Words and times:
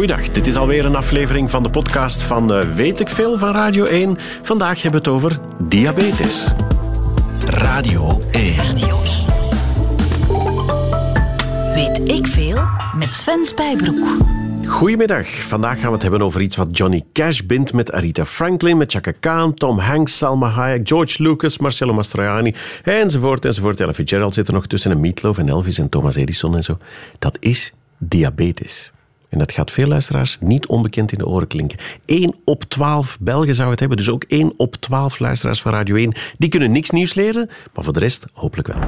Goeiedag, 0.00 0.30
dit 0.30 0.46
is 0.46 0.56
alweer 0.56 0.84
een 0.84 0.96
aflevering 0.96 1.50
van 1.50 1.62
de 1.62 1.70
podcast 1.70 2.22
van 2.22 2.56
uh, 2.56 2.74
Weet 2.74 3.00
ik 3.00 3.08
Veel 3.08 3.38
van 3.38 3.54
Radio 3.54 3.84
1. 3.84 4.16
Vandaag 4.42 4.82
hebben 4.82 5.02
we 5.02 5.10
het 5.10 5.16
over 5.16 5.38
diabetes. 5.68 6.48
Radio 7.46 8.22
1. 8.30 8.74
Weet 11.74 12.08
ik 12.08 12.26
Veel 12.26 12.58
met 12.98 13.14
Sven 13.14 13.44
Spijbroek. 13.44 14.16
Goedemiddag. 14.66 15.28
Vandaag 15.28 15.78
gaan 15.78 15.86
we 15.86 15.92
het 15.92 16.02
hebben 16.02 16.22
over 16.22 16.40
iets 16.40 16.56
wat 16.56 16.76
Johnny 16.76 17.04
Cash 17.12 17.40
bindt 17.40 17.72
met 17.72 17.92
Aretha 17.92 18.24
Franklin, 18.24 18.76
met 18.76 18.92
Chaka 18.92 19.12
Khan, 19.20 19.54
Tom 19.54 19.78
Hanks, 19.78 20.16
Salma 20.16 20.48
Hayek, 20.48 20.88
George 20.88 21.22
Lucas, 21.22 21.58
Marcello 21.58 21.92
Mastroianni, 21.92 22.54
enzovoort, 22.82 23.44
enzovoort. 23.44 23.80
Ella 23.80 23.94
Fitzgerald 23.94 24.34
zit 24.34 24.48
er 24.48 24.54
nog 24.54 24.66
tussen 24.66 24.90
en 24.90 25.00
Meatloaf 25.00 25.38
en 25.38 25.48
Elvis 25.48 25.78
en 25.78 25.88
Thomas 25.88 26.14
Edison 26.14 26.56
en 26.56 26.62
zo. 26.62 26.78
Dat 27.18 27.36
is 27.40 27.72
diabetes. 27.98 28.92
En 29.30 29.38
dat 29.38 29.52
gaat 29.52 29.70
veel 29.70 29.86
luisteraars 29.86 30.38
niet 30.40 30.66
onbekend 30.66 31.12
in 31.12 31.18
de 31.18 31.26
oren 31.26 31.46
klinken. 31.46 31.78
1 32.04 32.36
op 32.44 32.64
12 32.64 33.18
Belgen 33.20 33.54
zou 33.54 33.70
het 33.70 33.80
hebben, 33.80 33.98
dus 33.98 34.10
ook 34.10 34.24
1 34.28 34.52
op 34.56 34.76
12 34.76 35.18
luisteraars 35.18 35.60
van 35.60 35.72
Radio 35.72 35.96
1. 35.96 36.12
Die 36.38 36.48
kunnen 36.48 36.72
niks 36.72 36.90
nieuws 36.90 37.14
leren, 37.14 37.50
maar 37.74 37.84
voor 37.84 37.92
de 37.92 37.98
rest 37.98 38.24
hopelijk 38.32 38.68
wel. 38.68 38.82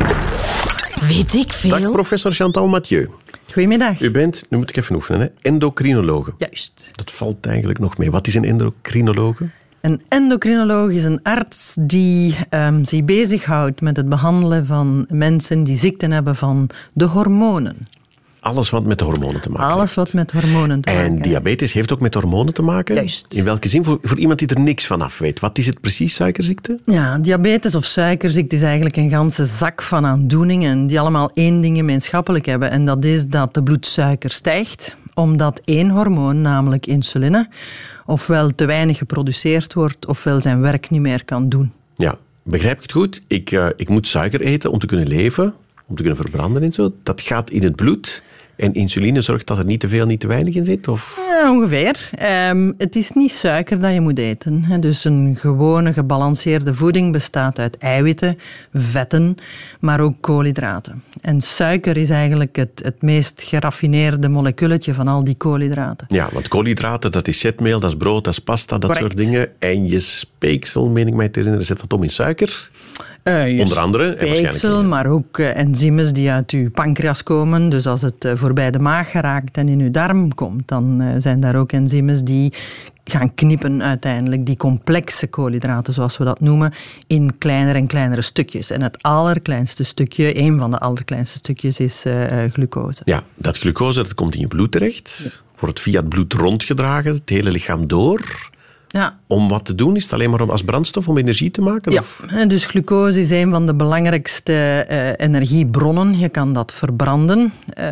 Weet 1.08 1.34
ik 1.34 1.52
veel? 1.52 1.70
Dag 1.70 1.92
professor 1.92 2.32
Chantal 2.32 2.68
Mathieu. 2.68 3.08
Goedemiddag. 3.52 4.00
U 4.00 4.10
bent, 4.10 4.44
nu 4.48 4.58
moet 4.58 4.70
ik 4.70 4.76
even 4.76 4.94
oefenen, 4.94 5.20
hè, 5.20 5.26
endocrinologe. 5.42 6.34
Juist. 6.38 6.90
Dat 6.92 7.10
valt 7.10 7.46
eigenlijk 7.46 7.78
nog 7.78 7.98
mee. 7.98 8.10
Wat 8.10 8.26
is 8.26 8.34
een 8.34 8.44
endocrinologe? 8.44 9.48
Een 9.80 10.00
endocrinoloog 10.08 10.90
is 10.90 11.04
een 11.04 11.22
arts 11.22 11.76
die 11.80 12.36
um, 12.50 12.84
zich 12.84 13.04
bezighoudt 13.04 13.80
met 13.80 13.96
het 13.96 14.08
behandelen 14.08 14.66
van 14.66 15.06
mensen 15.08 15.64
die 15.64 15.76
ziekten 15.76 16.10
hebben 16.10 16.36
van 16.36 16.70
de 16.92 17.04
hormonen. 17.04 17.86
Alles 18.42 18.70
wat 18.70 18.84
met 18.84 18.98
de 18.98 19.04
hormonen 19.04 19.40
te 19.40 19.50
maken 19.50 19.74
Alles 19.74 19.94
wat 19.94 20.12
met 20.12 20.30
hormonen 20.30 20.80
te 20.80 20.90
maken 20.90 21.04
En 21.04 21.22
diabetes 21.22 21.72
heeft 21.72 21.92
ook 21.92 22.00
met 22.00 22.14
hormonen 22.14 22.54
te 22.54 22.62
maken? 22.62 22.94
Juist. 22.94 23.34
In 23.34 23.44
welke 23.44 23.68
zin? 23.68 23.84
Voor, 23.84 23.98
voor 24.02 24.18
iemand 24.18 24.38
die 24.38 24.48
er 24.48 24.60
niks 24.60 24.86
van 24.86 25.02
af 25.02 25.18
weet. 25.18 25.40
Wat 25.40 25.58
is 25.58 25.66
het 25.66 25.80
precies, 25.80 26.14
suikerziekte? 26.14 26.78
Ja, 26.86 27.18
diabetes 27.18 27.74
of 27.74 27.84
suikerziekte 27.84 28.56
is 28.56 28.62
eigenlijk 28.62 28.96
een 28.96 29.10
ganse 29.10 29.44
zak 29.44 29.82
van 29.82 30.06
aandoeningen 30.06 30.86
die 30.86 31.00
allemaal 31.00 31.30
één 31.34 31.60
ding 31.60 31.76
gemeenschappelijk 31.76 32.46
hebben. 32.46 32.70
En 32.70 32.84
dat 32.84 33.04
is 33.04 33.26
dat 33.26 33.54
de 33.54 33.62
bloedsuiker 33.62 34.30
stijgt, 34.30 34.96
omdat 35.14 35.60
één 35.64 35.90
hormoon, 35.90 36.40
namelijk 36.40 36.86
insuline, 36.86 37.48
ofwel 38.06 38.54
te 38.54 38.64
weinig 38.64 38.98
geproduceerd 38.98 39.74
wordt, 39.74 40.06
ofwel 40.06 40.40
zijn 40.40 40.60
werk 40.60 40.90
niet 40.90 41.00
meer 41.00 41.24
kan 41.24 41.48
doen. 41.48 41.72
Ja, 41.96 42.18
begrijp 42.42 42.76
ik 42.76 42.82
het 42.82 42.92
goed? 42.92 43.22
Ik, 43.26 43.50
uh, 43.50 43.66
ik 43.76 43.88
moet 43.88 44.08
suiker 44.08 44.40
eten 44.40 44.70
om 44.70 44.78
te 44.78 44.86
kunnen 44.86 45.06
leven, 45.06 45.54
om 45.86 45.96
te 45.96 46.02
kunnen 46.02 46.20
verbranden 46.22 46.62
en 46.62 46.72
zo. 46.72 46.92
Dat 47.02 47.20
gaat 47.20 47.50
in 47.50 47.62
het 47.62 47.76
bloed. 47.76 48.22
En 48.62 48.74
insuline 48.74 49.20
zorgt 49.20 49.46
dat 49.46 49.58
er 49.58 49.64
niet 49.64 49.80
te 49.80 49.88
veel, 49.88 50.06
niet 50.06 50.20
te 50.20 50.26
weinig 50.26 50.54
in 50.54 50.64
zit? 50.64 50.88
Of? 50.88 51.20
Ja, 51.28 51.50
ongeveer. 51.50 52.10
Um, 52.50 52.74
het 52.78 52.96
is 52.96 53.10
niet 53.10 53.32
suiker 53.32 53.80
dat 53.80 53.94
je 53.94 54.00
moet 54.00 54.18
eten. 54.18 54.80
Dus 54.80 55.04
een 55.04 55.36
gewone 55.38 55.92
gebalanceerde 55.92 56.74
voeding 56.74 57.12
bestaat 57.12 57.58
uit 57.58 57.78
eiwitten, 57.78 58.38
vetten, 58.72 59.34
maar 59.80 60.00
ook 60.00 60.14
koolhydraten. 60.20 61.02
En 61.20 61.40
suiker 61.40 61.96
is 61.96 62.10
eigenlijk 62.10 62.56
het, 62.56 62.80
het 62.84 63.02
meest 63.02 63.42
geraffineerde 63.42 64.28
moleculetje 64.28 64.94
van 64.94 65.08
al 65.08 65.24
die 65.24 65.36
koolhydraten. 65.36 66.06
Ja, 66.08 66.28
want 66.32 66.48
koolhydraten, 66.48 67.12
dat 67.12 67.28
is 67.28 67.38
zetmeel, 67.38 67.80
dat 67.80 67.90
is 67.90 67.96
brood, 67.96 68.24
dat 68.24 68.32
is 68.32 68.38
pasta, 68.38 68.78
dat 68.78 68.90
Correct. 68.90 69.12
soort 69.12 69.26
dingen. 69.26 69.48
En 69.58 69.88
je 69.88 70.00
speeksel, 70.00 70.88
meen 70.88 71.06
ik 71.06 71.14
mij 71.14 71.28
te 71.28 71.38
herinneren, 71.38 71.66
zet 71.66 71.80
dat 71.80 71.92
om 71.92 72.02
in 72.02 72.10
suiker. 72.10 72.70
Uh, 73.24 73.60
Onder 73.60 73.78
andere. 73.78 74.14
Speeksel, 74.18 74.84
maar 74.84 75.06
ook 75.06 75.38
uh, 75.38 75.56
enzymen 75.56 76.14
die 76.14 76.30
uit 76.30 76.50
uw 76.50 76.70
pancreas 76.70 77.22
komen. 77.22 77.68
Dus 77.68 77.86
als 77.86 78.02
het 78.02 78.24
uh, 78.24 78.32
voorbij 78.34 78.70
de 78.70 78.78
maag 78.78 79.10
geraakt 79.10 79.56
en 79.56 79.68
in 79.68 79.80
uw 79.80 79.90
darm 79.90 80.34
komt, 80.34 80.68
dan 80.68 81.14
zijn 81.18 81.40
daar 81.40 81.56
ook 81.56 81.72
enzymen 81.72 82.24
die 82.24 82.52
gaan 83.04 83.34
knippen 83.34 83.82
uiteindelijk 83.82 84.46
die 84.46 84.56
complexe 84.56 85.26
koolhydraten, 85.26 85.92
zoals 85.92 86.18
we 86.18 86.24
dat 86.24 86.40
noemen, 86.40 86.72
in 87.06 87.38
kleinere 87.38 87.78
en 87.78 87.86
kleinere 87.86 88.22
stukjes. 88.22 88.70
En 88.70 88.82
het 88.82 89.02
allerkleinste 89.02 89.84
stukje, 89.84 90.38
een 90.38 90.58
van 90.58 90.70
de 90.70 90.78
allerkleinste 90.78 91.38
stukjes, 91.38 91.80
is 91.80 92.04
glucose. 92.52 93.02
Ja, 93.04 93.22
dat 93.34 93.58
glucose 93.58 94.02
dat 94.02 94.14
komt 94.14 94.34
in 94.34 94.40
je 94.40 94.48
bloed 94.48 94.72
terecht, 94.72 95.20
ja. 95.24 95.30
wordt 95.58 95.80
via 95.80 96.00
het 96.00 96.08
bloed 96.08 96.32
rondgedragen, 96.32 97.12
het 97.14 97.28
hele 97.28 97.50
lichaam 97.50 97.86
door. 97.86 98.50
Ja. 98.92 99.18
Om 99.26 99.48
wat 99.48 99.64
te 99.64 99.74
doen? 99.74 99.96
Is 99.96 100.02
het 100.02 100.12
alleen 100.12 100.30
maar 100.30 100.50
als 100.50 100.62
brandstof 100.62 101.08
om 101.08 101.18
energie 101.18 101.50
te 101.50 101.60
maken? 101.60 101.92
Ja, 101.92 101.98
of? 101.98 102.24
dus 102.48 102.66
glucose 102.66 103.20
is 103.20 103.30
een 103.30 103.50
van 103.50 103.66
de 103.66 103.74
belangrijkste 103.74 104.86
uh, 104.90 105.26
energiebronnen. 105.26 106.18
Je 106.18 106.28
kan 106.28 106.52
dat 106.52 106.72
verbranden. 106.72 107.52
Uh, 107.78 107.88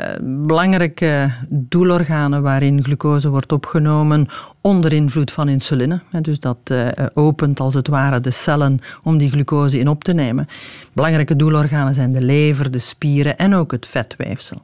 belangrijke 0.46 1.30
doelorganen 1.48 2.42
waarin 2.42 2.84
glucose 2.84 3.30
wordt 3.30 3.52
opgenomen 3.52 4.26
onder 4.60 4.92
invloed 4.92 5.32
van 5.32 5.48
insuline. 5.48 6.00
Dus 6.20 6.40
dat 6.40 6.58
uh, 6.72 6.88
opent 7.14 7.60
als 7.60 7.74
het 7.74 7.88
ware 7.88 8.20
de 8.20 8.30
cellen 8.30 8.78
om 9.02 9.18
die 9.18 9.30
glucose 9.30 9.78
in 9.78 9.88
op 9.88 10.04
te 10.04 10.12
nemen. 10.12 10.48
Belangrijke 10.92 11.36
doelorganen 11.36 11.94
zijn 11.94 12.12
de 12.12 12.22
lever, 12.22 12.70
de 12.70 12.78
spieren 12.78 13.38
en 13.38 13.54
ook 13.54 13.72
het 13.72 13.86
vetweefsel. 13.86 14.62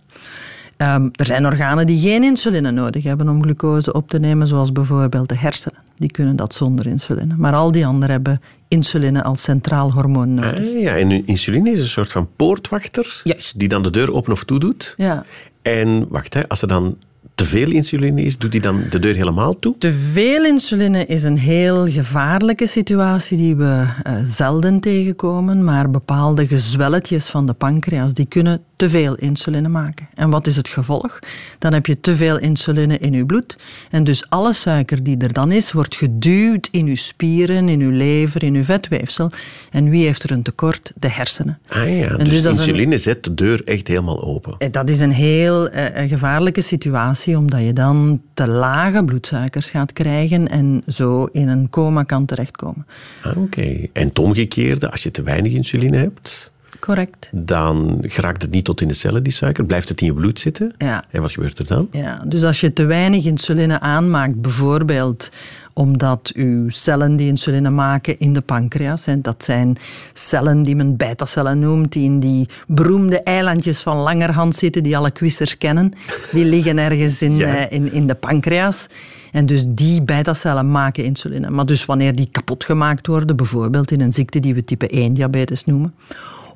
Um, 0.76 1.10
er 1.12 1.26
zijn 1.26 1.46
organen 1.46 1.86
die 1.86 2.00
geen 2.00 2.22
insuline 2.22 2.70
nodig 2.70 3.02
hebben 3.02 3.28
om 3.28 3.42
glucose 3.42 3.92
op 3.92 4.08
te 4.08 4.18
nemen, 4.18 4.48
zoals 4.48 4.72
bijvoorbeeld 4.72 5.28
de 5.28 5.36
hersenen. 5.36 5.85
Die 5.98 6.10
kunnen 6.10 6.36
dat 6.36 6.54
zonder 6.54 6.86
insuline. 6.86 7.34
Maar 7.36 7.54
al 7.54 7.70
die 7.70 7.86
anderen 7.86 8.10
hebben 8.10 8.40
insuline 8.68 9.22
als 9.22 9.42
centraal 9.42 9.92
hormoon 9.92 10.34
nodig. 10.34 10.74
Ah, 10.74 10.80
ja, 10.80 10.96
en 10.96 11.26
insuline 11.26 11.70
is 11.70 11.80
een 11.80 11.86
soort 11.86 12.12
van 12.12 12.28
poortwachter 12.36 13.20
Juist. 13.24 13.58
die 13.58 13.68
dan 13.68 13.82
de 13.82 13.90
deur 13.90 14.12
open 14.12 14.32
of 14.32 14.44
toe 14.44 14.58
doet. 14.58 14.94
Ja. 14.96 15.24
En 15.62 16.06
wacht, 16.08 16.34
hè, 16.34 16.48
als 16.48 16.62
er 16.62 16.68
dan 16.68 16.96
te 17.36 17.44
veel 17.44 17.70
insuline 17.70 18.22
is, 18.22 18.38
doet 18.38 18.52
die 18.52 18.60
dan 18.60 18.82
de 18.90 18.98
deur 18.98 19.14
helemaal 19.14 19.58
toe? 19.58 19.74
Te 19.78 19.92
veel 19.92 20.44
insuline 20.44 21.06
is 21.06 21.22
een 21.22 21.38
heel 21.38 21.86
gevaarlijke 21.86 22.66
situatie 22.66 23.36
die 23.36 23.56
we 23.56 23.84
uh, 24.06 24.12
zelden 24.24 24.80
tegenkomen, 24.80 25.64
maar 25.64 25.90
bepaalde 25.90 26.46
gezwelletjes 26.46 27.28
van 27.28 27.46
de 27.46 27.52
pancreas 27.52 28.14
die 28.14 28.26
kunnen 28.26 28.60
te 28.76 28.88
veel 28.88 29.14
insuline 29.14 29.68
maken. 29.68 30.08
En 30.14 30.30
wat 30.30 30.46
is 30.46 30.56
het 30.56 30.68
gevolg? 30.68 31.18
Dan 31.58 31.72
heb 31.72 31.86
je 31.86 32.00
te 32.00 32.16
veel 32.16 32.38
insuline 32.38 32.98
in 32.98 33.12
je 33.12 33.26
bloed 33.26 33.56
en 33.90 34.04
dus 34.04 34.30
alle 34.30 34.52
suiker 34.52 35.02
die 35.02 35.16
er 35.18 35.32
dan 35.32 35.52
is, 35.52 35.72
wordt 35.72 35.96
geduwd 35.96 36.68
in 36.70 36.86
je 36.86 36.96
spieren, 36.96 37.68
in 37.68 37.78
je 37.78 37.86
lever, 37.86 38.42
in 38.42 38.54
je 38.54 38.64
vetweefsel. 38.64 39.30
En 39.70 39.88
wie 39.88 40.04
heeft 40.04 40.22
er 40.22 40.30
een 40.30 40.42
tekort? 40.42 40.92
De 40.94 41.08
hersenen. 41.08 41.58
Ah 41.68 41.98
ja, 41.98 42.16
dus, 42.16 42.42
dus 42.42 42.44
insuline 42.44 42.92
een... 42.92 43.00
zet 43.00 43.24
de 43.24 43.34
deur 43.34 43.64
echt 43.64 43.88
helemaal 43.88 44.24
open. 44.24 44.70
Dat 44.70 44.90
is 44.90 45.00
een 45.00 45.12
heel 45.12 45.74
uh, 45.74 45.84
gevaarlijke 46.06 46.60
situatie, 46.60 47.38
omdat 47.38 47.60
je 47.60 47.72
dan 47.72 48.20
te 48.34 48.48
lage 48.48 49.04
bloedsuikers 49.04 49.70
gaat 49.70 49.92
krijgen 49.92 50.48
en 50.48 50.82
zo 50.86 51.24
in 51.24 51.48
een 51.48 51.70
coma 51.70 52.02
kan 52.02 52.24
terechtkomen. 52.24 52.86
Ah, 53.22 53.30
Oké. 53.30 53.40
Okay. 53.40 53.90
En 53.92 54.06
het 54.06 54.18
omgekeerde, 54.18 54.90
als 54.90 55.02
je 55.02 55.10
te 55.10 55.22
weinig 55.22 55.52
insuline 55.52 55.96
hebt... 55.96 56.54
Correct. 56.80 57.30
Dan 57.32 57.98
geraakt 58.02 58.42
het 58.42 58.50
niet 58.50 58.64
tot 58.64 58.80
in 58.80 58.88
de 58.88 58.94
cellen, 58.94 59.22
die 59.22 59.32
suiker. 59.32 59.64
Blijft 59.64 59.88
het 59.88 60.00
in 60.00 60.06
je 60.06 60.14
bloed 60.14 60.40
zitten. 60.40 60.72
Ja. 60.78 61.04
En 61.10 61.20
wat 61.20 61.32
gebeurt 61.32 61.58
er 61.58 61.66
dan? 61.66 61.88
Ja, 61.90 62.22
dus 62.26 62.42
als 62.42 62.60
je 62.60 62.72
te 62.72 62.84
weinig 62.84 63.24
insuline 63.24 63.80
aanmaakt, 63.80 64.40
bijvoorbeeld 64.40 65.30
omdat 65.72 66.32
uw 66.34 66.68
cellen 66.70 67.16
die 67.16 67.26
insuline 67.28 67.70
maken 67.70 68.18
in 68.18 68.32
de 68.32 68.40
pancreas, 68.40 69.04
hè, 69.04 69.20
dat 69.20 69.44
zijn 69.44 69.76
cellen 70.12 70.62
die 70.62 70.76
men 70.76 70.96
beta-cellen 70.96 71.58
noemt, 71.58 71.92
die 71.92 72.04
in 72.04 72.20
die 72.20 72.48
beroemde 72.66 73.20
eilandjes 73.20 73.80
van 73.82 73.96
Langerhand 73.96 74.54
zitten, 74.54 74.82
die 74.82 74.96
alle 74.96 75.10
quizers 75.10 75.58
kennen. 75.58 75.92
Die 76.32 76.44
liggen 76.44 76.78
ergens 76.78 77.22
in, 77.22 77.36
Ja. 77.46 77.56
eh, 77.56 77.76
in, 77.78 77.92
in 77.92 78.06
de 78.06 78.14
pancreas. 78.14 78.86
En 79.32 79.46
dus 79.46 79.64
die 79.68 80.02
beta-cellen 80.02 80.70
maken 80.70 81.04
insuline. 81.04 81.50
Maar 81.50 81.66
dus 81.66 81.84
wanneer 81.84 82.14
die 82.14 82.28
kapot 82.30 82.64
gemaakt 82.64 83.06
worden, 83.06 83.36
bijvoorbeeld 83.36 83.90
in 83.90 84.00
een 84.00 84.12
ziekte 84.12 84.40
die 84.40 84.54
we 84.54 84.64
type 84.64 84.88
1 84.88 85.14
diabetes 85.14 85.64
noemen, 85.64 85.94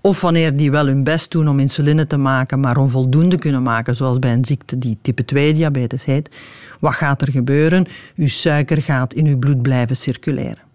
of 0.01 0.21
wanneer 0.21 0.57
die 0.57 0.71
wel 0.71 0.87
hun 0.87 1.05
best 1.05 1.31
doen 1.31 1.49
om 1.49 1.59
insuline 1.59 2.07
te 2.07 2.17
maken, 2.17 2.61
maar 2.61 2.77
onvoldoende 2.77 3.37
kunnen 3.37 3.63
maken, 3.63 3.97
zoals 3.97 4.19
bij 4.19 4.33
een 4.33 4.45
ziekte 4.45 4.79
die 4.79 4.99
type 5.03 5.25
2 5.25 5.53
diabetes 5.53 6.05
heet, 6.05 6.37
wat 6.81 6.95
gaat 6.95 7.23
er 7.23 7.31
gebeuren? 7.31 7.87
Uw 8.17 8.29
suiker 8.29 8.83
gaat 8.83 9.15
in 9.15 9.27
uw 9.27 9.39
bloed 9.39 9.63
blijven 9.63 9.97
circuleren. 9.97 10.69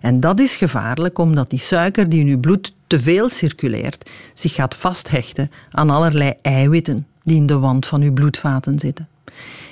En 0.00 0.20
dat 0.20 0.40
is 0.40 0.56
gevaarlijk, 0.56 1.18
omdat 1.18 1.50
die 1.50 1.58
suiker 1.58 2.08
die 2.08 2.20
in 2.20 2.26
uw 2.26 2.40
bloed 2.40 2.74
te 2.86 3.00
veel 3.00 3.28
circuleert, 3.28 4.10
zich 4.34 4.54
gaat 4.54 4.76
vasthechten 4.76 5.50
aan 5.70 5.90
allerlei 5.90 6.32
eiwitten 6.42 7.06
die 7.22 7.36
in 7.36 7.46
de 7.46 7.58
wand 7.58 7.86
van 7.86 8.02
uw 8.02 8.12
bloedvaten 8.12 8.78
zitten. 8.78 9.08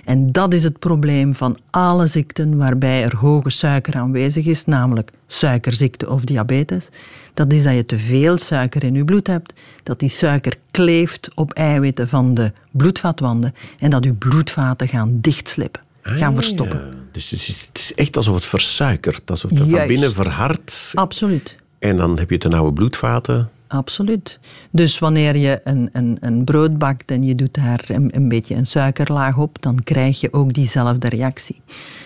En 0.05 0.33
dat 0.33 0.55
is 0.55 0.63
het 0.65 0.79
probleem 0.79 1.35
van 1.35 1.59
alle 1.71 2.07
ziekten 2.07 2.57
waarbij 2.57 3.03
er 3.03 3.17
hoge 3.17 3.51
suiker 3.51 3.95
aanwezig 3.97 4.47
is, 4.47 4.65
namelijk 4.65 5.11
suikerziekte 5.27 6.11
of 6.11 6.25
diabetes. 6.25 6.89
Dat 7.35 7.53
is 7.53 7.63
dat 7.63 7.75
je 7.75 7.87
te 7.87 7.99
veel 7.99 8.39
suiker 8.39 8.85
in 8.85 8.95
je 8.95 9.05
bloed 9.05 9.27
hebt, 9.27 9.53
dat 9.83 10.01
die 10.01 10.09
suiker 10.09 10.55
kleeft 10.71 11.31
op 11.35 11.53
eiwitten 11.53 12.09
van 12.09 12.35
de 12.35 12.53
bloedvatwanden 12.71 13.55
en 13.79 13.91
dat 13.91 14.05
uw 14.05 14.15
bloedvaten 14.19 14.89
gaan 14.89 15.19
dichtslippen, 15.21 15.83
gaan 16.03 16.29
Ah, 16.31 16.35
verstoppen. 16.35 16.79
ja. 16.79 16.97
Dus 17.13 17.31
het 17.31 17.69
is, 17.73 17.95
echt 17.95 18.17
alsof 18.17 18.35
het 18.35 18.45
versuikert, 18.45 19.31
alsof 19.31 19.51
het 19.51 19.59
van 19.71 19.87
binnen 19.87 20.13
verhardt. 20.13 20.91
Absoluut. 20.95 21.57
En 21.79 21.97
dan 21.97 22.19
heb 22.19 22.31
je 22.31 22.39
ten 22.39 22.53
oude 22.53 22.73
bloedvaten 22.73 23.51
absoluut. 23.67 24.39
Dus 24.71 24.99
wanneer 24.99 25.37
je 25.37 25.61
een, 25.65 25.89
een, 25.93 26.17
een 26.21 26.45
brood 26.45 26.79
bakt 26.79 27.11
en 27.11 27.23
je 27.23 27.35
doet 27.35 27.55
daar 27.55 27.85
een, 27.89 28.17
een 28.17 28.29
beetje 28.29 28.55
een 28.55 28.67
suikerlaag 28.67 29.39
op, 29.39 29.63
dan 29.63 29.83
krijg 29.83 30.21
je 30.21 30.33
ook 30.33 30.53
diezelfde 30.53 31.09
reactie. 31.09 31.61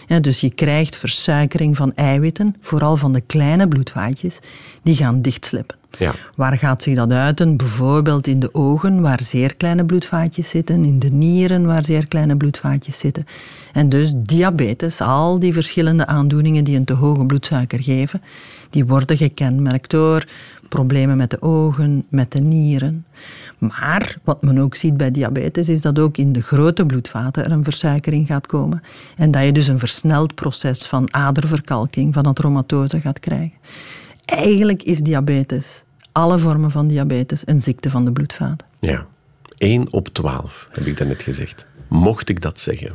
Ja, 0.06 0.20
dus 0.20 0.40
je 0.40 0.50
krijgt 0.50 0.96
versuikering 0.96 1.76
van 1.76 1.94
eiwitten, 1.94 2.56
vooral 2.60 2.96
van 2.96 3.12
de 3.12 3.20
kleine 3.20 3.69
bloedvaatjes, 3.69 4.38
die 4.82 4.96
gaan 4.96 5.22
dichtslippen. 5.22 5.76
Ja. 5.99 6.14
Waar 6.37 6.58
gaat 6.58 6.82
zich 6.82 6.94
dat 6.94 7.12
uiten? 7.12 7.56
Bijvoorbeeld 7.56 8.26
in 8.26 8.40
de 8.40 8.54
ogen, 8.54 9.00
waar 9.00 9.22
zeer 9.22 9.56
kleine 9.56 9.84
bloedvaatjes 9.84 10.49
zitten, 10.49 10.84
in 10.84 10.99
de 10.99 11.11
nieren, 11.11 11.66
waar 11.66 11.84
zeer 11.84 12.08
kleine 12.08 12.37
bloedvaatjes 12.37 12.99
zitten. 12.99 13.26
En 13.72 13.88
dus 13.88 14.12
diabetes, 14.16 15.00
al 15.00 15.38
die 15.38 15.52
verschillende 15.52 16.06
aandoeningen 16.06 16.64
die 16.64 16.76
een 16.76 16.84
te 16.84 16.93
hoge 16.93 17.26
bloedsuiker 17.26 17.82
geven, 17.82 18.22
die 18.70 18.87
worden 18.87 19.16
gekenmerkt 19.16 19.90
door 19.90 20.25
problemen 20.69 21.17
met 21.17 21.31
de 21.31 21.43
ogen, 21.43 22.05
met 22.09 22.32
de 22.32 22.41
nieren. 22.41 23.06
Maar 23.59 24.17
wat 24.25 24.43
men 24.43 24.59
ook 24.59 24.75
ziet 24.75 24.97
bij 24.97 25.11
diabetes 25.11 25.69
is 25.69 25.82
dat 25.82 25.99
ook 25.99 26.17
in 26.17 26.32
de 26.32 26.43
grote 26.43 26.87
bloedvaten 26.87 27.44
er 27.44 27.50
een 27.50 27.65
versuikering 27.65 28.26
gaat 28.26 28.47
komen. 28.47 28.82
En 29.17 29.31
dat 29.31 29.44
je 29.44 29.53
dus 29.53 29.69
een 29.69 29.79
versneld 29.79 30.35
proces 30.35 30.87
van 30.87 31.15
aderverkalking, 31.15 32.15
van 32.15 32.25
atromatose 32.25 33.00
gaat 33.00 33.20
krijgen. 33.20 33.59
Eigenlijk 34.25 34.82
is 34.82 34.99
diabetes, 34.99 35.85
alle 36.12 36.38
vormen 36.38 36.71
van 36.71 36.87
diabetes, 36.87 37.43
een 37.47 37.61
ziekte 37.61 37.91
van 37.91 38.05
de 38.05 38.12
bloedvaten. 38.12 38.67
Ja. 38.79 39.06
1 39.56 39.93
op 39.93 40.09
12, 40.09 40.69
heb 40.73 40.87
ik 40.87 40.97
daarnet 40.97 41.23
gezegd. 41.23 41.67
Mocht 41.88 42.29
ik 42.29 42.43
dat 42.43 42.61
zeggen? 42.61 42.93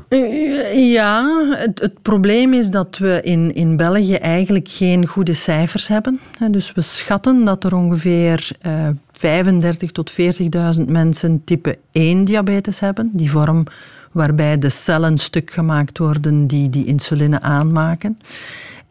Ja, 0.75 1.25
het, 1.57 2.01
probleem 2.01 2.53
is 2.53 2.69
dat 2.69 2.97
we 2.97 3.19
in, 3.21 3.55
in 3.55 3.77
België 3.77 4.15
eigenlijk 4.15 4.67
geen 4.67 5.07
goede 5.07 5.33
cijfers 5.33 5.87
hebben. 5.87 6.19
Dus 6.49 6.73
we 6.73 6.81
schatten 6.81 7.45
dat 7.45 7.63
er 7.63 7.75
ongeveer 7.75 8.51
uh, 8.65 8.87
35 9.11 9.91
tot 9.91 10.11
40.000 10.11 10.85
mensen 10.87 11.41
type 11.43 11.77
1 11.91 12.25
diabetes 12.25 12.79
hebben. 12.79 13.09
Die 13.13 13.31
vorm 13.31 13.63
waarbij 14.11 14.57
de 14.57 14.69
cellen 14.69 15.17
stuk 15.17 15.51
gemaakt 15.51 15.97
worden 15.97 16.47
die 16.47 16.69
die 16.69 16.85
insuline 16.85 17.41
aanmaken. 17.41 18.17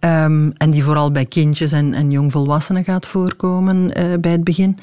Um, 0.00 0.52
en 0.56 0.70
die 0.70 0.84
vooral 0.84 1.12
bij 1.12 1.24
kindjes 1.24 1.72
en, 1.72 1.94
en 1.94 2.10
jongvolwassenen 2.10 2.84
gaat 2.84 3.06
voorkomen 3.06 4.00
uh, 4.00 4.18
bij 4.20 4.32
het 4.32 4.44
begin. 4.44 4.78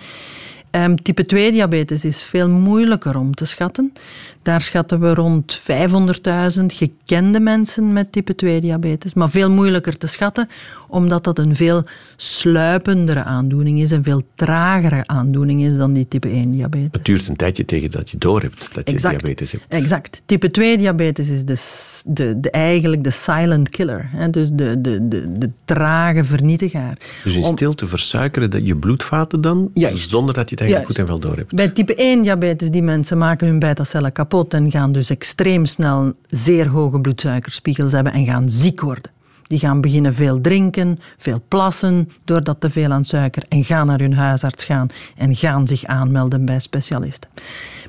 Um, 0.71 1.01
type 1.01 1.25
2 1.25 1.51
diabetes 1.51 2.06
is 2.06 2.21
veel 2.21 2.50
moeilijker 2.50 3.18
om 3.18 3.33
te 3.33 3.45
schatten. 3.45 3.94
Daar 4.42 4.62
schatten 4.62 5.00
we 5.00 5.13
rond 5.13 5.62
500.000 6.60 6.66
gekende 6.66 7.39
mensen 7.39 7.94
met 7.94 8.12
type 8.12 8.36
2 8.36 8.62
diabetes. 8.62 9.13
Maar 9.13 9.30
veel 9.30 9.51
moeilijker 9.51 9.98
te 9.98 10.07
schatten, 10.07 10.50
omdat 10.88 11.24
dat 11.24 11.39
een 11.39 11.56
veel 11.56 11.83
sluipendere 12.16 13.24
aandoening 13.24 13.81
is, 13.81 13.92
een 13.92 14.04
veel 14.04 14.21
tragere 14.36 15.04
aandoening 15.06 15.63
is 15.63 15.75
dan 15.75 15.94
die 15.94 16.07
type 16.07 16.27
1 16.27 16.51
diabetes. 16.51 16.89
Het 16.92 17.06
duurt 17.06 17.27
een 17.27 17.36
tijdje 17.36 17.66
tegen 17.66 17.92
dat 17.92 18.10
je 18.10 18.18
door 18.18 18.42
hebt 18.42 18.74
dat 18.74 18.89
je 18.89 18.95
exact, 18.95 19.19
diabetes 19.19 19.51
hebt. 19.51 19.63
Exact. 19.68 20.21
Type 20.25 20.51
2 20.51 20.77
diabetes 20.77 21.30
is 21.30 21.44
de, 21.44 21.57
de, 22.06 22.39
de 22.39 22.51
eigenlijk 22.51 23.04
de 23.04 23.12
silent 23.12 23.69
killer. 23.69 24.10
Hè? 24.12 24.30
Dus 24.30 24.50
de, 24.54 24.81
de, 24.81 25.07
de, 25.07 25.38
de 25.38 25.50
trage 25.66 26.24
vernietigaar. 26.24 26.98
Dus 27.24 27.36
in 27.36 27.44
stilte 27.44 27.88
versuikeren 27.88 28.50
dat 28.50 28.68
je 28.68 28.75
bloedvaten 28.75 29.42
dan, 29.42 29.71
Juist. 29.74 30.10
zonder 30.10 30.33
dat 30.33 30.50
je 30.50 30.56
het 30.59 30.69
eigenlijk 30.69 30.69
Juist. 30.69 30.85
goed 30.85 30.97
en 30.97 31.06
wel 31.06 31.19
door 31.19 31.38
hebt. 31.38 31.56
Bij 31.56 31.69
type 31.69 31.95
1 31.95 32.21
diabetes, 32.21 32.69
die 32.69 32.83
mensen 32.83 33.17
maken 33.17 33.47
hun 33.47 33.59
beta-cellen 33.59 34.11
kapot 34.11 34.53
en 34.53 34.71
gaan 34.71 34.91
dus 34.91 35.09
extreem 35.09 35.65
snel 35.65 36.13
zeer 36.27 36.67
hoge 36.67 37.00
bloedsuikerspiegels 37.00 37.91
hebben 37.91 38.13
en 38.13 38.25
gaan 38.25 38.50
ziek 38.50 38.81
worden. 38.81 39.11
Die 39.44 39.59
gaan 39.59 39.81
beginnen 39.81 40.13
veel 40.13 40.41
drinken, 40.41 41.00
veel 41.17 41.41
plassen 41.47 42.09
doordat 42.25 42.59
te 42.59 42.69
veel 42.69 42.91
aan 42.91 43.03
suiker 43.03 43.44
en 43.50 43.63
gaan 43.63 43.88
naar 43.88 44.00
hun 44.00 44.13
huisarts 44.13 44.63
gaan 44.63 44.88
en 45.17 45.35
gaan 45.35 45.67
zich 45.67 45.85
aanmelden 45.85 46.45
bij 46.45 46.59
specialisten. 46.59 47.29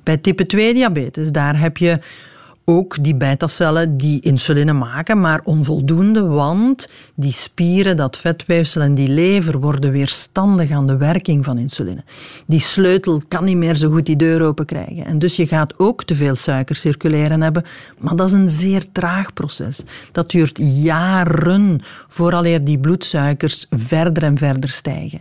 Bij 0.02 0.17
type 0.17 0.46
2 0.46 0.75
diabetes, 0.75 1.32
daar 1.32 1.58
heb 1.58 1.76
je 1.76 1.99
ook 2.65 3.03
die 3.03 3.15
beta-cellen 3.15 3.97
die 3.97 4.21
insuline 4.21 4.73
maken, 4.73 5.21
maar 5.21 5.41
onvoldoende, 5.45 6.23
want 6.27 6.89
die 7.15 7.33
spieren, 7.33 7.97
dat 7.97 8.17
vetweefsel 8.17 8.81
en 8.81 8.95
die 8.95 9.09
lever 9.09 9.61
worden 9.61 9.91
weerstandig 9.91 10.71
aan 10.71 10.87
de 10.87 10.97
werking 10.97 11.45
van 11.45 11.59
insuline. 11.59 12.05
Die 12.47 12.61
sleutel 12.61 13.23
kan 13.29 13.45
niet 13.45 13.57
meer 13.57 13.77
zo 13.77 13.91
goed 13.91 14.07
die 14.07 14.17
deur 14.17 14.43
open 14.43 14.67
krijgen. 14.67 15.05
En 15.05 15.19
dus 15.19 15.37
je 15.37 15.47
gaat 15.47 15.79
ook 15.79 16.05
te 16.05 16.15
veel 16.15 16.35
suiker 16.35 16.77
circuleren 16.77 17.41
hebben, 17.41 17.65
maar 17.99 18.17
dat 18.17 18.27
is 18.27 18.33
een 18.33 18.49
zeer 18.49 18.93
traag 18.93 19.33
proces. 19.33 19.83
Dat 20.13 20.31
duurt 20.31 20.59
jaren 20.63 21.81
vooraleer 22.09 22.65
die 22.65 22.79
bloedsuikers 22.79 23.67
verder 23.71 24.23
en 24.23 24.39
verder 24.39 24.69
stijgen. 24.69 25.21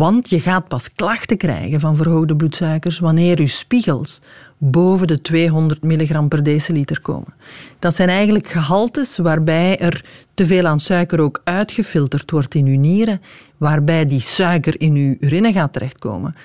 Want 0.00 0.30
je 0.30 0.40
gaat 0.40 0.68
pas 0.68 0.92
klachten 0.92 1.36
krijgen 1.36 1.80
van 1.80 1.96
verhoogde 1.96 2.36
bloedsuikers 2.36 2.98
wanneer 2.98 3.40
je 3.40 3.46
spiegels 3.46 4.20
boven 4.58 5.06
de 5.06 5.20
200 5.20 5.82
milligram 5.82 6.28
per 6.28 6.42
deciliter 6.42 7.00
komen. 7.00 7.34
Dat 7.78 7.94
zijn 7.94 8.08
eigenlijk 8.08 8.46
gehaltes 8.46 9.18
waarbij 9.18 9.78
er 9.78 10.04
te 10.34 10.46
veel 10.46 10.66
aan 10.66 10.78
suiker 10.78 11.20
ook 11.20 11.40
uitgefilterd 11.44 12.30
wordt 12.30 12.54
in 12.54 12.66
uw 12.66 12.78
nieren, 12.78 13.20
waarbij 13.56 14.06
die 14.06 14.20
suiker 14.20 14.80
in 14.80 14.94
uw 14.94 15.16
urine 15.20 15.52
gaat 15.52 15.72
terechtkomen. 15.72 16.36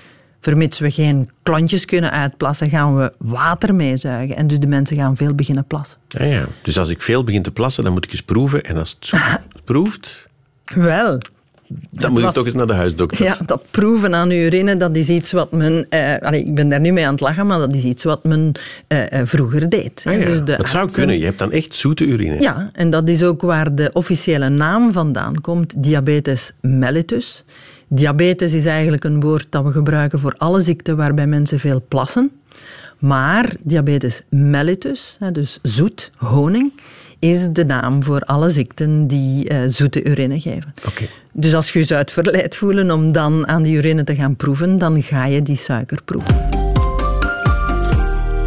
Vermits 0.42 0.80
we 0.80 0.92
geen 0.92 1.30
klontjes 1.44 1.86
kunnen 1.86 2.12
uitplassen, 2.12 2.70
gaan 2.70 2.96
we 2.96 3.14
water 3.18 3.76
meezuigen. 3.76 4.36
En 4.36 4.48
dus 4.48 4.60
de 4.60 4.68
mensen 4.68 4.98
gaan 4.98 5.18
veel 5.18 5.36
beginnen 5.36 5.66
plassen. 5.66 5.98
Ja, 6.08 6.24
ja. 6.24 6.46
Dus 6.62 6.78
als 6.78 6.90
ik 6.90 7.02
veel 7.02 7.24
begin 7.24 7.42
te 7.42 7.52
plassen, 7.52 7.84
dan 7.84 7.94
moet 7.94 8.06
ik 8.06 8.12
eens 8.12 8.24
proeven. 8.24 8.64
En 8.64 8.78
als 8.78 8.98
het 9.00 9.64
proeft... 9.66 10.28
Wel, 10.66 11.20
dan 11.92 12.12
moet 12.12 12.24
ik 12.24 12.32
toch 12.32 12.46
eens 12.46 12.56
naar 12.56 12.68
de 12.68 12.74
huisdokter. 12.74 13.26
Ja, 13.26 13.38
dat 13.46 13.62
proeven 13.72 14.16
aan 14.16 14.32
urine, 14.32 14.78
dat 14.78 14.96
is 14.96 15.10
iets 15.10 15.32
wat 15.32 15.52
men... 15.52 15.86
Eh, 15.90 16.32
ik 16.32 16.56
ben 16.56 16.70
daar 16.70 16.80
nu 16.80 16.92
mee 16.92 17.06
aan 17.06 17.12
het 17.12 17.22
lachen, 17.22 17.46
maar 17.46 17.60
dat 17.60 17.74
is 17.74 17.84
iets 17.84 18.04
wat 18.04 18.24
men 18.24 18.52
eh, 18.88 19.20
eh 19.20 19.28
vroeger 19.28 19.70
deed. 19.70 20.04
Ah, 20.08 20.20
ja. 20.20 20.26
dus 20.26 20.40
de 20.40 20.56
dat 20.58 20.70
zou 20.70 20.92
kunnen. 20.92 21.18
Je 21.18 21.26
hebt 21.26 21.40
dan 21.40 21.52
echt 21.52 21.76
zoete 21.76 22.06
urine. 22.06 22.42
Ja, 22.42 22.70
en 22.74 22.90
dat 22.90 23.10
is 23.10 23.24
ook 23.24 23.42
waar 23.42 23.76
de 23.76 23.90
officiële 23.94 24.50
naam 24.50 24.92
vandaan 24.92 25.42
komt. 25.42 25.84
Diabetes 25.84 26.52
mellitus. 26.62 27.44
Diabetes 27.88 28.54
is 28.54 28.66
eigenlijk 28.66 29.04
een 29.04 29.20
woord 29.20 29.48
dat 29.50 29.64
we 29.64 29.72
gebruiken 29.72 30.20
voor 30.20 30.34
alle 30.38 30.62
ziekten 30.62 30.98
waarbij 30.98 31.28
mensen 31.28 31.60
veel 31.60 31.86
plassen. 31.88 32.32
Maar 33.00 33.54
diabetes 33.60 34.22
mellitus, 34.30 35.18
dus 35.32 35.60
zoet, 35.62 36.12
honing, 36.16 36.74
is 37.20 37.50
de 37.50 37.66
naam 37.66 38.04
voor 38.04 38.22
alle 38.22 38.50
ziekten 38.50 39.08
die 39.08 39.52
uh, 39.52 39.60
zoete 39.68 40.04
urine 40.04 40.40
geven. 40.40 40.74
Okay. 40.88 41.10
Dus 41.34 41.56
als 41.56 41.74
je 41.74 41.80
je 41.80 41.96
uit 41.96 42.12
verleid 42.12 42.56
voelen 42.56 42.92
om 42.92 43.12
dan 43.12 43.48
aan 43.48 43.64
die 43.64 43.78
urine 43.78 44.04
te 44.04 44.16
gaan 44.16 44.36
proeven, 44.36 44.78
dan 44.78 45.04
ga 45.04 45.26
je 45.26 45.42
die 45.42 45.56
suiker 45.56 46.02
proeven. 46.06 46.36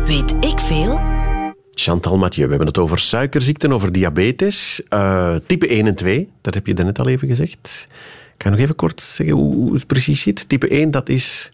Weet 0.06 0.34
ik 0.40 0.58
veel? 0.58 1.00
Chantal 1.74 2.18
Mathieu, 2.18 2.44
we 2.44 2.50
hebben 2.50 2.68
het 2.68 2.78
over 2.78 2.98
suikerziekten, 2.98 3.72
over 3.72 3.92
diabetes. 3.92 4.82
Uh, 4.90 5.34
type 5.46 5.68
1 5.68 5.86
en 5.86 5.94
2, 5.94 6.28
dat 6.40 6.54
heb 6.54 6.66
je 6.66 6.72
net 6.72 6.98
al 6.98 7.08
even 7.08 7.28
gezegd. 7.28 7.86
Kan 8.36 8.50
je 8.50 8.56
nog 8.56 8.64
even 8.64 8.74
kort 8.74 9.00
zeggen 9.00 9.36
hoe 9.36 9.74
het 9.74 9.86
precies 9.86 10.20
zit? 10.20 10.48
Type 10.48 10.68
1, 10.68 10.90
dat 10.90 11.08
is... 11.08 11.50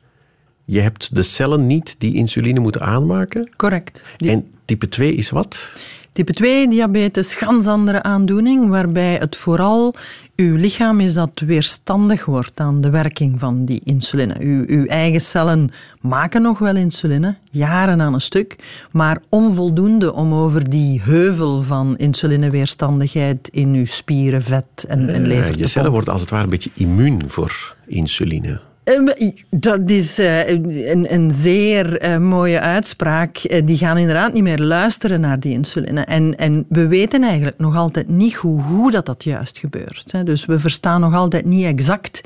Je 0.65 0.81
hebt 0.81 1.15
de 1.15 1.23
cellen 1.23 1.67
niet 1.67 1.95
die 1.99 2.15
insuline 2.15 2.61
moeten 2.61 2.81
aanmaken. 2.81 3.51
Correct. 3.57 4.05
Die... 4.17 4.31
En 4.31 4.47
type 4.65 4.89
2 4.89 5.15
is 5.15 5.31
wat? 5.31 5.71
Type 6.13 6.33
2 6.33 6.69
diabetes, 6.69 7.35
ganz 7.35 7.67
andere 7.67 8.03
aandoening, 8.03 8.69
waarbij 8.69 9.15
het 9.15 9.37
vooral 9.37 9.95
uw 10.37 10.57
lichaam 10.57 11.01
is 11.01 11.15
dat 11.15 11.43
weerstandig 11.47 12.25
wordt 12.25 12.61
aan 12.61 12.81
de 12.81 12.91
werking 12.91 13.41
van 13.41 13.65
die 13.65 13.81
insuline. 13.85 14.37
Uw, 14.41 14.65
uw 14.67 14.87
eigen 14.87 15.21
cellen 15.21 15.71
maken 16.01 16.43
nog 16.43 16.59
wel 16.59 16.77
insuline, 16.77 17.37
jaren 17.51 18.01
aan 18.01 18.15
een 18.15 18.21
stuk, 18.21 18.57
maar 18.91 19.23
onvoldoende 19.29 20.13
om 20.13 20.35
over 20.35 20.71
die 20.71 21.01
heuvel 21.03 21.63
van 21.63 21.97
insulineweerstandigheid 21.97 23.49
in 23.49 23.75
uw 23.75 23.87
spieren, 23.87 24.43
vet 24.43 24.85
en, 24.89 25.09
en 25.09 25.27
lever 25.27 25.53
te 25.53 25.59
Je 25.59 25.67
cellen 25.67 25.91
worden 25.91 26.13
als 26.13 26.21
het 26.21 26.31
ware 26.31 26.45
een 26.45 26.51
beetje 26.51 26.71
immuun 26.75 27.23
voor 27.27 27.77
insuline. 27.87 28.61
Ehm, 28.85 29.31
dat 29.51 29.91
is 29.91 30.19
eh, 30.19 30.49
een, 30.49 31.15
een 31.15 31.31
zeer 31.31 31.99
eh, 31.99 32.19
mooie 32.19 32.61
uitspraak. 32.61 33.37
Eh, 33.37 33.67
die 33.67 33.77
gaan 33.77 33.99
inderdaad 33.99 34.33
niet 34.33 34.43
meer 34.43 34.59
luisteren 34.59 35.21
naar 35.21 35.41
die 35.41 35.53
insuline. 35.53 36.01
En, 36.01 36.37
en 36.37 36.67
we 36.69 36.87
weten 36.87 37.23
eigenlijk 37.23 37.59
nog 37.59 37.77
altijd 37.77 38.09
niet 38.09 38.35
hoe, 38.35 38.63
hoe 38.63 38.91
dat, 38.91 39.07
dat 39.07 39.25
juist 39.25 39.59
gebeurt. 39.59 40.15
Dus 40.25 40.45
we 40.45 40.59
verstaan 40.59 41.01
nog 41.01 41.15
altijd 41.15 41.45
niet 41.45 41.65
exact 41.65 42.21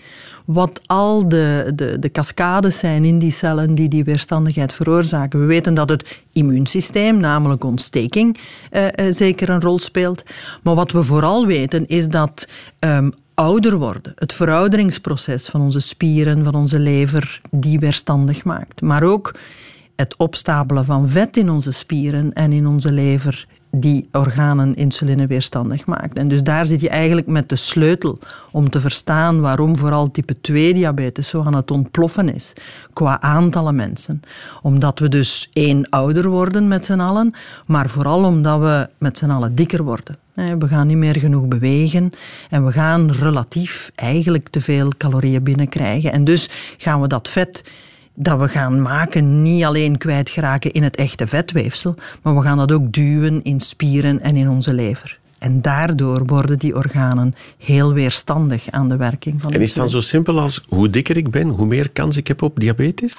wat 0.45 0.81
al 0.87 1.29
de, 1.29 1.73
de, 1.75 1.99
de 1.99 2.11
cascades 2.11 2.79
zijn 2.79 3.05
in 3.05 3.19
die 3.19 3.33
cellen 3.33 3.75
die 3.75 3.89
die 3.89 4.05
weerstandigheid 4.05 4.73
veroorzaken. 4.73 5.41
We 5.41 5.47
weten 5.47 5.75
dat 5.75 5.89
het 5.89 6.23
immuunsysteem, 6.33 7.17
namelijk 7.17 7.65
ontsteking, 7.65 8.39
zeker 9.11 9.49
een 9.49 9.61
rol 9.61 9.79
speelt. 9.79 10.23
Maar 10.63 10.75
wat 10.75 10.93
we 10.93 11.03
vooral 11.03 11.47
weten 11.47 11.87
is 11.87 12.09
dat 12.09 12.49
um, 12.81 13.13
ouder 13.39 13.77
worden. 13.77 14.13
Het 14.15 14.33
verouderingsproces 14.33 15.49
van 15.49 15.61
onze 15.61 15.81
spieren, 15.81 16.45
van 16.45 16.55
onze 16.55 16.79
lever, 16.79 17.41
die 17.51 17.79
weerstandig 17.79 18.45
maakt. 18.45 18.81
Maar 18.81 19.03
ook 19.03 19.35
het 19.97 20.17
opstapelen 20.17 20.85
van 20.85 21.09
vet 21.09 21.37
in 21.37 21.51
onze 21.51 21.73
spieren 21.73 22.33
en 22.33 22.53
in 22.53 22.67
onze 22.67 22.93
lever, 22.93 23.47
die 23.71 24.09
organen 24.13 24.77
insulineweerstandig 24.77 25.87
maakt. 25.87 26.19
En 26.19 26.29
dus 26.29 26.43
daar 26.43 26.67
zit 26.67 26.81
je 26.81 26.89
eigenlijk 26.89 27.27
met 27.27 27.49
de 27.49 27.57
sleutel 27.57 28.19
om 28.51 28.71
te 28.71 28.81
verstaan 28.81 29.41
waarom 29.41 29.77
vooral 29.77 30.11
type 30.11 30.41
2 30.41 30.75
diabetes 30.75 31.29
zo 31.29 31.43
aan 31.43 31.55
het 31.55 31.71
ontploffen 31.71 32.35
is 32.35 32.53
qua 32.93 33.21
aantallen 33.21 33.75
mensen. 33.75 34.23
Omdat 34.63 34.99
we 34.99 35.09
dus 35.09 35.49
één 35.53 35.89
ouder 35.89 36.29
worden 36.29 36.69
met 36.69 36.85
z'n 36.85 37.01
allen, 37.01 37.35
maar 37.67 37.91
vooral 37.91 38.25
omdat 38.25 38.61
we 38.61 38.89
met 38.99 39.19
z'n 39.19 39.31
allen 39.31 39.55
dikker 39.55 39.83
worden. 39.83 40.17
We 40.35 40.69
gaan 40.69 40.87
niet 40.87 40.97
meer 40.97 41.19
genoeg 41.19 41.49
bewegen 41.49 42.11
en 42.51 42.67
we 42.67 42.73
gaan 42.73 43.11
relatief 43.13 43.91
eigenlijk 43.95 44.49
te 44.49 44.61
veel 44.61 44.93
calorieën 44.99 45.43
binnenkrijgen. 45.43 46.13
En 46.13 46.25
dus 46.25 46.51
gaan 46.77 47.01
we 47.01 47.07
dat 47.07 47.29
vet 47.29 47.65
dat 48.21 48.39
we 48.39 48.49
gaan 48.49 48.83
maken 48.83 49.43
niet 49.43 49.65
alleen 49.65 49.99
kwijtgeraken 49.99 50.73
in 50.73 50.83
het 50.83 50.97
echte 50.97 51.27
vetweefsel, 51.27 51.95
maar 52.23 52.37
we 52.37 52.43
gaan 52.43 52.57
dat 52.57 52.73
ook 52.73 52.93
duwen 52.93 53.43
in 53.43 53.61
spieren 53.61 54.21
en 54.21 54.37
in 54.37 54.49
onze 54.49 54.73
lever. 54.73 55.19
En 55.39 55.63
daardoor 55.63 56.27
worden 56.27 56.59
die 56.59 56.75
organen 56.75 57.35
heel 57.59 57.93
weerstandig 57.93 58.71
aan 58.71 58.89
de 58.89 58.97
werking 58.97 59.43
van 59.43 59.53
En 59.53 59.61
is 59.61 59.69
het 59.69 59.79
dan 59.79 59.89
zo 59.89 60.01
simpel 60.01 60.41
als 60.41 60.65
hoe 60.69 60.91
dikker 60.91 61.17
ik 61.17 61.31
ben, 61.31 61.49
hoe 61.49 61.67
meer 61.67 61.91
kans 61.91 62.17
ik 62.17 62.29
heb 62.29 62.43
op 62.43 62.61
diabetes? 62.61 63.19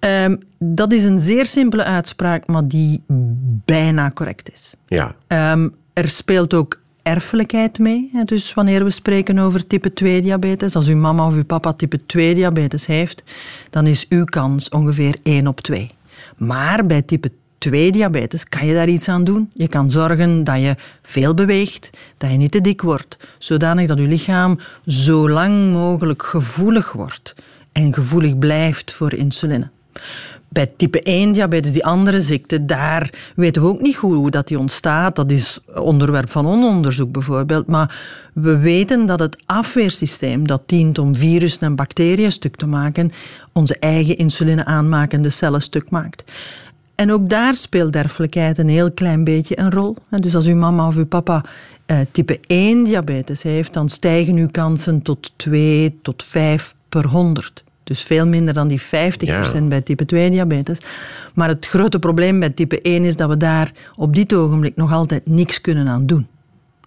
Um, 0.00 0.38
dat 0.58 0.92
is 0.92 1.04
een 1.04 1.18
zeer 1.18 1.46
simpele 1.46 1.84
uitspraak, 1.84 2.46
maar 2.46 2.68
die 2.68 3.02
bijna 3.64 4.10
correct 4.10 4.52
is. 4.52 4.74
Ja. 4.86 5.14
Um, 5.52 5.74
er 5.92 6.08
speelt 6.08 6.54
ook 6.54 6.80
erfelijkheid 7.08 7.78
mee. 7.78 8.10
Dus 8.24 8.54
wanneer 8.54 8.84
we 8.84 8.90
spreken 8.90 9.38
over 9.38 9.66
type 9.66 9.92
2 9.92 10.22
diabetes, 10.22 10.76
als 10.76 10.88
uw 10.88 10.96
mama 10.96 11.26
of 11.26 11.34
uw 11.34 11.44
papa 11.44 11.72
type 11.72 12.06
2 12.06 12.34
diabetes 12.34 12.86
heeft, 12.86 13.22
dan 13.70 13.86
is 13.86 14.06
uw 14.08 14.24
kans 14.24 14.68
ongeveer 14.68 15.16
1 15.22 15.46
op 15.46 15.60
2. 15.60 15.90
Maar 16.36 16.86
bij 16.86 17.02
type 17.02 17.30
2 17.58 17.92
diabetes 17.92 18.44
kan 18.44 18.66
je 18.66 18.74
daar 18.74 18.88
iets 18.88 19.08
aan 19.08 19.24
doen. 19.24 19.50
Je 19.54 19.68
kan 19.68 19.90
zorgen 19.90 20.44
dat 20.44 20.60
je 20.60 20.76
veel 21.02 21.34
beweegt, 21.34 21.90
dat 22.16 22.30
je 22.30 22.36
niet 22.36 22.50
te 22.50 22.60
dik 22.60 22.82
wordt, 22.82 23.16
zodanig 23.38 23.88
dat 23.88 23.98
je 23.98 24.06
lichaam 24.06 24.58
zo 24.86 25.28
lang 25.28 25.72
mogelijk 25.72 26.22
gevoelig 26.22 26.92
wordt 26.92 27.34
en 27.72 27.94
gevoelig 27.94 28.38
blijft 28.38 28.92
voor 28.92 29.12
insuline 29.12 29.70
bij 30.48 30.72
type 30.76 31.02
1 31.02 31.32
diabetes, 31.32 31.72
die 31.72 31.84
andere 31.84 32.20
ziekte, 32.20 32.64
daar 32.64 33.32
weten 33.36 33.62
we 33.62 33.68
ook 33.68 33.80
niet 33.80 33.96
goed 33.96 34.14
hoe 34.14 34.30
dat 34.30 34.48
die 34.48 34.58
ontstaat. 34.58 35.16
Dat 35.16 35.30
is 35.30 35.58
onderwerp 35.74 36.30
van 36.30 36.46
onderzoek 36.46 37.12
bijvoorbeeld. 37.12 37.66
Maar 37.66 38.00
we 38.32 38.58
weten 38.58 39.06
dat 39.06 39.20
het 39.20 39.36
afweersysteem 39.46 40.46
dat 40.46 40.62
dient 40.66 40.98
om 40.98 41.16
virussen 41.16 41.60
en 41.60 41.76
bacteriën 41.76 42.32
stuk 42.32 42.56
te 42.56 42.66
maken, 42.66 43.10
onze 43.52 43.76
eigen 43.78 44.16
insuline 44.16 44.64
aanmakende 44.64 45.30
cellen 45.30 45.62
stuk 45.62 45.90
maakt. 45.90 46.32
En 46.94 47.12
ook 47.12 47.28
daar 47.28 47.54
speelt 47.54 47.92
derfelijkheid 47.92 48.58
een 48.58 48.68
heel 48.68 48.90
klein 48.90 49.24
beetje 49.24 49.58
een 49.58 49.70
rol. 49.70 49.96
Dus 50.10 50.34
als 50.34 50.46
uw 50.46 50.56
mama 50.56 50.86
of 50.86 50.96
uw 50.96 51.06
papa 51.06 51.44
eh, 51.86 51.98
type 52.10 52.40
1 52.46 52.84
diabetes 52.84 53.42
heeft, 53.42 53.72
dan 53.72 53.88
stijgen 53.88 54.36
uw 54.36 54.48
kansen 54.48 55.02
tot 55.02 55.32
2 55.36 55.98
tot 56.02 56.22
5 56.22 56.74
per 56.88 57.06
100. 57.06 57.64
Dus 57.88 58.02
veel 58.02 58.26
minder 58.26 58.54
dan 58.54 58.68
die 58.68 58.80
50% 58.80 58.84
bij 59.68 59.80
type 59.80 60.04
2 60.04 60.30
diabetes. 60.30 60.78
Maar 61.34 61.48
het 61.48 61.66
grote 61.66 61.98
probleem 61.98 62.40
bij 62.40 62.50
type 62.50 62.80
1 62.80 63.04
is 63.04 63.16
dat 63.16 63.28
we 63.28 63.36
daar 63.36 63.72
op 63.96 64.14
dit 64.14 64.34
ogenblik 64.34 64.76
nog 64.76 64.92
altijd 64.92 65.26
niks 65.26 65.60
kunnen 65.60 65.88
aan 65.88 66.06
doen. 66.06 66.26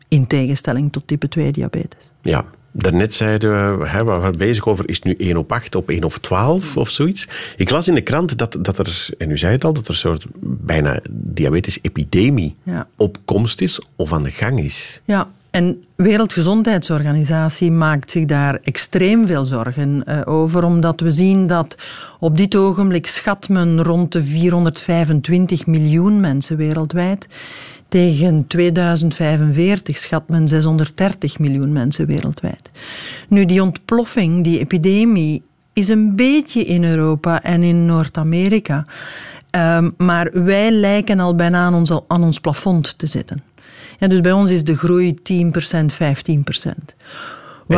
In 0.07 0.27
tegenstelling 0.27 0.91
tot 0.91 1.07
type 1.07 1.27
2 1.27 1.51
diabetes. 1.51 2.11
Ja, 2.21 2.45
Daarnet 2.73 3.13
zeiden 3.13 3.79
we, 3.79 3.87
hè, 3.87 4.03
waar 4.03 4.31
we 4.31 4.37
bezig 4.37 4.67
over, 4.67 4.89
is 4.89 5.01
nu 5.01 5.15
1 5.17 5.37
op 5.37 5.51
8 5.51 5.75
op 5.75 5.89
1 5.89 6.03
of 6.03 6.17
12 6.17 6.77
of 6.77 6.89
zoiets. 6.89 7.27
Ik 7.57 7.69
las 7.69 7.87
in 7.87 7.93
de 7.93 8.01
krant 8.01 8.37
dat, 8.37 8.57
dat 8.61 8.77
er, 8.77 9.09
en 9.17 9.31
u 9.31 9.37
zei 9.37 9.51
het 9.51 9.63
al, 9.63 9.73
dat 9.73 9.83
er 9.83 9.89
een 9.89 9.95
soort 9.95 10.25
bijna 10.41 10.99
diabetes-epidemie 11.11 12.55
ja. 12.63 12.87
op 12.97 13.17
komst 13.25 13.61
is 13.61 13.81
of 13.95 14.13
aan 14.13 14.23
de 14.23 14.31
gang 14.31 14.59
is. 14.59 15.01
Ja, 15.05 15.27
en 15.51 15.83
Wereldgezondheidsorganisatie 15.95 17.71
maakt 17.71 18.11
zich 18.11 18.25
daar 18.25 18.59
extreem 18.63 19.25
veel 19.25 19.45
zorgen 19.45 20.03
uh, 20.07 20.21
over, 20.25 20.63
omdat 20.63 20.99
we 20.99 21.11
zien 21.11 21.47
dat 21.47 21.75
op 22.19 22.37
dit 22.37 22.55
ogenblik 22.55 23.07
schat 23.07 23.49
men 23.49 23.83
rond 23.83 24.11
de 24.11 24.23
425 24.23 25.65
miljoen 25.65 26.19
mensen 26.19 26.57
wereldwijd. 26.57 27.27
Tegen 27.87 28.47
2045 28.47 29.97
schat 29.97 30.23
men 30.27 30.47
630 30.47 31.39
miljoen 31.39 31.71
mensen 31.71 32.05
wereldwijd. 32.05 32.69
Nu, 33.27 33.45
die 33.45 33.61
ontploffing, 33.61 34.43
die 34.43 34.59
epidemie, 34.59 35.41
is 35.73 35.87
een 35.87 36.15
beetje 36.15 36.65
in 36.65 36.83
Europa 36.83 37.43
en 37.43 37.63
in 37.63 37.85
Noord-Amerika. 37.85 38.85
Um, 39.51 39.91
maar 39.97 40.43
wij 40.43 40.71
lijken 40.71 41.19
al 41.19 41.35
bijna 41.35 41.65
aan 42.07 42.23
ons 42.23 42.39
plafond 42.39 42.97
te 42.97 43.05
zitten. 43.05 43.50
Dus 44.09 44.21
bij 44.21 44.31
ons 44.31 44.51
is 44.51 44.63
de 44.63 44.77
groei 44.77 45.13
10%, 45.13 45.45
15%. 45.93 46.95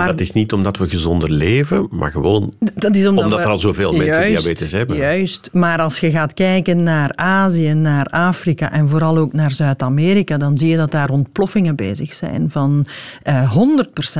En 0.02 0.08
dat 0.08 0.20
is 0.20 0.32
niet 0.32 0.54
omdat 0.54 0.78
we 0.78 0.90
gezonder 0.90 1.32
leven, 1.32 1.88
maar 1.92 2.12
gewoon 2.12 2.54
dat 2.76 2.96
is 2.96 3.08
omdat, 3.08 3.40
er 3.40 3.46
al 3.46 3.60
zoveel 3.60 3.94
mensen 3.94 4.26
diabetes 4.26 4.72
hebben. 4.72 4.96
Juist, 4.96 5.50
maar 5.52 5.80
als 5.80 6.00
je 6.00 6.12
gaat 6.12 6.34
kijken 6.34 6.84
naar 6.84 7.12
Azië, 7.16 7.74
naar 7.74 8.06
Afrika 8.06 8.72
en 8.72 8.90
vooral 8.90 9.18
ook 9.18 9.34
naar 9.34 9.52
Zuid-Amerika, 9.52 10.38
dan 10.38 10.58
zie 10.58 10.70
je 10.70 10.78
dat 10.78 10.92
daar 10.92 11.10
ontploffingen 11.10 11.76
bezig 11.76 12.14
zijn 12.14 12.52
van 12.52 12.86
eh, 13.24 13.58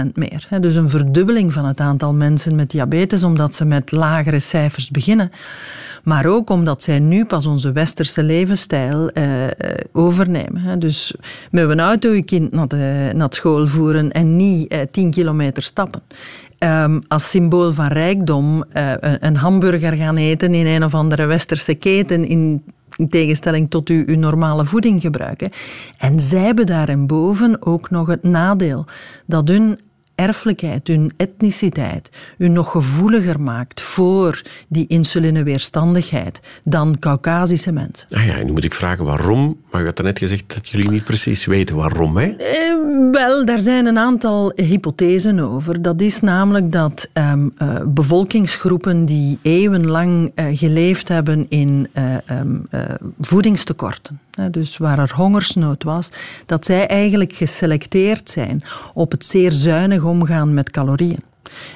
100% 0.08 0.12
meer. 0.14 0.48
Dus 0.60 0.76
een 0.76 0.90
verdubbeling 0.90 1.54
van 1.54 1.66
het 1.66 1.80
aantal 1.80 2.14
mensen 2.14 2.56
met 2.56 2.72
diabetes, 2.72 3.24
omdat 3.24 3.56
ze 3.56 3.66
met 3.66 3.92
lagere 3.92 4.40
cijfers 4.40 4.92
beginnen. 4.92 5.32
Maar 6.04 6.26
ook 6.26 6.50
omdat 6.50 6.84
zij 6.84 7.00
nu 7.00 7.26
pas 7.26 7.46
onze 7.46 7.72
westerse 7.72 8.24
levensstijl 8.24 9.10
uh, 9.14 9.24
overnemen. 9.92 10.80
Dus 10.80 11.14
met 11.52 11.70
een 11.70 11.80
auto 11.80 12.10
je 12.10 12.24
kind 12.24 12.52
naar, 12.52 12.68
de, 12.68 13.12
naar 13.16 13.28
school 13.30 13.68
voeren 13.68 14.12
en 14.12 14.36
niet 14.36 14.74
uh, 14.74 14.80
10 14.92 15.12
kilometer 15.12 15.63
stappen. 15.64 16.02
Um, 16.60 17.00
als 17.08 17.30
symbool 17.30 17.74
van 17.74 17.88
rijkdom 17.88 18.64
uh, 18.74 18.92
een 19.00 19.36
hamburger 19.36 19.94
gaan 19.94 20.18
eten 20.18 20.54
in 20.54 20.66
een 20.66 20.84
of 20.84 20.94
andere 20.94 21.26
westerse 21.26 21.74
keten 21.74 22.26
in 22.26 22.64
in 22.98 23.10
tegenstelling 23.10 23.70
tot 23.70 23.90
uw, 23.90 24.04
uw 24.06 24.18
normale 24.18 24.66
voeding 24.66 25.02
gebruiken. 25.02 25.50
En 25.98 26.20
zij 26.20 26.40
hebben 26.40 26.66
daarboven 26.66 27.66
ook 27.66 27.90
nog 27.90 28.08
het 28.08 28.24
nadeel 28.24 28.86
dat 29.26 29.48
hun 29.48 29.80
erfelijkheid, 30.16 30.88
hun 30.88 31.12
etniciteit, 31.18 32.10
u 32.38 32.48
nog 32.48 32.72
gevoeliger 32.72 33.42
maakt 33.42 33.82
voor 33.82 34.42
die 34.68 34.88
insulineweerstandigheid 34.88 36.40
dan 36.64 37.00
Caucasische 37.00 37.72
mensen. 37.72 38.08
Ah 38.10 38.26
ja, 38.26 38.44
nu 38.44 38.52
moet 38.52 38.64
ik 38.64 38.74
vragen 38.74 39.06
waarom, 39.06 39.58
maar 39.72 39.82
u 39.82 39.86
had 39.86 40.02
net 40.02 40.20
gezegd 40.20 40.54
dat 40.54 40.70
jullie 40.70 40.90
niet 40.90 41.04
precies 41.04 41.46
weten 41.46 41.76
waarom. 41.76 42.18
Hè? 42.18 42.28
Eh, 42.28 43.12
wel, 43.12 43.46
daar 43.46 43.60
zijn 43.60 43.86
een 43.86 43.98
aantal 43.98 44.52
hypothesen 44.56 45.40
over. 45.40 45.82
Dat 45.82 46.02
is 46.02 46.20
namelijk 46.20 46.72
dat 46.72 47.10
um, 47.14 47.54
uh, 47.62 47.76
bevolkingsgroepen 47.86 49.06
die 49.06 49.40
eeuwenlang 49.42 50.32
uh, 50.36 50.46
geleefd 50.58 51.08
hebben 51.08 51.46
in 51.50 51.88
uh, 51.94 52.16
um, 52.40 52.68
voedingstekorten, 53.20 54.20
dus 54.52 54.78
waar 54.78 55.00
er 55.00 55.14
hongersnood 55.16 55.84
was, 55.84 56.10
dat 56.46 56.66
zij 56.66 56.88
eigenlijk 56.88 57.34
geselecteerd 57.34 58.30
zijn 58.30 58.64
op 58.94 59.12
het 59.12 59.26
zeer 59.26 59.52
zuinig 59.52 60.04
omgaan 60.04 60.54
met 60.54 60.70
calorieën. 60.70 61.24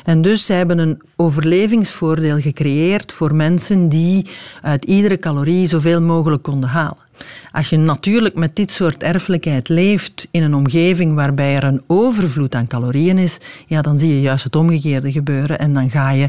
En 0.04 0.22
dus 0.22 0.46
zij 0.46 0.58
hebben 0.58 0.80
een 0.80 1.02
overlevingsvoordeel 1.16 2.40
gecreëerd 2.40 3.12
voor 3.12 3.36
mensen 3.36 3.90
die 3.90 4.26
uit 4.62 4.86
iedere 4.86 5.18
calorie 5.18 5.68
zoveel 5.68 6.02
mogelijk 6.02 6.44
konden 6.44 6.70
halen. 6.70 7.06
Als 7.52 7.70
je 7.70 7.78
natuurlijk 7.78 8.36
met 8.36 8.56
dit 8.56 8.72
soort 8.72 9.04
erfelijkheid 9.04 9.70
leeft 9.70 10.28
in 10.32 10.44
een 10.44 10.56
omgeving 10.56 11.16
waarbij 11.16 11.56
er 11.56 11.64
een 11.64 11.84
overvloed 11.88 12.56
aan 12.56 12.68
calorieën 12.68 13.18
is, 13.18 13.38
ja, 13.68 13.82
dan 13.82 13.98
zie 13.98 14.10
je 14.10 14.22
juist 14.22 14.44
het 14.44 14.56
omgekeerde 14.56 15.12
gebeuren 15.12 15.60
en 15.60 15.74
dan 15.74 15.90
ga 15.90 16.12
je 16.12 16.28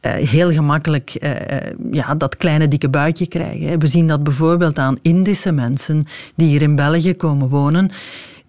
heel 0.00 0.50
gemakkelijk 0.50 1.16
uh, 1.20 1.32
ja, 1.90 2.14
dat 2.14 2.36
kleine 2.36 2.68
dikke 2.68 2.88
buikje 2.88 3.26
krijgen. 3.26 3.78
We 3.78 3.86
zien 3.86 4.06
dat 4.06 4.22
bijvoorbeeld 4.22 4.78
aan 4.78 4.98
Indische 5.02 5.52
mensen 5.52 6.04
die 6.36 6.48
hier 6.48 6.62
in 6.62 6.76
België 6.76 7.14
komen 7.14 7.48
wonen 7.48 7.90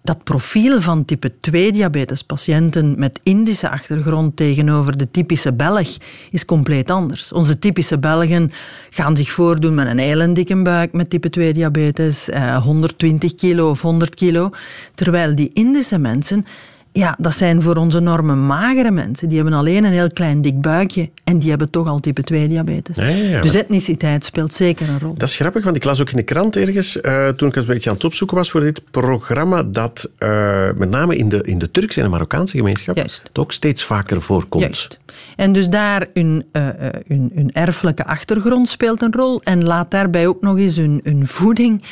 dat 0.02 0.24
profiel 0.24 0.80
van 0.80 1.04
type 1.04 1.40
2 1.40 1.72
diabetespatiënten 1.72 2.94
met 2.98 3.18
Indische 3.22 3.70
achtergrond 3.70 4.36
tegenover 4.36 4.96
de 4.96 5.10
typische 5.10 5.52
Belg 5.52 5.96
is 6.30 6.44
compleet 6.44 6.90
anders. 6.90 7.32
Onze 7.32 7.58
typische 7.58 7.98
Belgen 7.98 8.52
gaan 8.90 9.16
zich 9.16 9.30
voordoen 9.30 9.74
met 9.74 9.86
een 9.86 9.98
heel 9.98 10.34
dikke 10.34 10.62
buik 10.62 10.92
met 10.92 11.10
type 11.10 11.30
2 11.30 11.52
diabetes, 11.52 12.28
120 12.62 13.34
kilo 13.34 13.70
of 13.70 13.82
100 13.82 14.14
kilo, 14.14 14.50
terwijl 14.94 15.34
die 15.34 15.50
Indische 15.52 15.98
mensen 15.98 16.44
ja, 16.92 17.14
dat 17.18 17.34
zijn 17.34 17.62
voor 17.62 17.76
onze 17.76 18.00
normen 18.00 18.46
magere 18.46 18.90
mensen. 18.90 19.28
Die 19.28 19.38
hebben 19.38 19.58
alleen 19.58 19.84
een 19.84 19.92
heel 19.92 20.10
klein 20.10 20.42
dik 20.42 20.60
buikje 20.60 21.10
en 21.24 21.38
die 21.38 21.48
hebben 21.48 21.70
toch 21.70 21.86
al 21.86 22.00
type 22.00 22.22
2 22.22 22.48
diabetes. 22.48 22.96
dus 23.42 23.54
etniciteit 23.54 24.24
speelt 24.24 24.52
zeker 24.52 24.88
een 24.88 24.98
rol. 24.98 25.14
Dat 25.14 25.28
is 25.28 25.36
grappig, 25.36 25.64
want 25.64 25.76
ik 25.76 25.84
las 25.84 26.00
ook 26.00 26.10
in 26.10 26.16
de 26.16 26.22
krant 26.22 26.56
ergens, 26.56 26.98
uh, 27.02 27.28
toen 27.28 27.48
ik 27.48 27.56
een 27.56 27.64
beetje 27.64 27.90
aan 27.90 27.96
het 27.96 28.04
opzoeken 28.04 28.36
was 28.36 28.50
voor 28.50 28.60
dit 28.60 28.90
programma, 28.90 29.62
dat 29.62 30.10
uh, 30.18 30.68
met 30.74 30.90
name 30.90 31.16
in 31.16 31.28
de, 31.28 31.42
in 31.42 31.58
de 31.58 31.70
Turkse 31.70 31.98
en 31.98 32.04
de 32.04 32.10
Marokkaanse 32.10 32.56
gemeenschap 32.56 32.96
Juist. 32.96 33.22
het 33.22 33.38
ook 33.38 33.52
steeds 33.52 33.84
vaker 33.84 34.22
voorkomt. 34.22 34.64
Juist. 34.64 34.98
En 35.36 35.52
dus 35.52 35.68
daar 35.68 36.06
hun, 36.14 36.44
uh, 36.52 36.68
hun, 37.06 37.30
hun 37.34 37.52
erfelijke 37.52 38.06
achtergrond 38.06 38.68
speelt 38.68 39.02
een 39.02 39.12
rol 39.12 39.40
en 39.42 39.64
laat 39.64 39.90
daarbij 39.90 40.26
ook 40.26 40.40
nog 40.40 40.58
eens 40.58 40.76
hun, 40.76 41.00
hun 41.04 41.26
voeding 41.26 41.82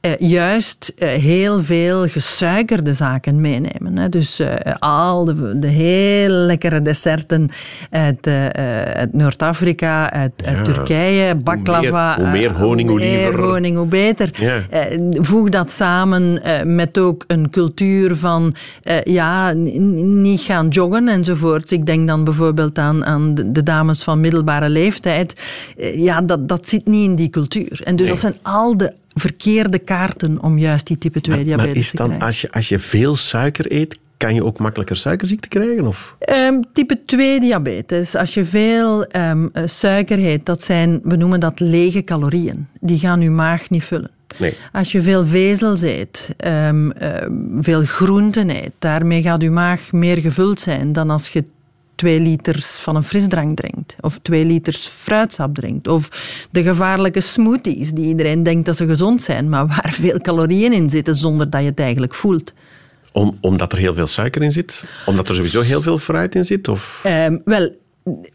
eh, 0.00 0.12
juist 0.18 0.92
eh, 0.98 1.08
heel 1.08 1.62
veel 1.62 2.08
gesuikerde 2.08 2.94
zaken 2.94 3.40
meenemen. 3.40 3.96
Hè. 3.98 4.08
Dus 4.08 4.38
eh, 4.38 4.54
al 4.78 5.24
de, 5.24 5.58
de 5.58 5.66
heel 5.66 6.28
lekkere 6.30 6.82
desserten 6.82 7.50
uit, 7.90 8.26
uit 8.96 9.12
Noord-Afrika, 9.12 10.10
uit. 10.12 10.32
Turkije, 10.64 11.34
baklava. 11.34 12.14
Hoe 12.14 12.24
meer- 12.30 12.30
hoe 12.30 12.38
meer 12.38 12.52
honing, 12.52 12.88
hoe 12.88 12.98
hoe 12.98 13.08
meer 13.08 13.18
liever. 13.28 13.44
honing, 13.44 13.76
hoe 13.76 13.86
beter. 13.86 14.30
Ja. 14.32 14.60
Voeg 15.10 15.48
dat 15.48 15.70
samen 15.70 16.40
met 16.76 16.98
ook 16.98 17.24
een 17.26 17.50
cultuur 17.50 18.16
van 18.16 18.54
ja, 19.04 19.52
niet 19.52 20.40
gaan 20.40 20.68
joggen 20.68 21.08
enzovoort. 21.08 21.70
Ik 21.70 21.86
denk 21.86 22.06
dan 22.06 22.24
bijvoorbeeld 22.24 22.78
aan, 22.78 23.04
aan 23.04 23.34
de, 23.34 23.62
dames 23.62 24.02
van 24.02 24.20
middelbare 24.20 24.68
leeftijd. 24.68 25.40
Ja, 25.94 26.20
dat, 26.20 26.48
dat 26.48 26.68
zit 26.68 26.86
niet 26.86 27.08
in 27.08 27.14
die 27.16 27.30
cultuur. 27.30 27.80
En 27.84 27.96
dus 27.96 28.06
Nee. 28.06 28.14
dat 28.14 28.18
zijn 28.18 28.36
al 28.42 28.76
de 28.76 28.92
verkeerde 29.20 29.78
kaarten 29.78 30.42
om 30.42 30.58
juist 30.58 30.86
die 30.86 30.98
type 30.98 31.20
2 31.20 31.36
Maar, 31.36 31.44
diabetes 31.44 31.72
maar 31.72 31.82
is 31.82 31.90
te 31.90 31.96
dan, 31.96 32.06
krijgen. 32.06 32.26
als 32.26 32.40
je, 32.40 32.52
als 32.52 32.68
je 32.68 32.78
veel 32.78 33.16
suiker 33.16 33.72
eet, 33.72 33.98
kan 34.16 34.34
je 34.34 34.44
ook 34.44 34.58
makkelijker 34.58 34.96
suikerziekte 34.96 35.48
krijgen? 35.48 35.86
Of? 35.86 36.16
Ehm, 36.18 36.60
type 36.72 36.98
2 37.06 37.40
diabetes, 37.40 38.14
als 38.14 38.34
je 38.34 38.44
veel 38.44 39.04
eh, 39.04 39.32
suiker 39.64 40.18
eet, 40.18 40.46
dat 40.46 40.62
zijn, 40.62 41.00
we 41.02 41.16
noemen 41.16 41.40
dat 41.40 41.60
lege 41.60 42.04
calorieën. 42.04 42.66
Die 42.80 42.98
gaan 42.98 43.20
je 43.20 43.30
maag 43.30 43.70
niet 43.70 43.84
vullen. 43.84 44.10
Nee. 44.38 44.54
Als 44.72 44.92
je 44.92 45.02
veel 45.02 45.26
vezels 45.26 45.82
eet, 45.82 46.34
ehm, 46.36 46.90
veel 47.56 47.82
groenten 47.82 48.50
eet, 48.50 48.72
daarmee 48.78 49.22
gaat 49.22 49.42
je 49.42 49.50
maag 49.50 49.92
meer 49.92 50.18
gevuld 50.18 50.60
zijn 50.60 50.92
dan 50.92 51.10
als 51.10 51.28
je 51.28 51.44
twee 51.98 52.20
liters 52.20 52.76
van 52.76 52.96
een 52.96 53.02
frisdrank 53.02 53.56
drinkt. 53.56 53.96
Of 54.00 54.18
twee 54.22 54.44
liters 54.44 54.86
fruitsap 54.86 55.54
drinkt. 55.54 55.88
Of 55.88 56.08
de 56.50 56.62
gevaarlijke 56.62 57.20
smoothies 57.20 57.90
die 57.90 58.06
iedereen 58.06 58.42
denkt 58.42 58.66
dat 58.66 58.76
ze 58.76 58.86
gezond 58.86 59.22
zijn, 59.22 59.48
maar 59.48 59.66
waar 59.66 59.92
veel 60.00 60.18
calorieën 60.18 60.72
in 60.72 60.90
zitten 60.90 61.14
zonder 61.14 61.50
dat 61.50 61.60
je 61.60 61.66
het 61.66 61.80
eigenlijk 61.80 62.14
voelt. 62.14 62.52
Om, 63.12 63.38
omdat 63.40 63.72
er 63.72 63.78
heel 63.78 63.94
veel 63.94 64.06
suiker 64.06 64.42
in 64.42 64.52
zit? 64.52 64.88
Omdat 65.06 65.28
er 65.28 65.34
sowieso 65.34 65.60
heel 65.60 65.80
veel 65.80 65.98
fruit 65.98 66.34
in 66.34 66.44
zit? 66.44 66.68
Of? 66.68 67.00
Ehm, 67.04 67.36
wel, 67.44 67.74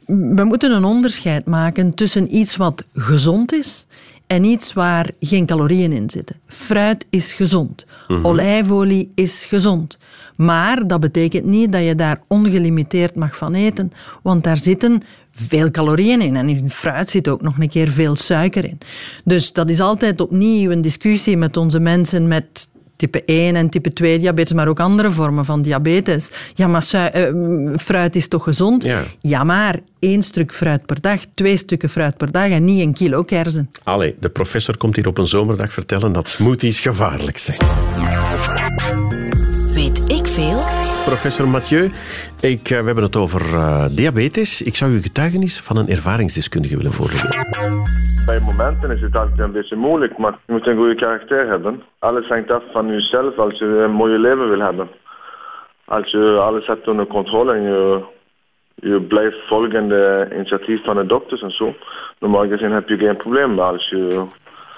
we 0.06 0.44
moeten 0.44 0.72
een 0.72 0.84
onderscheid 0.84 1.46
maken 1.46 1.94
tussen 1.94 2.36
iets 2.36 2.56
wat 2.56 2.84
gezond 2.94 3.54
is 3.54 3.86
en 4.34 4.44
iets 4.44 4.74
waar 4.74 5.10
geen 5.20 5.46
calorieën 5.46 5.92
in 5.92 6.10
zitten. 6.10 6.36
Fruit 6.48 7.06
is 7.10 7.34
gezond. 7.34 7.86
Olijfolie 8.22 9.12
is 9.16 9.46
gezond. 9.46 9.98
Maar 10.36 10.88
dat 10.88 11.00
betekent 11.00 11.46
niet 11.46 11.72
dat 11.72 11.84
je 11.84 11.96
daar 11.96 12.22
ongelimiteerd 12.28 13.16
mag 13.16 13.38
van 13.38 13.54
eten, 13.54 13.92
want 14.24 14.44
daar 14.44 14.58
zitten 14.58 15.02
veel 15.32 15.72
calorieën 15.72 16.22
in. 16.22 16.36
En 16.36 16.50
in 16.50 16.70
fruit 16.70 17.10
zit 17.10 17.28
ook 17.28 17.42
nog 17.42 17.60
een 17.60 17.70
keer 17.70 17.90
veel 17.90 18.16
suiker 18.16 18.66
in. 18.66 18.78
Dus 19.24 19.54
dat 19.54 19.70
is 19.70 19.80
altijd 19.80 20.22
opnieuw 20.22 20.72
een 20.72 20.82
discussie 20.82 21.38
met 21.38 21.58
onze 21.58 21.80
mensen 21.80 22.28
met 22.28 22.70
type 23.04 23.24
1 23.26 23.56
en 23.56 23.70
type 23.70 23.94
2 23.94 24.20
diabetes, 24.20 24.54
maar 24.54 24.68
ook 24.68 24.80
andere 24.80 25.12
vormen 25.12 25.46
van 25.46 25.62
diabetes. 25.62 26.32
Ja, 26.54 26.68
maar 26.68 26.86
eh, 26.92 27.34
fruit 27.78 28.16
is 28.16 28.28
toch 28.28 28.44
gezond? 28.44 28.86
Ja. 29.22 29.44
maar 29.44 29.80
één 30.00 30.24
stuk 30.24 30.54
fruit 30.54 30.86
per 30.86 31.02
dag, 31.02 31.22
twee 31.34 31.58
stukken 31.58 31.90
fruit 31.90 32.18
per 32.18 32.32
dag 32.32 32.50
en 32.50 32.66
niet 32.66 32.82
een 32.82 32.94
kilo 32.94 33.24
kersen. 33.24 33.70
Allee, 33.84 34.16
de 34.20 34.30
professor 34.30 34.78
komt 34.78 34.96
hier 34.96 35.08
op 35.08 35.18
een 35.18 35.28
zomerdag 35.28 35.74
vertellen 35.74 36.12
dat 36.14 36.30
smoothies 36.30 36.80
gevaarlijk 36.80 37.38
zijn. 37.38 37.58
Weet 39.74 40.02
ik 40.08 40.28
veel? 40.28 40.83
Professor 41.06 41.48
Mathieu, 41.48 41.92
ik, 42.42 42.70
eh, 42.70 42.80
we 42.80 42.86
hebben 42.86 43.04
het 43.04 43.16
over 43.16 43.42
eh, 43.54 43.86
diabetes. 43.96 44.62
Ik 44.62 44.76
zou 44.76 44.92
u 44.92 45.02
getuigenis 45.02 45.62
van 45.62 45.78
een 45.78 45.88
ervaringsdeskundige 45.88 46.78
willen 46.78 46.92
voorleggen. 46.92 47.30
Bij 48.26 48.40
momenten 48.40 48.92
is 48.92 49.02
het 49.02 49.16
altijd 49.16 49.40
een 49.40 49.52
beetje 49.52 49.76
moeilijk, 49.76 50.18
maar 50.18 50.38
je 50.46 50.54
moet 50.54 50.68
een 50.68 50.78
goede 50.78 50.96
karakter 50.96 51.48
hebben. 51.48 51.84
Alles 52.00 52.28
hangt 52.28 52.52
af 52.52 52.64
van 52.72 52.88
jezelf 52.88 53.38
als 53.38 53.58
je 53.60 53.66
een 53.66 53.92
mooie 53.92 54.20
leven 54.20 54.50
wil 54.50 54.60
hebben. 54.60 54.90
Als 55.86 56.12
je 56.12 56.38
alles 56.42 56.68
hebt 56.68 56.88
onder 56.88 57.08
controle 57.08 57.54
en 57.54 57.62
je, 57.62 58.04
je 58.76 59.02
blijft 59.02 59.48
volgen 59.48 59.88
de 59.88 60.30
initiatief 60.34 60.84
van 60.84 60.96
de 60.96 61.06
dokters 61.06 61.42
en 61.42 61.52
zo, 61.52 61.76
normaal 62.20 62.48
gezien 62.48 62.72
heb 62.72 62.90
je 62.90 62.98
geen 62.98 63.18
probleem. 63.18 63.60
Als 63.60 63.90
je, 63.90 64.26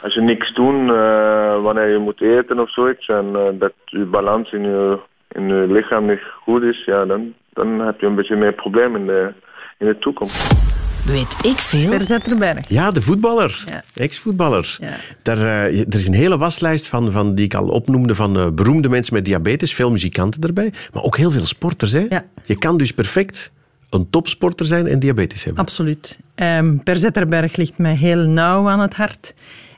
als 0.03 0.13
je 0.13 0.21
niks 0.21 0.53
doet 0.53 0.89
eh, 0.89 1.61
wanneer 1.61 1.87
je 1.87 1.97
moet 1.97 2.21
eten 2.21 2.59
of 2.59 2.71
zoiets 2.71 3.07
en 3.07 3.55
dat 3.59 3.73
je 3.85 4.05
balans 4.05 4.51
in 4.51 4.63
je, 4.63 4.99
in 5.35 5.47
je 5.47 5.65
lichaam 5.69 6.05
niet 6.05 6.21
goed 6.43 6.63
is, 6.63 6.83
ja, 6.85 7.05
dan, 7.05 7.33
dan 7.53 7.79
heb 7.79 7.99
je 7.99 8.05
een 8.05 8.15
beetje 8.15 8.35
meer 8.35 8.53
probleem 8.53 8.95
in 8.95 9.05
de, 9.05 9.33
in 9.77 9.85
de 9.85 9.97
toekomst. 9.97 10.73
Weet 11.05 11.45
ik 11.45 11.57
veel? 11.57 11.89
Per 11.89 12.05
Zetterberg. 12.05 12.69
Ja, 12.69 12.91
de 12.91 13.01
voetballer. 13.01 13.63
Ja. 13.65 13.83
Ex-voetballer. 13.93 14.77
Ja. 14.79 14.95
Daar, 15.21 15.37
eh, 15.37 15.79
er 15.79 15.95
is 15.95 16.07
een 16.07 16.13
hele 16.13 16.37
waslijst 16.37 16.87
van, 16.87 17.11
van 17.11 17.35
die 17.35 17.45
ik 17.45 17.53
al 17.53 17.67
opnoemde 17.67 18.15
van 18.15 18.37
eh, 18.37 18.47
beroemde 18.49 18.89
mensen 18.89 19.13
met 19.13 19.25
diabetes. 19.25 19.73
Veel 19.73 19.91
muzikanten 19.91 20.41
erbij, 20.41 20.73
maar 20.93 21.03
ook 21.03 21.17
heel 21.17 21.31
veel 21.31 21.45
sporters. 21.45 21.91
Hè? 21.91 22.05
Ja. 22.09 22.25
Je 22.43 22.57
kan 22.57 22.77
dus 22.77 22.91
perfect 22.93 23.51
een 23.89 24.09
topsporter 24.09 24.65
zijn 24.65 24.87
en 24.87 24.99
diabetes 24.99 25.43
hebben. 25.43 25.63
Absoluut. 25.63 26.19
Ehm 26.35 26.77
per 26.77 26.97
Zetterberg 26.97 27.55
ligt 27.55 27.77
mij 27.77 27.95
heel 27.95 28.23
nauw 28.23 28.69
aan 28.69 28.79
het 28.79 28.93
hart. 28.93 29.33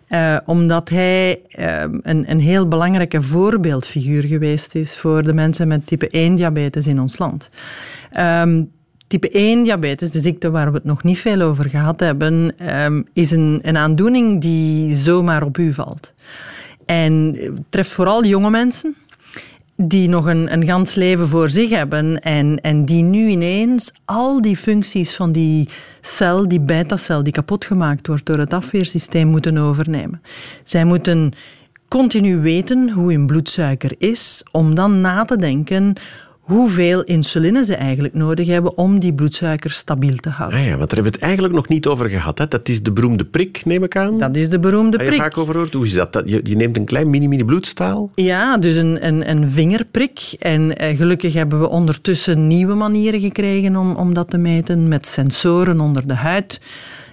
Eh, 0.08 0.38
omdat 0.46 0.89
hij 0.89 1.41
ehm, 1.50 1.98
een, 2.02 2.32
een 2.32 2.39
heel 2.39 2.67
belangrijke 2.67 3.22
voorbeeldfiguur 3.22 4.28
geweest 4.28 4.76
is 4.76 4.98
voor 4.98 5.24
de 5.24 5.34
mensen 5.34 5.67
met 5.67 5.88
type 5.88 6.10
1 6.10 6.36
diabetes 6.36 6.88
in 6.88 7.00
ons 7.00 7.17
land. 7.17 7.50
Ehm, 8.12 8.63
type 9.08 9.30
1 9.30 9.63
diabetes, 9.63 10.12
de 10.12 10.20
ziekte 10.20 10.52
waar 10.52 10.67
we 10.67 10.78
het 10.78 10.84
nog 10.84 11.04
niet 11.04 11.20
veel 11.20 11.41
over 11.41 11.70
gehad 11.70 12.00
hebben, 12.00 12.54
ehm, 12.58 13.02
is 13.13 13.32
een, 13.32 13.60
een 13.62 13.78
aandoening 13.78 14.41
die 14.41 14.96
zomaar 14.96 15.43
op 15.43 15.58
u 15.58 15.74
valt. 15.74 16.13
En 16.86 17.38
het 17.39 17.62
treft 17.70 17.91
vooral 17.91 18.26
jonge 18.26 18.50
mensen 18.50 18.96
die 19.78 20.10
nog 20.10 20.26
een, 20.26 20.54
een 20.54 20.66
gans 20.66 20.94
leven 20.96 21.28
voor 21.28 21.50
zich 21.50 21.70
hebben 21.70 22.20
en, 22.22 22.62
en 22.62 22.86
die 22.86 23.04
nu 23.04 23.28
ineens 23.28 23.92
al 24.06 24.42
die 24.42 24.58
functies 24.58 25.16
van 25.16 25.32
die 25.32 25.70
cel, 26.02 26.48
die 26.48 26.60
beta-cel, 26.60 27.24
die 27.24 27.34
kapot 27.34 27.66
gemaakt 27.66 28.08
wordt 28.08 28.26
door 28.26 28.38
het 28.38 28.54
afweersysteem, 28.54 29.28
moeten 29.28 29.58
overnemen. 29.58 30.22
Zij 30.63 30.84
moeten 30.84 31.34
continu 31.88 32.42
weten 32.42 32.90
hoe 32.90 33.12
hun 33.12 33.28
bloedsuiker 33.28 33.96
is, 33.98 34.44
om 34.52 34.76
dan 34.76 35.02
na 35.02 35.26
te 35.26 35.38
denken 35.38 35.94
hoeveel 36.48 37.04
insuline 37.04 37.66
ze 37.66 37.76
eigenlijk 37.76 38.14
nodig 38.14 38.48
hebben 38.48 38.78
om 38.78 39.00
die 39.00 39.14
bloedsuiker 39.14 39.70
stabiel 39.70 40.16
te 40.16 40.30
houden. 40.30 40.60
Ah 40.60 40.66
ja, 40.66 40.78
want 40.78 40.90
daar 40.90 40.94
hebben 41.00 41.12
we 41.12 41.18
het 41.18 41.28
eigenlijk 41.28 41.54
nog 41.54 41.68
niet 41.68 41.86
over 41.88 42.10
gehad. 42.10 42.38
Hè? 42.38 42.48
Dat 42.48 42.70
is 42.70 42.84
de 42.84 42.92
beroemde 42.92 43.26
prik, 43.26 43.62
neem 43.66 43.84
ik 43.84 43.96
aan. 43.96 44.18
Dat 44.20 44.36
is 44.36 44.50
de 44.50 44.60
beroemde 44.60 44.98
Heb 44.98 45.06
je 45.06 45.08
prik. 45.12 45.22
vaak 45.22 45.38
over 45.38 45.54
gehoord? 45.54 45.74
Hoe 45.74 45.86
is 45.86 45.94
dat? 45.94 46.14
Dat- 46.14 46.30
Je, 46.30 46.40
je 46.44 46.56
neemt 46.56 46.78
een 46.78 46.86
klein 46.86 47.10
mini-mini 47.10 47.46
bloedstaal. 47.46 48.12
Ja, 48.16 48.58
dus 48.58 48.76
een, 48.76 49.08
een, 49.08 49.30
een 49.30 49.52
vingerprik. 49.52 50.36
En 50.40 50.78
eh, 50.78 50.98
gelukkig 50.98 51.34
hebben 51.34 51.60
we 51.60 51.68
ondertussen 51.70 52.48
nieuwe 52.48 52.74
manieren 52.74 53.20
gekregen 53.20 53.76
om, 53.76 53.96
om 53.96 54.14
dat 54.14 54.30
te 54.30 54.38
meten 54.38 54.88
met 54.88 55.06
sensoren 55.08 55.80
onder 55.80 56.08
de 56.08 56.14
huid. 56.16 56.62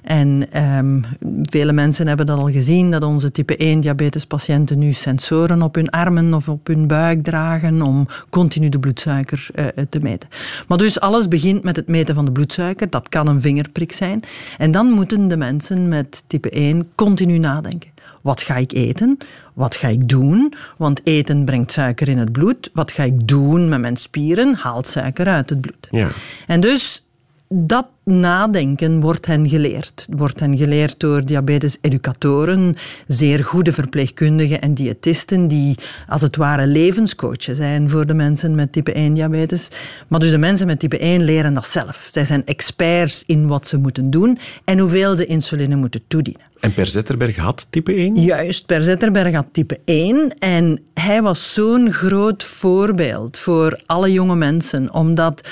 En 0.05 0.47
ehm, 0.51 1.01
vele 1.43 1.73
mensen 1.73 2.07
hebben 2.07 2.27
dat 2.27 2.39
al 2.39 2.51
gezien, 2.51 2.91
dat 2.91 3.03
onze 3.03 3.31
type 3.31 3.57
1 3.57 3.81
diabetespatiënten 3.81 4.79
nu 4.79 4.93
sensoren 4.93 5.63
op 5.63 5.75
hun 5.75 5.91
armen 5.91 6.35
of 6.35 6.49
op 6.49 6.67
hun 6.67 6.87
buik 6.87 7.23
dragen 7.23 7.83
om 7.83 8.07
continu 8.31 8.69
de 8.69 8.79
bloedsuiker 8.79 9.47
eh, 9.55 9.67
te 9.89 9.99
meten. 10.01 10.29
Maar 10.69 10.79
dus 10.79 11.01
alles 11.01 11.29
begint 11.29 11.63
met 11.63 11.77
het 11.77 11.89
meten 11.89 12.15
van 12.15 12.25
de 12.25 12.33
bloedsuiker. 12.33 12.91
Dat 12.91 13.09
kan 13.09 13.29
een 13.29 13.41
vingerprik 13.41 13.93
zijn. 13.93 14.23
En 14.59 14.71
dan 14.71 14.87
moeten 14.87 15.29
de 15.29 15.37
mensen 15.37 15.89
met 15.89 16.25
type 16.27 16.51
1 16.51 16.89
continu 16.95 17.39
nadenken. 17.39 17.91
Wat 18.21 18.43
ga 18.43 18.57
ik 18.57 18.73
eten? 18.73 19.19
Wat 19.55 19.77
ga 19.77 19.89
ik 19.89 20.09
doen? 20.09 20.55
Want 20.77 21.01
eten 21.05 21.45
brengt 21.45 21.73
suiker 21.73 22.09
in 22.09 22.19
het 22.19 22.33
bloed. 22.33 22.71
Wat 22.73 22.93
ga 22.93 23.03
ik 23.03 23.29
doen 23.29 23.69
met 23.69 23.81
mijn 23.81 23.97
spieren? 23.97 24.55
Haalt 24.55 24.87
suiker 24.87 25.27
uit 25.27 25.51
het 25.51 25.61
bloed. 25.61 25.89
Ja. 25.91 26.09
En 26.47 26.61
dus 26.61 27.05
dat 27.49 27.87
nadenken 28.05 29.01
wordt 29.01 29.27
hen 29.27 29.49
geleerd. 29.49 30.07
Wordt 30.11 30.41
hen 30.41 30.57
geleerd 30.57 31.01
door 31.01 31.25
diabetes-educatoren, 31.25 32.75
zeer 33.07 33.45
goede 33.45 33.73
verpleegkundigen 33.73 34.61
en 34.61 34.75
diëtisten 34.75 35.49
die 35.49 35.79
als 36.09 36.21
het 36.21 36.37
ware 36.37 36.67
levenscoaches 36.67 37.57
zijn 37.57 37.91
voor 37.91 38.07
de 38.07 38.15
mensen 38.15 38.55
met 38.55 38.73
type 38.73 38.93
1 38.93 39.15
diabetes. 39.15 39.69
Maar 40.09 40.21
dus 40.21 40.31
de 40.31 40.39
mensen 40.39 40.67
met 40.67 40.79
type 40.79 40.99
1 40.99 41.25
leren 41.25 41.55
dat 41.55 41.67
zelf. 41.67 42.09
Zij 42.11 42.25
zijn 42.25 42.47
experts 42.47 43.23
in 43.27 43.47
wat 43.47 43.67
ze 43.67 43.77
moeten 43.77 44.11
doen 44.11 44.39
en 44.65 44.79
hoeveel 44.79 45.17
ze 45.17 45.27
insuline 45.27 45.77
moeten 45.77 46.01
toedienen. 46.09 46.43
En 46.61 46.75
Per 46.75 46.87
Zetterberg 46.87 47.37
had 47.37 47.67
type 47.71 47.95
1? 47.95 48.17
Juist, 48.17 48.67
Per 48.67 48.83
Zetterberg 48.83 49.35
had 49.35 49.47
type 49.53 49.81
1 49.85 50.39
en 50.39 50.81
hij 50.95 51.23
was 51.23 51.55
zo'n 51.55 51.93
groot 51.93 52.45
voorbeeld 52.45 53.37
voor 53.37 53.81
alle 53.87 54.13
jonge 54.13 54.37
mensen, 54.37 54.93
omdat 54.93 55.49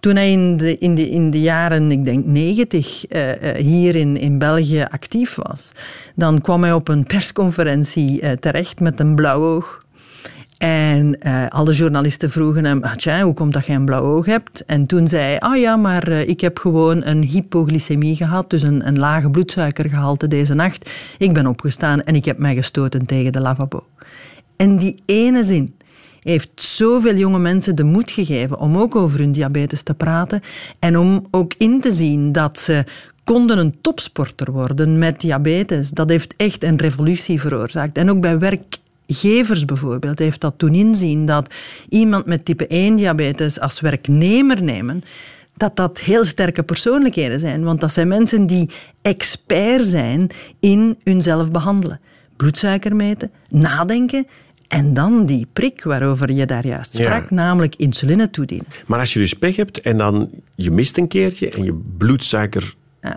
toen 0.00 0.16
hij 0.16 0.32
in 0.32 0.56
de, 0.56 0.78
in 0.78 0.94
de, 0.94 1.08
in 1.08 1.30
de 1.30 1.40
jaren, 1.40 1.90
ik 1.94 2.04
denk 2.04 2.24
90, 2.24 3.06
eh, 3.06 3.50
eh, 3.50 3.56
hier 3.56 3.96
in, 3.96 4.16
in 4.16 4.38
België 4.38 4.84
actief 4.90 5.34
was, 5.34 5.72
dan 6.14 6.40
kwam 6.40 6.62
hij 6.62 6.72
op 6.72 6.88
een 6.88 7.04
persconferentie 7.04 8.20
eh, 8.20 8.32
terecht 8.32 8.80
met 8.80 9.00
een 9.00 9.14
blauw 9.14 9.42
oog. 9.42 9.82
En 10.58 11.18
uh, 11.22 11.46
alle 11.48 11.72
journalisten 11.72 12.30
vroegen 12.30 12.64
hem, 12.64 12.82
tja, 12.96 13.22
hoe 13.22 13.34
komt 13.34 13.52
dat 13.52 13.66
je 13.66 13.72
een 13.72 13.84
blauw 13.84 14.02
oog 14.02 14.26
hebt? 14.26 14.64
En 14.66 14.86
toen 14.86 15.08
zei 15.08 15.22
hij, 15.22 15.40
ah 15.40 15.56
ja, 15.56 15.76
maar 15.76 16.08
uh, 16.08 16.28
ik 16.28 16.40
heb 16.40 16.58
gewoon 16.58 17.04
een 17.04 17.22
hypoglycemie 17.22 18.16
gehad, 18.16 18.50
dus 18.50 18.62
een, 18.62 18.86
een 18.86 18.98
lage 18.98 19.30
bloedsuikergehalte 19.30 20.28
deze 20.28 20.54
nacht. 20.54 20.90
Ik 21.18 21.32
ben 21.32 21.46
opgestaan 21.46 22.02
en 22.02 22.14
ik 22.14 22.24
heb 22.24 22.38
mij 22.38 22.54
gestoten 22.54 23.06
tegen 23.06 23.32
de 23.32 23.40
lavabo. 23.40 23.84
En 24.56 24.76
die 24.76 25.02
ene 25.06 25.44
zin 25.44 25.74
heeft 26.32 26.50
zoveel 26.54 27.14
jonge 27.16 27.38
mensen 27.38 27.76
de 27.76 27.84
moed 27.84 28.10
gegeven 28.10 28.58
om 28.58 28.76
ook 28.76 28.96
over 28.96 29.18
hun 29.18 29.32
diabetes 29.32 29.82
te 29.82 29.94
praten 29.94 30.40
en 30.78 30.98
om 30.98 31.26
ook 31.30 31.54
in 31.58 31.80
te 31.80 31.92
zien 31.92 32.32
dat 32.32 32.58
ze 32.58 32.84
konden 33.24 33.58
een 33.58 33.74
topsporter 33.80 34.52
worden 34.52 34.98
met 34.98 35.20
diabetes. 35.20 35.90
Dat 35.90 36.08
heeft 36.08 36.34
echt 36.36 36.62
een 36.62 36.78
revolutie 36.78 37.40
veroorzaakt. 37.40 37.98
En 37.98 38.10
ook 38.10 38.20
bij 38.20 38.38
werkgevers 38.38 39.64
bijvoorbeeld 39.64 40.18
heeft 40.18 40.40
dat 40.40 40.54
toen 40.56 40.74
inzien 40.74 41.26
dat 41.26 41.54
iemand 41.88 42.26
met 42.26 42.44
type 42.44 42.66
1 42.66 42.96
diabetes 42.96 43.60
als 43.60 43.80
werknemer 43.80 44.62
nemen, 44.62 45.02
dat 45.56 45.76
dat 45.76 45.98
heel 45.98 46.24
sterke 46.24 46.62
persoonlijkheden 46.62 47.40
zijn. 47.40 47.64
Want 47.64 47.80
dat 47.80 47.92
zijn 47.92 48.08
mensen 48.08 48.46
die 48.46 48.70
expert 49.02 49.84
zijn 49.84 50.30
in 50.60 50.98
hunzelf 51.04 51.50
behandelen. 51.50 52.00
Bloedsuiker 52.36 52.96
meten, 52.96 53.30
nadenken 53.48 54.26
en 54.68 54.94
dan 54.94 55.26
die 55.26 55.46
prik 55.52 55.82
waarover 55.82 56.32
je 56.32 56.46
daar 56.46 56.66
juist 56.66 56.94
sprak, 56.94 57.30
namelijk 57.30 57.74
insuline 57.76 58.30
toedienen. 58.30 58.66
Maar 58.86 58.98
als 58.98 59.12
je 59.12 59.18
dus 59.18 59.34
pech 59.34 59.56
hebt 59.56 59.80
en 59.80 59.98
dan 59.98 60.30
je 60.54 60.70
mist 60.70 60.98
een 60.98 61.08
keertje 61.08 61.48
en 61.48 61.64
je 61.64 61.80
bloedsuiker 61.96 62.74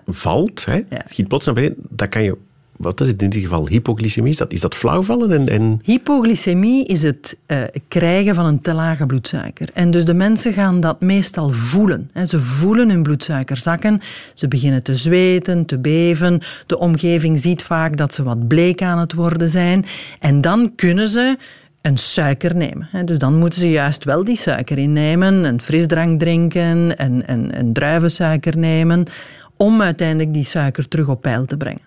valt, 0.08 0.66
hè, 0.66 0.82
schiet 1.06 1.28
plots 1.28 1.46
naar 1.46 1.56
beneden, 1.56 1.78
dan 1.90 2.10
kan 2.10 2.24
je 2.24 2.38
wat 2.78 3.02
is 3.02 3.08
het 3.08 3.22
in 3.22 3.30
dit 3.30 3.42
geval? 3.42 3.68
Hypoglycemie? 3.68 4.32
Is 4.32 4.38
dat, 4.38 4.52
is 4.52 4.60
dat 4.60 4.76
flauwvallen? 4.76 5.32
En, 5.32 5.50
en... 5.50 5.80
Hypoglycemie 5.84 6.86
is 6.86 7.04
het 7.04 7.38
uh, 7.48 7.58
krijgen 7.88 8.36
van 8.36 8.46
een 8.46 8.62
te 8.62 8.74
lage 8.74 9.06
bloedsuiker. 9.06 9.70
En 9.74 9.92
dus 9.92 10.06
de 10.06 10.14
mensen 10.14 10.54
gaan 10.54 10.80
dat 10.80 11.02
meestal 11.02 11.52
voelen. 11.52 12.12
Ze 12.28 12.40
voelen 12.40 12.90
hun 12.90 13.04
bloedsuiker 13.04 13.58
zakken. 13.58 14.02
Ze 14.34 14.48
beginnen 14.48 14.84
te 14.84 14.96
zweten, 14.96 15.66
te 15.66 15.80
beven. 15.80 16.42
De 16.66 16.78
omgeving 16.78 17.40
ziet 17.40 17.64
vaak 17.64 17.98
dat 17.98 18.14
ze 18.14 18.24
wat 18.24 18.48
bleek 18.48 18.82
aan 18.82 19.00
het 19.00 19.14
worden 19.14 19.50
zijn. 19.50 19.86
En 20.20 20.42
dan 20.42 20.76
kunnen 20.76 21.08
ze 21.08 21.38
een 21.82 21.98
suiker 21.98 22.56
nemen. 22.56 22.90
Dus 23.06 23.20
dan 23.20 23.36
moeten 23.36 23.60
ze 23.60 23.70
juist 23.70 24.04
wel 24.04 24.24
die 24.24 24.38
suiker 24.38 24.78
innemen, 24.78 25.34
een 25.34 25.62
frisdrank 25.62 26.20
drinken, 26.20 27.04
een 27.62 27.74
druivensuiker 27.74 28.58
nemen, 28.58 29.06
om 29.58 29.82
uiteindelijk 29.82 30.34
die 30.34 30.44
suiker 30.44 30.88
terug 30.88 31.08
op 31.08 31.22
peil 31.22 31.46
te 31.46 31.58
brengen. 31.58 31.87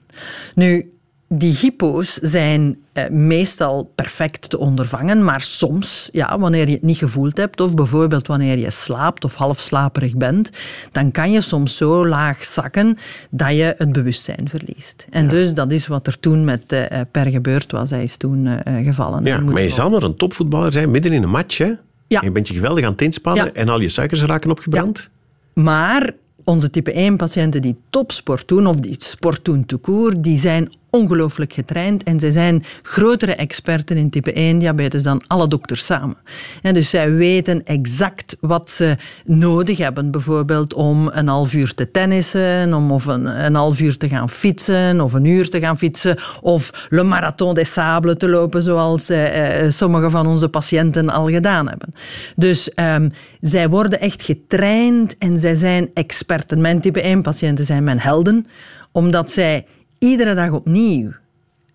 Nu, 0.54 0.90
die 1.32 1.56
hypo's 1.60 2.14
zijn 2.14 2.78
eh, 2.92 3.08
meestal 3.08 3.92
perfect 3.94 4.50
te 4.50 4.58
ondervangen, 4.58 5.24
maar 5.24 5.40
soms, 5.40 6.08
ja, 6.12 6.38
wanneer 6.38 6.66
je 6.66 6.74
het 6.74 6.82
niet 6.82 6.96
gevoeld 6.96 7.36
hebt, 7.36 7.60
of 7.60 7.74
bijvoorbeeld 7.74 8.26
wanneer 8.26 8.58
je 8.58 8.70
slaapt 8.70 9.24
of 9.24 9.34
halfslaperig 9.34 10.16
bent, 10.16 10.50
dan 10.92 11.10
kan 11.10 11.32
je 11.32 11.40
soms 11.40 11.76
zo 11.76 12.06
laag 12.06 12.44
zakken 12.44 12.96
dat 13.30 13.50
je 13.50 13.74
het 13.78 13.92
bewustzijn 13.92 14.48
verliest. 14.48 15.06
En 15.10 15.28
dus 15.28 15.54
dat 15.54 15.70
is 15.72 15.86
wat 15.86 16.06
er 16.06 16.20
toen 16.20 16.44
met 16.44 16.72
uh, 16.72 16.84
Per 17.10 17.26
gebeurd 17.26 17.72
was. 17.72 17.90
Hij 17.90 18.02
is 18.02 18.16
toen 18.16 18.46
uh, 18.46 18.84
gevallen. 18.84 19.24
Ja, 19.24 19.40
maar 19.40 19.62
je 19.62 19.68
zal 19.68 19.90
maar 19.90 20.02
een 20.02 20.14
topvoetballer 20.14 20.72
zijn 20.72 20.90
midden 20.90 21.12
in 21.12 21.22
een 21.22 21.30
match, 21.30 21.58
hè? 21.58 21.72
Ja. 22.06 22.20
Je 22.24 22.30
bent 22.30 22.48
je 22.48 22.54
geweldig 22.54 22.84
aan 22.84 22.92
het 22.92 23.02
inspannen 23.02 23.54
en 23.54 23.68
al 23.68 23.80
je 23.80 23.88
suikers 23.88 24.22
raken 24.22 24.50
opgebrand. 24.50 25.10
Maar 25.54 26.10
onze 26.44 26.70
type 26.70 26.92
1 26.92 27.16
patiënten 27.16 27.62
die 27.62 27.76
topsport 27.90 28.48
doen, 28.48 28.66
of 28.66 28.76
die 28.76 28.96
sport 28.98 29.44
doen 29.44 29.66
te 29.66 29.76
koer, 29.76 30.20
die 30.22 30.38
zijn 30.38 30.72
ongelooflijk 30.90 31.52
getraind 31.52 32.02
en 32.02 32.20
zij 32.20 32.30
zijn 32.30 32.64
grotere 32.82 33.34
experten 33.34 33.96
in 33.96 34.10
type 34.10 34.32
1 34.32 34.58
diabetes 34.58 35.02
dan 35.02 35.22
alle 35.26 35.48
dokters 35.48 35.84
samen. 35.84 36.16
En 36.62 36.74
dus 36.74 36.90
zij 36.90 37.12
weten 37.12 37.64
exact 37.64 38.36
wat 38.40 38.70
ze 38.70 38.96
nodig 39.24 39.78
hebben, 39.78 40.10
bijvoorbeeld 40.10 40.74
om 40.74 41.10
een 41.12 41.28
half 41.28 41.52
uur 41.52 41.74
te 41.74 41.90
tennissen, 41.90 42.74
om 42.74 42.92
of 42.92 43.06
een, 43.06 43.44
een 43.44 43.54
half 43.54 43.80
uur 43.80 43.96
te 43.96 44.08
gaan 44.08 44.30
fietsen, 44.30 45.00
of 45.00 45.12
een 45.12 45.24
uur 45.24 45.48
te 45.48 45.60
gaan 45.60 45.78
fietsen, 45.78 46.16
of 46.40 46.86
le 46.88 47.02
marathon 47.02 47.54
des 47.54 47.72
sables 47.72 48.16
te 48.16 48.28
lopen, 48.28 48.62
zoals 48.62 49.08
eh, 49.08 49.64
eh 49.64 49.70
sommige 49.70 50.10
van 50.10 50.26
onze 50.26 50.48
patiënten 50.48 51.08
al 51.08 51.28
gedaan 51.28 51.68
hebben. 51.68 51.94
Dus 52.36 52.74
eh, 52.74 52.96
zij 53.40 53.68
worden 53.68 54.00
echt 54.00 54.22
getraind 54.22 55.18
en 55.18 55.38
zij 55.38 55.54
zijn 55.54 55.90
experten. 55.94 56.60
Mijn 56.60 56.80
type 56.80 57.00
1 57.00 57.22
patiënten 57.22 57.64
zijn 57.64 57.84
mijn 57.84 58.00
helden, 58.00 58.46
omdat 58.92 59.30
zij 59.30 59.66
iedere 60.00 60.34
dag 60.34 60.50
opnieuw 60.50 61.12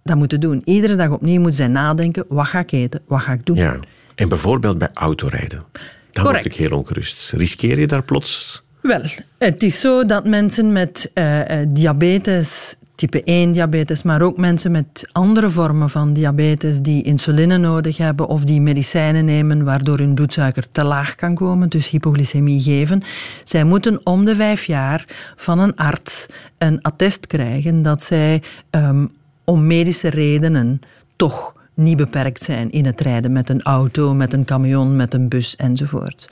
dat 0.03 0.17
moeten 0.17 0.39
doen. 0.39 0.61
Iedere 0.65 0.95
dag 0.95 1.09
opnieuw 1.09 1.39
moeten 1.39 1.57
zij 1.57 1.67
nadenken, 1.67 2.25
wat 2.27 2.47
ga 2.47 2.59
ik 2.59 2.71
eten, 2.71 3.01
wat 3.07 3.21
ga 3.21 3.31
ik 3.31 3.45
doen. 3.45 3.57
Ja. 3.57 3.79
En 4.15 4.29
bijvoorbeeld 4.29 4.77
bij 4.77 4.89
autorijden. 4.93 5.63
Dan 6.11 6.23
Correct. 6.23 6.43
word 6.43 6.45
ik 6.45 6.53
heel 6.53 6.77
ongerust. 6.77 7.31
Riskeer 7.31 7.79
je 7.79 7.88
daar 7.88 8.03
plots... 8.03 8.63
Wel, 8.81 9.01
het 9.38 9.63
is 9.63 9.79
zo 9.79 10.05
dat 10.05 10.27
mensen 10.27 10.71
met 10.71 11.11
uh, 11.13 11.41
diabetes 11.67 12.75
type 12.95 13.23
1 13.23 13.51
diabetes, 13.51 14.03
maar 14.03 14.21
ook 14.21 14.38
mensen 14.38 14.71
met 14.71 15.10
andere 15.12 15.49
vormen 15.49 15.89
van 15.89 16.13
diabetes 16.13 16.79
die 16.79 17.03
insuline 17.03 17.58
nodig 17.58 17.97
hebben 17.97 18.27
of 18.27 18.43
die 18.43 18.62
medicijnen 18.62 19.25
nemen 19.25 19.63
waardoor 19.63 19.97
hun 19.97 20.13
bloedsuiker 20.13 20.65
te 20.71 20.84
laag 20.84 21.15
kan 21.15 21.36
komen, 21.36 21.69
dus 21.69 21.89
hypoglycemie 21.89 22.62
geven. 22.62 23.01
Zij 23.43 23.63
moeten 23.63 23.99
om 24.03 24.25
de 24.25 24.36
vijf 24.36 24.65
jaar 24.65 25.05
van 25.36 25.60
een 25.60 25.75
arts 25.75 26.25
een 26.58 26.81
attest 26.81 27.27
krijgen 27.27 27.81
dat 27.81 28.01
zij 28.01 28.41
um, 28.71 29.12
om 29.43 29.67
medische 29.67 30.10
redenen 30.10 30.79
toch 31.15 31.55
niet 31.75 31.97
beperkt 31.97 32.41
zijn 32.41 32.71
in 32.71 32.85
het 32.85 33.01
rijden 33.01 33.31
met 33.31 33.49
een 33.49 33.61
auto, 33.61 34.13
met 34.13 34.33
een 34.33 34.45
camion, 34.45 34.95
met 34.95 35.13
een 35.13 35.27
bus 35.27 35.55
enzovoort. 35.55 36.27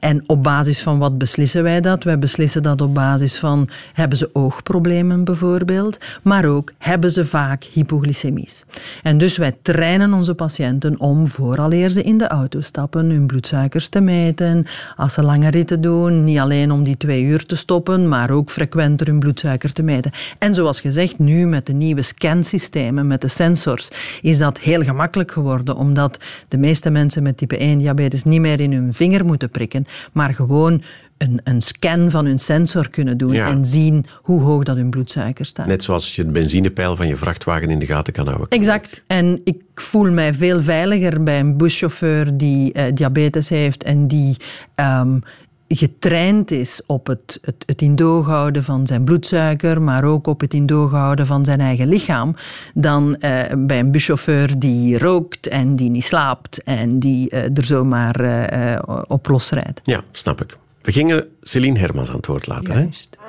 En 0.00 0.22
op 0.26 0.42
basis 0.42 0.82
van 0.82 0.98
wat 0.98 1.18
beslissen 1.18 1.62
wij 1.62 1.80
dat? 1.80 2.04
Wij 2.04 2.18
beslissen 2.18 2.62
dat 2.62 2.80
op 2.80 2.94
basis 2.94 3.38
van 3.38 3.68
hebben 3.92 4.18
ze 4.18 4.30
oogproblemen 4.32 5.24
bijvoorbeeld, 5.24 5.98
maar 6.22 6.44
ook 6.44 6.72
hebben 6.78 7.10
ze 7.10 7.26
vaak 7.26 7.64
hypoglycemies. 7.64 8.64
En 9.02 9.18
dus 9.18 9.36
wij 9.36 9.56
trainen 9.62 10.12
onze 10.12 10.34
patiënten 10.34 11.00
om 11.00 11.26
vooraleer 11.26 11.90
ze 11.90 12.02
in 12.02 12.18
de 12.18 12.28
auto 12.28 12.60
stappen 12.60 13.10
hun 13.10 13.26
bloedsuikers 13.26 13.88
te 13.88 14.00
meten, 14.00 14.66
als 14.96 15.12
ze 15.12 15.22
lange 15.22 15.50
ritten 15.50 15.80
doen, 15.80 16.24
niet 16.24 16.38
alleen 16.38 16.70
om 16.70 16.84
die 16.84 16.96
twee 16.96 17.22
uur 17.22 17.46
te 17.46 17.56
stoppen, 17.56 18.08
maar 18.08 18.30
ook 18.30 18.50
frequenter 18.50 19.06
hun 19.06 19.18
bloedsuiker 19.18 19.72
te 19.72 19.82
meten. 19.82 20.10
En 20.38 20.54
zoals 20.54 20.80
gezegd, 20.80 21.18
nu 21.18 21.46
met 21.46 21.66
de 21.66 21.72
nieuwe 21.72 22.02
scansystemen, 22.02 23.06
met 23.06 23.20
de 23.20 23.28
sensors, 23.28 23.88
is 24.22 24.38
dat 24.38 24.58
heel 24.58 24.82
gemakkelijk 24.88 25.30
geworden, 25.30 25.76
omdat 25.76 26.24
de 26.48 26.58
meeste 26.58 26.90
mensen 26.90 27.22
met 27.22 27.36
type 27.36 27.56
1 27.56 27.78
diabetes 27.78 28.24
niet 28.24 28.40
meer 28.40 28.60
in 28.60 28.72
hun 28.72 28.92
vinger 28.92 29.24
moeten 29.24 29.50
prikken, 29.50 29.86
maar 30.12 30.34
gewoon 30.34 30.82
een, 31.18 31.40
een 31.44 31.60
scan 31.60 32.10
van 32.10 32.26
hun 32.26 32.38
sensor 32.38 32.90
kunnen 32.90 33.18
doen 33.18 33.34
en 33.34 33.64
zien 33.64 34.04
hoe 34.22 34.40
hoog 34.40 34.64
dat 34.64 34.76
hun 34.76 34.90
bloedsuiker 34.90 35.46
staat. 35.46 35.66
Net 35.66 35.84
zoals 35.84 36.16
je 36.16 36.22
het 36.22 36.32
benzinepeil 36.32 36.96
van 36.96 37.06
je 37.06 37.16
vrachtwagen 37.16 37.70
in 37.70 37.78
de 37.78 37.86
gaten 37.86 38.12
kan 38.12 38.26
houden. 38.26 38.48
Exact. 38.48 39.02
En 39.06 39.40
ik 39.44 39.62
voel 39.74 40.10
mij 40.10 40.34
veel 40.34 40.62
veiliger 40.62 41.22
bij 41.22 41.38
een 41.40 41.56
buschauffeur 41.56 42.36
die 42.36 42.74
uh, 42.74 42.82
diabetes 42.94 43.48
heeft 43.48 43.82
en 43.82 44.06
die 44.06 44.36
um, 44.80 45.22
getraind 45.68 46.50
is 46.50 46.80
op 46.86 47.06
het, 47.06 47.38
het, 47.42 47.64
het 47.66 47.82
in 47.82 47.96
doog 47.96 48.26
houden 48.26 48.64
van 48.64 48.86
zijn 48.86 49.04
bloedsuiker, 49.04 49.82
maar 49.82 50.04
ook 50.04 50.26
op 50.26 50.40
het 50.40 50.54
in 50.54 50.66
doog 50.66 50.90
houden 50.90 51.26
van 51.26 51.44
zijn 51.44 51.60
eigen 51.60 51.88
lichaam, 51.88 52.36
dan 52.74 53.16
uh, 53.20 53.40
bij 53.58 53.78
een 53.78 53.90
buschauffeur 53.90 54.58
die 54.58 54.98
rookt 54.98 55.48
en 55.48 55.76
die 55.76 55.90
niet 55.90 56.04
slaapt 56.04 56.62
en 56.62 56.98
die 56.98 57.34
uh, 57.34 57.44
er 57.44 57.64
zomaar 57.64 58.20
uh, 58.20 58.78
op 59.06 59.28
losrijdt. 59.28 59.80
Ja, 59.82 60.02
snap 60.10 60.40
ik. 60.40 60.56
We 60.82 60.92
gingen 60.92 61.26
Celine 61.42 61.78
Hermans 61.78 62.08
aan 62.08 62.16
het 62.16 62.26
woord 62.26 62.46
laten. 62.46 62.74
Juist. 62.74 63.16
Hè? 63.20 63.27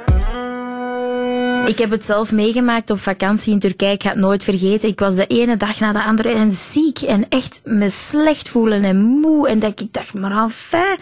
Ik 1.69 1.77
heb 1.77 1.91
het 1.91 2.05
zelf 2.05 2.31
meegemaakt 2.31 2.89
op 2.89 2.99
vakantie 2.99 3.53
in 3.53 3.59
Turkije. 3.59 3.93
Ik 3.93 4.03
ga 4.03 4.09
het 4.09 4.17
nooit 4.17 4.43
vergeten. 4.43 4.89
Ik 4.89 4.99
was 4.99 5.15
de 5.15 5.27
ene 5.27 5.57
dag 5.57 5.79
na 5.79 5.91
de 5.91 6.03
andere 6.03 6.29
en 6.29 6.51
ziek 6.51 6.99
en 6.99 7.29
echt 7.29 7.61
me 7.63 7.89
slecht 7.89 8.49
voelen 8.49 8.83
en 8.83 8.97
moe. 8.97 9.47
En 9.47 9.59
dat 9.59 9.81
ik 9.81 9.93
dacht, 9.93 10.13
maar 10.13 10.43
enfin. 10.43 10.97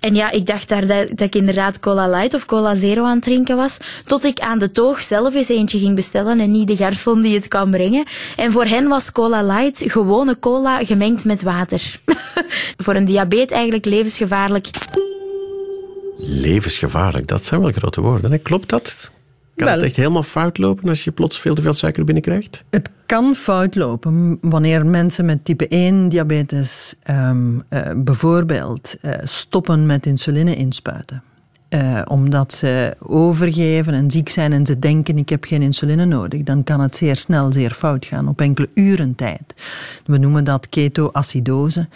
En 0.00 0.14
ja, 0.14 0.30
ik 0.30 0.46
dacht 0.46 0.68
daar 0.68 0.86
dat, 0.86 1.20
ik 1.20 1.34
inderdaad 1.34 1.80
cola 1.80 2.08
light 2.08 2.34
of 2.34 2.46
cola 2.46 2.74
zero 2.74 3.04
aan 3.04 3.14
het 3.14 3.22
drinken 3.22 3.56
was. 3.56 3.78
Tot 4.04 4.24
ik 4.24 4.40
aan 4.40 4.58
de 4.58 4.70
toog 4.70 5.02
zelf 5.02 5.34
eens 5.34 5.48
eentje 5.48 5.78
ging 5.78 5.94
bestellen 5.94 6.40
en 6.40 6.50
niet 6.50 6.68
de 6.68 6.76
garçon 6.76 7.20
die 7.20 7.34
het 7.34 7.48
kwam 7.48 7.70
brengen. 7.70 8.04
En 8.36 8.52
voor 8.52 8.64
hen 8.64 8.88
was 8.88 9.12
cola 9.12 9.42
light 9.42 9.82
gewone 9.86 10.38
cola 10.38 10.84
gemengd 10.84 11.24
met 11.24 11.42
water. 11.42 12.00
voor 12.84 12.94
een 12.94 13.04
diabetes 13.04 13.56
eigenlijk 13.56 13.84
levensgevaarlijk. 13.84 14.68
Levensgevaarlijk, 16.16 17.26
dat 17.26 17.44
zijn 17.44 17.60
wel 17.60 17.72
grote 17.72 18.00
woorden. 18.00 18.42
Klopt 18.42 18.68
dat? 18.68 19.10
Kan 19.64 19.74
het 19.74 19.82
echt 19.82 19.96
helemaal 19.96 20.22
fout 20.22 20.58
lopen 20.58 20.88
als 20.88 21.04
je 21.04 21.10
plots 21.10 21.40
veel 21.40 21.54
te 21.54 21.62
veel 21.62 21.74
suiker 21.74 22.04
binnenkrijgt? 22.04 22.64
Het 22.70 22.90
kan 23.06 23.34
fout 23.34 23.74
lopen 23.74 24.38
wanneer 24.40 24.86
mensen 24.86 25.24
met 25.24 25.44
type 25.44 25.68
1 25.68 26.08
diabetes 26.08 26.94
um, 27.10 27.62
uh, 27.70 27.80
bijvoorbeeld 27.96 28.96
uh, 29.02 29.12
stoppen 29.22 29.86
met 29.86 30.06
insuline 30.06 30.54
inspuiten. 30.54 31.22
Eh, 31.72 32.02
omdat 32.04 32.52
ze 32.52 32.96
overgeven 32.98 33.94
en 33.94 34.10
ziek 34.10 34.28
zijn 34.28 34.52
en 34.52 34.66
ze 34.66 34.78
denken 34.78 35.18
ik 35.18 35.28
heb 35.28 35.44
geen 35.44 35.62
insuline 35.62 36.04
nodig, 36.04 36.42
dan 36.42 36.64
kan 36.64 36.80
het 36.80 36.96
zeer 36.96 37.16
snel 37.16 37.52
zeer 37.52 37.70
fout 37.70 38.04
gaan 38.04 38.28
op 38.28 38.40
enkele 38.40 38.68
uren 38.74 39.14
tijd. 39.14 39.54
We 40.04 40.18
noemen 40.18 40.44
dat 40.44 40.68
ketoacidose. 40.68 41.88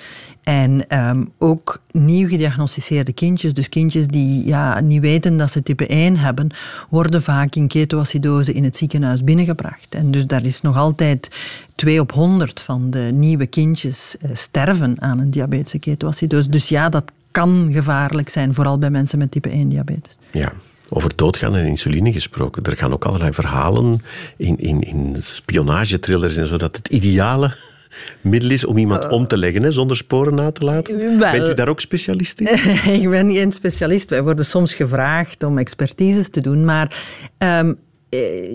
En 0.42 0.88
ehm, 0.88 1.24
ook 1.38 1.82
nieuw 1.90 2.28
gediagnosticeerde 2.28 3.12
kindjes, 3.12 3.54
dus 3.54 3.68
kindjes 3.68 4.06
die 4.06 4.46
ja, 4.46 4.80
niet 4.80 5.00
weten 5.00 5.36
dat 5.36 5.50
ze 5.50 5.62
type 5.62 5.86
1 5.86 6.16
hebben, 6.16 6.48
worden 6.90 7.22
vaak 7.22 7.54
in 7.54 7.68
ketoacidose 7.68 8.52
in 8.52 8.64
het 8.64 8.76
ziekenhuis 8.76 9.24
binnengebracht. 9.24 9.94
En 9.94 10.10
dus 10.10 10.26
daar 10.26 10.44
is 10.44 10.60
nog 10.60 10.76
altijd 10.76 11.28
2 11.74 12.00
op 12.00 12.12
100 12.12 12.60
van 12.60 12.90
de 12.90 13.10
nieuwe 13.12 13.46
kindjes 13.46 14.16
uh, 14.20 14.30
sterven 14.32 15.00
aan 15.00 15.18
een 15.18 15.30
diabetische 15.30 15.78
ketoacidose. 15.78 16.50
Dus 16.50 16.68
ja, 16.68 16.88
dat 16.88 17.12
kan 17.36 17.68
gevaarlijk 17.72 18.28
zijn, 18.28 18.54
vooral 18.54 18.78
bij 18.78 18.90
mensen 18.90 19.18
met 19.18 19.30
type 19.30 19.48
1 19.48 19.68
diabetes. 19.68 20.18
Ja. 20.32 20.52
Over 20.88 21.12
doodgaan 21.16 21.56
en 21.56 21.66
insuline 21.66 22.12
gesproken. 22.12 22.62
Er 22.62 22.76
gaan 22.76 22.92
ook 22.92 23.04
allerlei 23.04 23.32
verhalen 23.32 24.02
in, 24.36 24.58
in, 24.58 24.80
in 24.80 25.16
spionagetrillers 25.20 26.36
en 26.36 26.46
zo 26.46 26.56
dat 26.56 26.76
het 26.76 26.88
ideale 26.88 27.56
middel 28.20 28.50
is 28.50 28.64
om 28.64 28.78
iemand 28.78 29.08
om 29.08 29.26
te 29.26 29.36
leggen 29.36 29.62
hè, 29.62 29.70
zonder 29.70 29.96
sporen 29.96 30.34
na 30.34 30.52
te 30.52 30.64
laten? 30.64 31.18
Bent 31.18 31.48
u 31.48 31.54
daar 31.54 31.68
ook 31.68 31.80
specialist 31.80 32.40
in? 32.40 32.46
ik 33.02 33.10
ben 33.10 33.32
geen 33.32 33.52
specialist. 33.52 34.10
Wij 34.10 34.22
worden 34.22 34.44
soms 34.44 34.74
gevraagd 34.74 35.42
om 35.42 35.58
expertises 35.58 36.28
te 36.28 36.40
doen, 36.40 36.64
maar 36.64 36.96
um, 37.38 37.78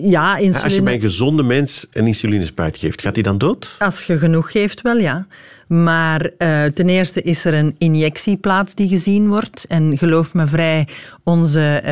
ja, 0.02 0.36
insuline... 0.36 0.62
Als 0.62 0.74
je 0.74 0.82
bij 0.82 0.94
een 0.94 1.00
gezonde 1.00 1.42
mens 1.42 1.86
een 1.92 2.06
insulinespuit 2.06 2.76
geeft, 2.76 3.00
gaat 3.00 3.14
hij 3.14 3.22
dan 3.22 3.38
dood? 3.38 3.76
Als 3.78 4.02
je 4.02 4.18
genoeg 4.18 4.50
geeft, 4.50 4.82
wel 4.82 4.96
ja. 4.96 5.26
Maar 5.66 6.30
uh, 6.38 6.64
ten 6.64 6.88
eerste 6.88 7.22
is 7.22 7.44
er 7.44 7.54
een 7.54 7.74
injectieplaats 7.78 8.74
die 8.74 8.88
gezien 8.88 9.28
wordt. 9.28 9.64
En 9.68 9.98
geloof 9.98 10.34
me 10.34 10.46
vrij, 10.46 10.88
onze 11.22 11.82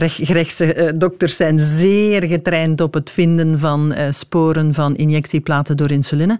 uh, 0.00 0.08
gerechtse 0.08 0.92
dokters 0.96 1.36
zijn 1.36 1.60
zeer 1.60 2.26
getraind 2.26 2.80
op 2.80 2.94
het 2.94 3.10
vinden 3.10 3.58
van 3.58 3.94
sporen 4.10 4.74
van 4.74 4.96
injectieplaatsen 4.96 5.76
door 5.76 5.90
insuline. 5.90 6.38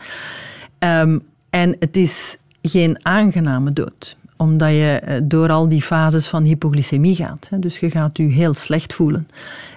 Um, 0.79 1.23
en 1.51 1.77
het 1.79 1.97
is 1.97 2.37
geen 2.63 2.99
aangename 3.03 3.73
dood 3.73 4.17
omdat 4.37 4.71
je 4.71 5.01
eh, 5.03 5.21
door 5.25 5.51
al 5.51 5.69
die 5.69 5.83
fases 5.83 6.29
van 6.29 6.45
hypoglycemie 6.45 7.15
gaat. 7.15 7.49
Dus 7.51 7.79
je 7.79 7.91
gaat 7.91 8.17
je 8.17 8.23
heel 8.23 8.55
slecht 8.55 8.95
voelen. 8.95 9.29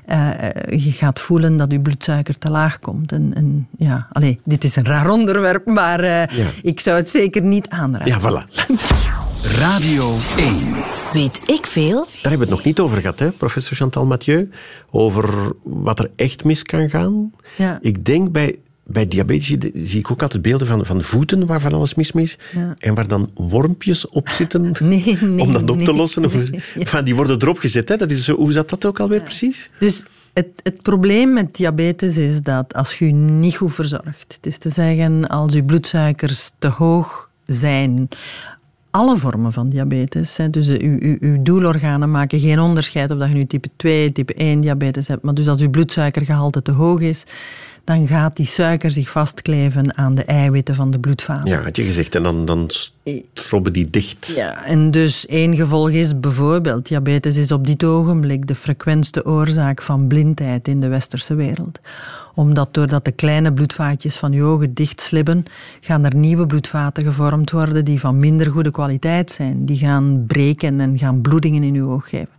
Uh, 0.09 0.31
je 0.69 0.91
gaat 0.91 1.19
voelen 1.19 1.57
dat 1.57 1.71
je 1.71 1.81
bloedsuiker 1.81 2.37
te 2.37 2.49
laag 2.49 2.79
komt. 2.79 3.11
En, 3.11 3.31
en 3.35 3.67
ja, 3.77 4.07
allez, 4.11 4.35
dit 4.43 4.63
is 4.63 4.75
een 4.75 4.85
raar 4.85 5.09
onderwerp, 5.09 5.65
maar 5.65 6.03
uh, 6.03 6.25
ja. 6.25 6.47
ik 6.61 6.79
zou 6.79 6.97
het 6.97 7.09
zeker 7.09 7.41
niet 7.41 7.69
aanraden. 7.69 8.07
Ja, 8.07 8.19
voilà. 8.19 8.45
Radio 9.59 10.15
1. 10.37 10.57
Weet 11.13 11.49
ik 11.49 11.65
veel? 11.65 11.95
Daar 11.95 12.07
hebben 12.21 12.39
we 12.39 12.45
het 12.45 12.49
nog 12.49 12.63
niet 12.63 12.79
over 12.79 13.01
gehad, 13.01 13.19
hè, 13.19 13.31
professor 13.31 13.77
Chantal 13.77 14.05
Mathieu. 14.05 14.49
Over 14.91 15.53
wat 15.63 15.99
er 15.99 16.11
echt 16.15 16.43
mis 16.43 16.63
kan 16.63 16.89
gaan. 16.89 17.31
Ja. 17.57 17.79
Ik 17.81 18.05
denk 18.05 18.31
bij 18.31 18.59
bij 18.91 19.07
diabetes 19.07 19.47
zie 19.73 19.99
ik 19.99 20.11
ook 20.11 20.21
altijd 20.21 20.41
beelden 20.41 20.67
van, 20.67 20.85
van 20.85 21.01
voeten 21.01 21.45
waar 21.45 21.61
van 21.61 21.73
alles 21.73 21.95
mis 21.95 22.11
is. 22.11 22.37
Ja. 22.53 22.75
En 22.79 22.93
waar 22.95 23.07
dan 23.07 23.31
wormpjes 23.33 24.07
op 24.09 24.29
zitten 24.29 24.61
nee, 24.79 25.17
nee, 25.21 25.39
om 25.39 25.53
dat 25.53 25.69
op 25.69 25.75
nee, 25.75 25.85
te 25.85 25.93
lossen. 25.93 26.23
Enfin, 26.75 27.05
die 27.05 27.15
worden 27.15 27.41
erop 27.41 27.57
gezet. 27.57 27.89
Hè? 27.89 27.95
Dat 27.97 28.11
is 28.11 28.25
zo, 28.25 28.35
hoe 28.35 28.51
zat 28.51 28.69
dat 28.69 28.85
ook 28.85 28.99
alweer 28.99 29.21
precies? 29.21 29.69
Dus 29.79 30.05
het, 30.33 30.47
het, 30.63 30.81
probleem 30.81 31.33
met 31.33 31.55
diabetes 31.55 32.17
is 32.17 32.41
dat 32.41 32.73
als 32.73 32.97
je 32.97 33.05
je 33.05 33.11
niet 33.13 33.55
goed 33.55 33.73
verzorgt, 33.73 34.33
het 34.35 34.45
is 34.45 34.57
te 34.57 34.69
zeggen 34.69 35.27
als 35.27 35.53
je 35.53 35.63
bloedsuikers 35.63 36.51
te 36.59 36.67
hoog 36.67 37.29
zijn, 37.45 38.07
alle 38.91 39.17
vormen 39.17 39.53
van 39.53 39.69
diabetes. 39.69 40.37
Hè. 40.37 40.49
Dus 40.49 40.67
uw, 40.67 40.97
uw, 40.99 41.17
uw, 41.19 41.41
doelorganen 41.41 42.11
maken 42.11 42.39
geen 42.39 42.59
onderscheid 42.59 43.11
of 43.11 43.17
dat 43.17 43.27
je 43.27 43.33
nu 43.33 43.45
type 43.45 43.69
2, 43.75 44.11
type 44.11 44.33
1 44.33 44.61
diabetes 44.61 45.07
hebt. 45.07 45.23
Maar 45.23 45.33
dus 45.33 45.47
als 45.47 45.61
uw 45.61 45.69
bloedsuikergehalte 45.69 46.61
te 46.61 46.71
hoog 46.71 46.99
is, 46.99 47.23
dan 47.89 48.07
gaat 48.07 48.35
die 48.35 48.45
suiker 48.45 48.91
zich 48.91 49.09
vastkleven 49.09 49.97
aan 49.97 50.15
de 50.15 50.23
eiwitten 50.23 50.75
van 50.75 50.91
de 50.91 50.99
bloedvaten. 50.99 51.49
Ja, 51.49 51.61
had 51.61 51.75
je 51.75 51.83
gezegd. 51.83 52.15
En 52.15 52.23
dan, 52.23 52.45
dan 52.45 52.69
strobben 53.33 53.73
die 53.73 53.89
dicht. 53.89 54.33
Ja, 54.35 54.65
en 54.65 54.91
dus 54.91 55.25
één 55.25 55.55
gevolg 55.55 55.89
is 55.89 56.19
bijvoorbeeld, 56.19 56.87
diabetes 56.87 57.37
is 57.37 57.51
op 57.51 57.67
dit 57.67 57.83
ogenblik 57.83 58.47
de 58.47 58.55
frequentste 58.55 59.25
oorzaak 59.25 59.81
van 59.81 60.07
blindheid 60.07 60.67
in 60.67 60.79
de 60.79 60.87
westerse 60.87 61.35
wereld 61.35 61.79
omdat 62.39 62.73
doordat 62.73 63.05
de 63.05 63.11
kleine 63.11 63.53
bloedvaatjes 63.53 64.17
van 64.17 64.31
je 64.31 64.43
ogen 64.43 64.73
dichtslibben, 64.73 65.43
gaan 65.81 66.05
er 66.05 66.15
nieuwe 66.15 66.45
bloedvaten 66.45 67.03
gevormd 67.03 67.51
worden 67.51 67.85
die 67.85 67.99
van 67.99 68.17
minder 68.17 68.51
goede 68.51 68.71
kwaliteit 68.71 69.31
zijn. 69.31 69.65
Die 69.65 69.77
gaan 69.77 70.23
breken 70.27 70.79
en 70.79 70.97
gaan 70.97 71.21
bloedingen 71.21 71.63
in 71.63 71.73
je 71.73 71.87
oog 71.87 72.09
geven. 72.09 72.29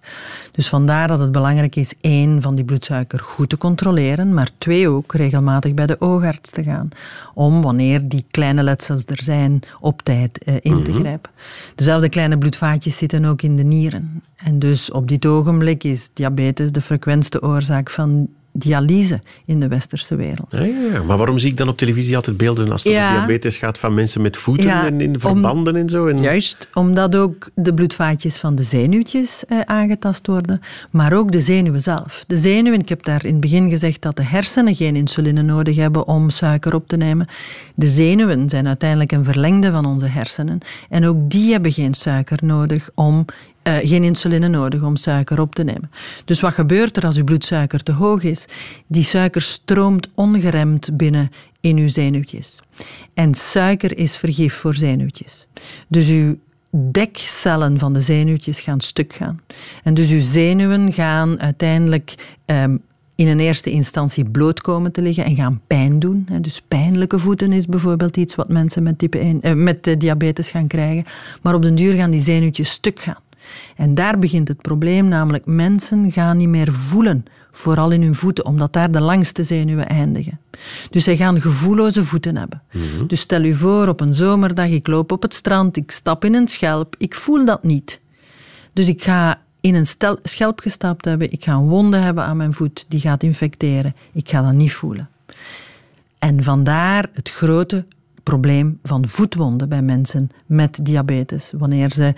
Dus 0.52 0.68
vandaar 0.68 1.08
dat 1.08 1.18
het 1.18 1.32
belangrijk 1.32 1.76
is, 1.76 1.94
één, 2.00 2.42
van 2.42 2.54
die 2.54 2.64
bloedsuiker 2.64 3.18
goed 3.18 3.48
te 3.48 3.58
controleren, 3.58 4.34
maar 4.34 4.50
twee, 4.58 4.88
ook 4.88 5.14
regelmatig 5.14 5.39
bij 5.74 5.86
de 5.86 6.00
oogarts 6.00 6.50
te 6.50 6.62
gaan. 6.62 6.88
Om, 7.34 7.62
wanneer 7.62 8.08
die 8.08 8.24
kleine 8.30 8.62
letsels 8.62 9.04
er 9.04 9.22
zijn, 9.22 9.60
op 9.80 10.02
tijd 10.02 10.44
eh, 10.44 10.54
in 10.60 10.82
te 10.82 10.90
mhm. 10.90 11.00
grijpen. 11.00 11.30
Dezelfde 11.74 12.08
kleine 12.08 12.38
bloedvaatjes 12.38 12.96
zitten 12.96 13.24
ook 13.24 13.42
in 13.42 13.56
de 13.56 13.64
nieren. 13.64 14.22
En 14.36 14.58
dus 14.58 14.90
op 14.90 15.08
dit 15.08 15.26
ogenblik 15.26 15.84
is 15.84 16.10
diabetes 16.12 16.72
de 16.72 16.80
frequentste 16.80 17.42
oorzaak 17.42 17.90
van 17.90 18.28
dialyse 18.52 19.20
in 19.44 19.60
de 19.60 19.68
westerse 19.68 20.16
wereld. 20.16 20.52
Ja, 20.52 20.64
ja, 20.64 21.02
maar 21.06 21.16
waarom 21.16 21.38
zie 21.38 21.50
ik 21.50 21.56
dan 21.56 21.68
op 21.68 21.76
televisie 21.76 22.16
altijd 22.16 22.36
beelden 22.36 22.72
als 22.72 22.82
het 22.82 22.92
ja. 22.92 23.06
over 23.06 23.16
diabetes 23.18 23.56
gaat 23.56 23.78
van 23.78 23.94
mensen 23.94 24.22
met 24.22 24.36
voeten 24.36 24.70
en 24.70 25.00
in 25.00 25.20
verbanden 25.20 25.76
en 25.76 25.88
zo? 25.88 26.06
En... 26.06 26.22
Juist, 26.22 26.68
omdat 26.74 27.16
ook 27.16 27.50
de 27.54 27.74
bloedvaatjes 27.74 28.36
van 28.36 28.54
de 28.54 28.62
zenuwtjes 28.62 29.44
eh, 29.44 29.60
aangetast 29.60 30.26
worden, 30.26 30.60
maar 30.92 31.12
ook 31.12 31.32
de 31.32 31.40
zenuwen 31.40 31.80
zelf. 31.80 32.24
De 32.26 32.36
zenuwen, 32.36 32.80
ik 32.80 32.88
heb 32.88 33.04
daar 33.04 33.24
in 33.24 33.32
het 33.32 33.40
begin 33.40 33.70
gezegd 33.70 34.02
dat 34.02 34.16
de 34.16 34.24
hersenen 34.24 34.74
geen 34.74 34.96
insuline 34.96 35.42
nodig 35.42 35.76
hebben 35.76 36.06
om 36.06 36.30
suiker 36.30 36.74
op 36.74 36.88
te 36.88 36.96
nemen. 36.96 37.26
De 37.74 37.88
zenuwen 37.88 38.48
zijn 38.48 38.66
uiteindelijk 38.66 39.12
een 39.12 39.24
verlengde 39.24 39.70
van 39.70 39.84
onze 39.84 40.06
hersenen 40.06 40.58
en 40.88 41.06
ook 41.06 41.30
die 41.30 41.52
hebben 41.52 41.72
geen 41.72 41.94
suiker 41.94 42.38
nodig 42.42 42.90
om 42.94 43.24
uh, 43.62 43.76
geen 43.76 44.04
insuline 44.04 44.48
nodig 44.48 44.82
om 44.82 44.96
suiker 44.96 45.40
op 45.40 45.54
te 45.54 45.64
nemen. 45.64 45.90
Dus 46.24 46.40
wat 46.40 46.54
gebeurt 46.54 46.96
er 46.96 47.04
als 47.04 47.16
uw 47.16 47.24
bloedsuiker 47.24 47.82
te 47.82 47.92
hoog 47.92 48.22
is? 48.22 48.44
Die 48.86 49.04
suiker 49.04 49.42
stroomt 49.42 50.08
ongeremd 50.14 50.96
binnen 50.96 51.30
in 51.60 51.76
uw 51.76 51.88
zenuwtjes. 51.88 52.62
En 53.14 53.34
suiker 53.34 53.98
is 53.98 54.16
vergif 54.16 54.54
voor 54.54 54.74
zenuwtjes. 54.74 55.46
Dus 55.88 56.08
uw 56.08 56.36
dekcellen 56.70 57.78
van 57.78 57.92
de 57.92 58.00
zenuwtjes 58.00 58.60
gaan 58.60 58.80
stuk 58.80 59.12
gaan. 59.12 59.40
En 59.82 59.94
dus 59.94 60.10
uw 60.10 60.22
zenuwen 60.22 60.92
gaan 60.92 61.40
uiteindelijk 61.40 62.14
um, 62.46 62.82
in 63.14 63.26
een 63.26 63.40
eerste 63.40 63.70
instantie 63.70 64.24
bloot 64.24 64.60
komen 64.60 64.92
te 64.92 65.02
liggen 65.02 65.24
en 65.24 65.36
gaan 65.36 65.60
pijn 65.66 65.98
doen. 65.98 66.28
Dus 66.40 66.62
pijnlijke 66.68 67.18
voeten 67.18 67.52
is 67.52 67.66
bijvoorbeeld 67.66 68.16
iets 68.16 68.34
wat 68.34 68.48
mensen 68.48 68.82
met, 68.82 68.98
type 68.98 69.18
1, 69.18 69.42
eh, 69.42 69.52
met 69.52 69.86
eh, 69.86 69.98
diabetes 69.98 70.50
gaan 70.50 70.66
krijgen. 70.66 71.04
Maar 71.42 71.54
op 71.54 71.62
den 71.62 71.74
duur 71.74 71.94
gaan 71.94 72.10
die 72.10 72.20
zenuwtjes 72.20 72.70
stuk 72.70 73.00
gaan. 73.00 73.18
En 73.76 73.94
daar 73.94 74.18
begint 74.18 74.48
het 74.48 74.62
probleem, 74.62 75.08
namelijk 75.08 75.46
mensen 75.46 76.12
gaan 76.12 76.36
niet 76.36 76.48
meer 76.48 76.72
voelen, 76.72 77.24
vooral 77.50 77.90
in 77.90 78.02
hun 78.02 78.14
voeten, 78.14 78.44
omdat 78.44 78.72
daar 78.72 78.90
de 78.90 79.00
langste 79.00 79.44
zenuwen 79.44 79.88
eindigen. 79.88 80.40
Dus 80.90 81.04
zij 81.04 81.16
gaan 81.16 81.40
gevoelloze 81.40 82.04
voeten 82.04 82.36
hebben. 82.36 82.62
Mhm. 82.72 83.06
Dus 83.06 83.20
stel 83.20 83.42
u 83.42 83.54
voor, 83.54 83.88
op 83.88 84.00
een 84.00 84.14
zomerdag, 84.14 84.68
ik 84.68 84.86
loop 84.86 85.12
op 85.12 85.22
het 85.22 85.34
strand, 85.34 85.76
ik 85.76 85.90
stap 85.90 86.24
in 86.24 86.34
een 86.34 86.48
schelp, 86.48 86.94
ik 86.98 87.14
voel 87.14 87.44
dat 87.44 87.62
niet. 87.62 88.00
Dus 88.72 88.88
ik 88.88 89.02
ga 89.02 89.40
in 89.60 89.74
een 89.74 89.86
stel, 89.86 90.18
schelp 90.22 90.60
gestapt 90.60 91.04
hebben, 91.04 91.32
ik 91.32 91.44
ga 91.44 91.52
een 91.52 91.68
wonde 91.68 91.96
hebben 91.96 92.24
aan 92.24 92.36
mijn 92.36 92.54
voet, 92.54 92.84
die 92.88 93.00
gaat 93.00 93.22
infecteren. 93.22 93.94
Ik 94.12 94.28
ga 94.28 94.42
dat 94.42 94.52
niet 94.52 94.72
voelen. 94.72 95.08
En 96.18 96.42
vandaar 96.42 97.08
het 97.12 97.30
grote 97.30 97.84
probleem 98.22 98.78
van 98.82 99.08
voetwonden 99.08 99.68
bij 99.68 99.82
mensen 99.82 100.30
met 100.46 100.78
diabetes. 100.82 101.52
Wanneer 101.58 101.90
ze 101.90 102.14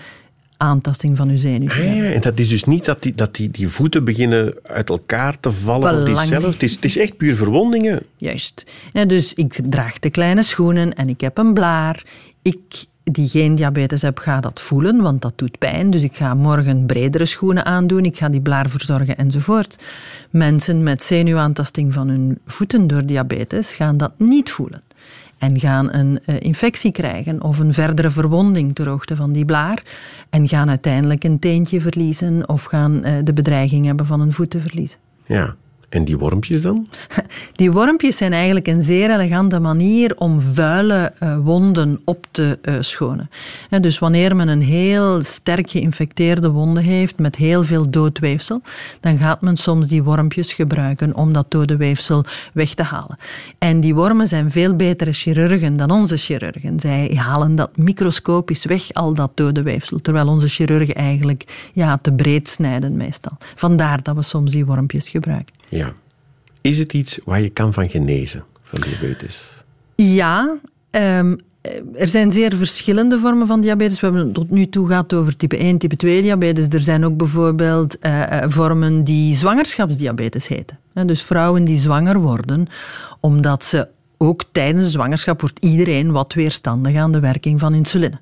aantasting 0.63 1.17
van 1.17 1.29
uw 1.29 1.37
zenuwen. 1.37 1.77
Ah, 1.77 1.95
ja, 1.95 2.03
en 2.03 2.21
dat 2.21 2.39
is 2.39 2.49
dus 2.49 2.63
niet 2.63 2.85
dat 2.85 3.01
die, 3.03 3.15
dat 3.15 3.35
die, 3.35 3.49
die 3.51 3.67
voeten 3.67 4.03
beginnen 4.03 4.53
uit 4.63 4.89
elkaar 4.89 5.39
te 5.39 5.51
vallen 5.51 6.01
of 6.01 6.05
die. 6.05 6.35
Het 6.35 6.63
is, 6.63 6.71
het 6.75 6.85
is 6.85 6.97
echt 6.97 7.17
puur 7.17 7.35
verwondingen. 7.35 8.01
Juist. 8.17 8.71
Ja, 8.93 9.05
dus 9.05 9.33
ik 9.33 9.59
draag 9.69 9.99
de 9.99 10.09
kleine 10.09 10.43
schoenen 10.43 10.93
en 10.93 11.09
ik 11.09 11.21
heb 11.21 11.37
een 11.37 11.53
blaar. 11.53 12.03
Ik 12.41 12.85
die 13.03 13.27
geen 13.27 13.55
diabetes 13.55 14.01
heb, 14.01 14.17
ga 14.17 14.39
dat 14.39 14.59
voelen, 14.59 15.01
want 15.01 15.21
dat 15.21 15.33
doet 15.35 15.57
pijn. 15.57 15.89
Dus 15.89 16.03
ik 16.03 16.15
ga 16.15 16.33
morgen 16.33 16.85
bredere 16.85 17.25
schoenen 17.25 17.65
aandoen, 17.65 18.05
ik 18.05 18.17
ga 18.17 18.29
die 18.29 18.41
blaar 18.41 18.69
verzorgen 18.69 19.17
enzovoort. 19.17 19.83
Mensen 20.29 20.83
met 20.83 21.03
zenuwaantasting 21.03 21.93
van 21.93 22.07
hun 22.07 22.39
voeten 22.45 22.87
door 22.87 23.05
diabetes 23.05 23.73
gaan 23.73 23.97
dat 23.97 24.11
niet 24.17 24.51
voelen 24.51 24.81
en 25.43 25.59
gaan 25.59 25.93
een 25.93 26.19
uh, 26.25 26.35
infectie 26.39 26.91
krijgen 26.91 27.43
of 27.43 27.59
een 27.59 27.73
verdere 27.73 28.11
verwonding 28.11 28.75
ter 28.75 28.89
hoogte 28.89 29.15
van 29.15 29.31
die 29.31 29.45
blaar 29.45 29.83
en 30.29 30.47
gaan 30.47 30.69
uiteindelijk 30.69 31.23
een 31.23 31.39
teentje 31.39 31.81
verliezen 31.81 32.49
of 32.49 32.63
gaan 32.63 33.01
uh, 33.05 33.11
de 33.23 33.33
bedreiging 33.33 33.85
hebben 33.85 34.05
van 34.05 34.21
een 34.21 34.33
voet 34.33 34.49
te 34.49 34.59
verliezen. 34.59 34.99
Ja, 35.25 35.55
En 35.93 36.05
die 36.05 36.17
wormpjes 36.17 36.61
dan? 36.61 36.87
Die 37.61 37.71
wormpjes 37.71 38.17
zijn 38.17 38.33
eigenlijk 38.33 38.67
een 38.67 38.83
zeer 38.83 39.11
elegante 39.11 39.59
manier 39.59 40.17
om 40.17 40.41
vuile 40.41 41.13
uh, 41.19 41.37
wonden 41.37 42.01
op 42.03 42.25
te 42.31 42.59
uh, 42.61 42.75
schonen. 42.79 43.29
En 43.69 43.81
dus 43.81 43.99
wanneer 43.99 44.35
men 44.35 44.47
een 44.47 44.61
heel 44.61 45.21
sterk 45.21 45.69
geïnfecteerde 45.69 46.49
wonde 46.49 46.81
heeft 46.81 47.19
met 47.19 47.35
heel 47.35 47.63
veel 47.63 47.89
dood 47.89 48.19
weefsel, 48.19 48.61
dan 48.99 49.17
gaat 49.17 49.41
men 49.41 49.55
soms 49.55 49.87
die 49.87 50.03
wormpjes 50.03 50.53
gebruiken 50.53 51.15
om 51.15 51.33
dat 51.33 51.51
dode 51.51 51.77
weefsel 51.77 52.25
weg 52.53 52.73
te 52.73 52.83
halen. 52.83 53.17
En 53.57 53.79
die 53.79 53.95
wormen 53.95 54.27
zijn 54.27 54.51
veel 54.51 54.75
betere 54.75 55.13
chirurgen 55.13 55.77
dan 55.77 55.91
onze 55.91 56.17
chirurgen. 56.17 56.79
Zij 56.79 57.11
halen 57.15 57.55
dat 57.55 57.77
microscopisch 57.77 58.65
weg, 58.65 58.93
al 58.93 59.13
dat 59.13 59.31
dode 59.33 59.61
weefsel, 59.61 60.01
terwijl 60.01 60.27
onze 60.27 60.47
chirurgen 60.47 60.95
eigenlijk 60.95 61.69
ja, 61.73 61.97
te 62.01 62.11
breed 62.11 62.47
snijden 62.49 62.97
meestal. 62.97 63.37
Vandaar 63.55 64.03
dat 64.03 64.15
we 64.15 64.21
soms 64.21 64.51
die 64.51 64.65
wormpjes 64.65 65.09
gebruiken. 65.09 65.62
Ja. 65.77 65.93
Is 66.61 66.77
het 66.77 66.93
iets 66.93 67.19
waar 67.23 67.41
je 67.41 67.49
kan 67.49 67.73
van 67.73 67.89
genezen, 67.89 68.43
van 68.61 68.81
diabetes? 68.81 69.63
Ja, 69.95 70.57
um, 70.91 71.37
er 71.95 72.07
zijn 72.07 72.31
zeer 72.31 72.55
verschillende 72.55 73.19
vormen 73.19 73.47
van 73.47 73.61
diabetes. 73.61 73.99
We 73.99 74.05
hebben 74.05 74.25
het 74.25 74.33
tot 74.33 74.49
nu 74.49 74.69
toe 74.69 74.87
gehad 74.87 75.13
over 75.13 75.35
type 75.35 75.57
1, 75.57 75.77
type 75.77 75.95
2 75.95 76.21
diabetes. 76.21 76.67
Er 76.67 76.81
zijn 76.81 77.05
ook 77.05 77.17
bijvoorbeeld 77.17 77.97
uh, 78.01 78.41
vormen 78.47 79.03
die 79.03 79.35
zwangerschapsdiabetes 79.35 80.47
heten. 80.47 80.79
Dus 81.05 81.23
vrouwen 81.23 81.65
die 81.65 81.77
zwanger 81.77 82.19
worden, 82.19 82.67
omdat 83.19 83.63
ze 83.63 83.87
ook 84.17 84.43
tijdens 84.51 84.83
de 84.83 84.89
zwangerschap 84.89 85.41
wordt 85.41 85.65
iedereen 85.65 86.11
wat 86.11 86.33
weerstandig 86.33 86.95
aan 86.95 87.11
de 87.11 87.19
werking 87.19 87.59
van 87.59 87.73
insuline. 87.73 88.19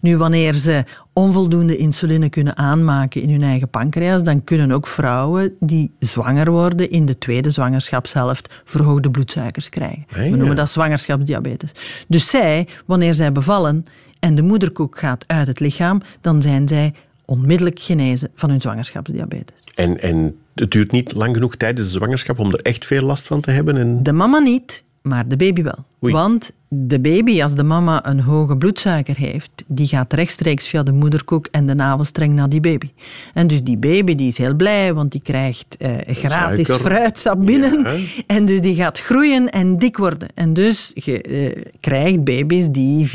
Nu, 0.00 0.16
wanneer 0.16 0.54
ze 0.54 0.84
onvoldoende 1.12 1.76
insuline 1.76 2.28
kunnen 2.28 2.56
aanmaken 2.56 3.22
in 3.22 3.30
hun 3.30 3.42
eigen 3.42 3.68
pancreas, 3.68 4.22
dan 4.22 4.44
kunnen 4.44 4.70
ook 4.70 4.86
vrouwen 4.86 5.56
die 5.60 5.92
zwanger 5.98 6.50
worden 6.50 6.90
in 6.90 7.06
de 7.06 7.18
tweede 7.18 7.50
zwangerschapshelft 7.50 8.54
verhoogde 8.64 9.10
bloedsuikers 9.10 9.68
krijgen. 9.68 10.04
We 10.08 10.28
noemen 10.28 10.56
dat 10.56 10.70
zwangerschapsdiabetes. 10.70 11.70
Dus 12.08 12.30
zij, 12.30 12.68
wanneer 12.86 13.14
zij 13.14 13.32
bevallen 13.32 13.84
en 14.18 14.34
de 14.34 14.42
moederkoek 14.42 14.98
gaat 14.98 15.24
uit 15.26 15.46
het 15.46 15.60
lichaam, 15.60 16.00
dan 16.20 16.42
zijn 16.42 16.68
zij 16.68 16.94
onmiddellijk 17.24 17.78
genezen 17.78 18.30
van 18.34 18.50
hun 18.50 18.60
zwangerschapsdiabetes. 18.60 19.56
En, 19.74 20.02
en 20.02 20.36
het 20.54 20.70
duurt 20.70 20.90
niet 20.90 21.14
lang 21.14 21.34
genoeg 21.34 21.56
tijdens 21.56 21.86
de 21.86 21.92
zwangerschap 21.92 22.38
om 22.38 22.52
er 22.52 22.60
echt 22.60 22.86
veel 22.86 23.02
last 23.02 23.26
van 23.26 23.40
te 23.40 23.50
hebben? 23.50 23.76
En... 23.76 24.02
De 24.02 24.12
mama 24.12 24.38
niet, 24.38 24.84
maar 25.02 25.28
de 25.28 25.36
baby 25.36 25.62
wel. 25.62 25.84
Oei. 26.04 26.12
Want 26.12 26.52
de 26.76 27.00
baby, 27.00 27.42
als 27.42 27.54
de 27.54 27.62
mama 27.62 28.06
een 28.06 28.20
hoge 28.20 28.56
bloedsuiker 28.56 29.16
heeft, 29.16 29.64
die 29.66 29.86
gaat 29.86 30.12
rechtstreeks 30.12 30.68
via 30.68 30.82
de 30.82 30.92
moederkoek 30.92 31.48
en 31.50 31.66
de 31.66 31.74
navelstreng 31.74 32.34
naar 32.34 32.48
die 32.48 32.60
baby. 32.60 32.90
En 33.34 33.46
dus 33.46 33.62
die 33.62 33.76
baby 33.76 34.14
die 34.14 34.28
is 34.28 34.38
heel 34.38 34.54
blij, 34.54 34.94
want 34.94 35.12
die 35.12 35.20
krijgt 35.22 35.76
eh, 35.78 35.96
gratis 36.06 36.66
Suiker. 36.66 36.86
fruitsap 36.86 37.46
binnen. 37.46 37.80
Ja. 37.80 37.96
En 38.26 38.44
dus 38.44 38.60
die 38.60 38.74
gaat 38.74 39.00
groeien 39.00 39.50
en 39.50 39.78
dik 39.78 39.96
worden. 39.96 40.28
En 40.34 40.52
dus 40.52 40.90
je 40.94 41.22
eh, 41.22 41.62
krijgt 41.80 42.24
baby's 42.24 42.68
die 42.68 43.06
4,5, 43.06 43.12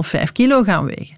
5 0.00 0.32
kilo 0.32 0.62
gaan 0.62 0.84
wegen. 0.84 1.16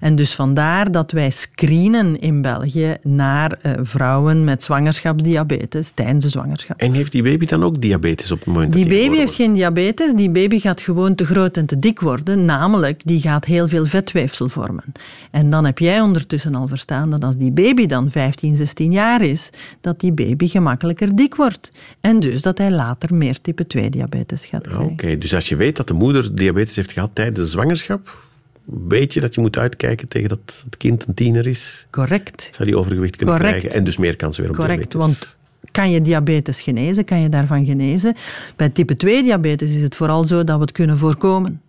En 0.00 0.16
dus 0.16 0.34
vandaar 0.34 0.90
dat 0.90 1.12
wij 1.12 1.30
screenen 1.30 2.20
in 2.20 2.42
België 2.42 2.96
naar 3.02 3.58
eh, 3.62 3.72
vrouwen 3.82 4.44
met 4.44 4.62
zwangerschapsdiabetes 4.62 5.90
tijdens 5.90 6.24
de 6.24 6.30
zwangerschap. 6.30 6.80
En 6.80 6.92
heeft 6.92 7.12
die 7.12 7.22
baby 7.22 7.46
dan 7.46 7.64
ook 7.64 7.80
diabetes 7.80 8.32
op 8.32 8.38
het 8.38 8.46
moment 8.46 8.72
Die 8.72 8.88
dat 8.88 8.98
baby 8.98 9.16
heeft 9.16 9.34
geen 9.34 9.52
diabetes, 9.52 10.12
die 10.12 10.30
baby 10.30 10.58
gaat 10.58 10.80
gewoon 10.80 11.14
te 11.14 11.23
groot 11.24 11.56
en 11.56 11.66
te 11.66 11.78
dik 11.78 12.00
worden, 12.00 12.44
namelijk 12.44 13.00
die 13.04 13.20
gaat 13.20 13.44
heel 13.44 13.68
veel 13.68 13.86
vetweefsel 13.86 14.48
vormen. 14.48 14.84
En 15.30 15.50
dan 15.50 15.64
heb 15.64 15.78
jij 15.78 16.00
ondertussen 16.00 16.54
al 16.54 16.68
verstaan 16.68 17.10
dat 17.10 17.24
als 17.24 17.36
die 17.36 17.52
baby 17.52 17.86
dan 17.86 18.10
15, 18.10 18.56
16 18.56 18.92
jaar 18.92 19.22
is, 19.22 19.50
dat 19.80 20.00
die 20.00 20.12
baby 20.12 20.46
gemakkelijker 20.48 21.16
dik 21.16 21.34
wordt. 21.34 21.70
En 22.00 22.20
dus 22.20 22.42
dat 22.42 22.58
hij 22.58 22.70
later 22.70 23.14
meer 23.14 23.40
type 23.40 23.66
2 23.66 23.90
diabetes 23.90 24.44
gaat 24.46 24.62
krijgen. 24.62 24.84
Oké, 24.84 25.18
dus 25.18 25.34
als 25.34 25.48
je 25.48 25.56
weet 25.56 25.76
dat 25.76 25.88
de 25.88 25.94
moeder 25.94 26.34
diabetes 26.34 26.76
heeft 26.76 26.92
gehad 26.92 27.10
tijdens 27.12 27.38
de 27.38 27.46
zwangerschap, 27.46 28.22
weet 28.64 29.12
je 29.14 29.20
dat 29.20 29.34
je 29.34 29.40
moet 29.40 29.58
uitkijken 29.58 30.08
tegen 30.08 30.28
dat 30.28 30.62
het 30.64 30.76
kind 30.76 31.06
een 31.06 31.14
tiener 31.14 31.46
is, 31.46 31.86
Correct. 31.90 32.48
zou 32.52 32.68
die 32.68 32.78
overgewicht 32.78 33.16
kunnen 33.16 33.34
Correct. 33.34 33.58
krijgen 33.58 33.78
en 33.78 33.84
dus 33.84 33.96
meer 33.96 34.16
kans 34.16 34.36
weer 34.36 34.48
op 34.48 34.54
Correct, 34.56 34.90
diabetes. 34.90 35.00
want 35.00 35.36
kan 35.70 35.90
je 35.90 36.00
diabetes 36.00 36.60
genezen? 36.60 37.04
Kan 37.04 37.20
je 37.20 37.28
daarvan 37.28 37.64
genezen? 37.64 38.14
Bij 38.56 38.68
type 38.68 38.96
2 38.96 39.22
diabetes 39.22 39.74
is 39.74 39.82
het 39.82 39.96
vooral 39.96 40.24
zo 40.24 40.44
dat 40.44 40.56
we 40.56 40.62
het 40.62 40.72
kunnen 40.72 40.98
voorkomen. 40.98 41.62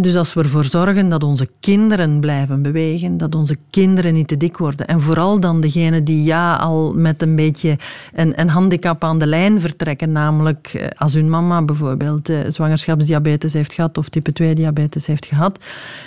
Dus 0.00 0.16
als 0.16 0.34
we 0.34 0.42
ervoor 0.42 0.64
zorgen 0.64 1.08
dat 1.08 1.22
onze 1.22 1.48
kinderen 1.60 2.20
blijven 2.20 2.62
bewegen, 2.62 3.16
dat 3.16 3.34
onze 3.34 3.56
kinderen 3.70 4.14
niet 4.14 4.28
te 4.28 4.36
dik 4.36 4.56
worden. 4.56 4.86
En 4.86 5.00
vooral 5.00 5.40
dan 5.40 5.60
degenen 5.60 6.04
die 6.04 6.24
ja 6.24 6.56
al 6.56 6.92
met 6.92 7.22
een 7.22 7.36
beetje 7.36 7.78
een, 8.12 8.40
een 8.40 8.48
handicap 8.48 9.04
aan 9.04 9.18
de 9.18 9.26
lijn 9.26 9.60
vertrekken, 9.60 10.12
namelijk 10.12 10.70
eh, 10.74 10.86
als 10.96 11.14
hun 11.14 11.30
mama 11.30 11.62
bijvoorbeeld 11.62 12.28
eh, 12.28 12.38
zwangerschapsdiabetes 12.48 13.52
heeft 13.52 13.72
gehad 13.72 13.98
of 13.98 14.08
type 14.08 14.32
2 14.32 14.54
diabetes 14.54 15.06
heeft 15.06 15.26
gehad, 15.26 15.58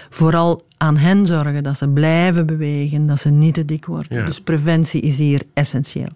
vooral 0.10 0.62
aan 0.78 0.98
hen 0.98 1.26
zorgen 1.26 1.64
dat 1.64 1.78
ze 1.78 1.88
blijven 1.88 2.46
bewegen, 2.46 3.06
dat 3.06 3.20
ze 3.20 3.30
niet 3.30 3.54
te 3.54 3.66
dik 3.66 3.86
worden. 3.86 4.18
Ja. 4.18 4.26
Dus 4.26 4.42
preventie 4.42 5.02
is 5.02 5.18
hier 5.18 5.42
essentieel. 5.54 6.08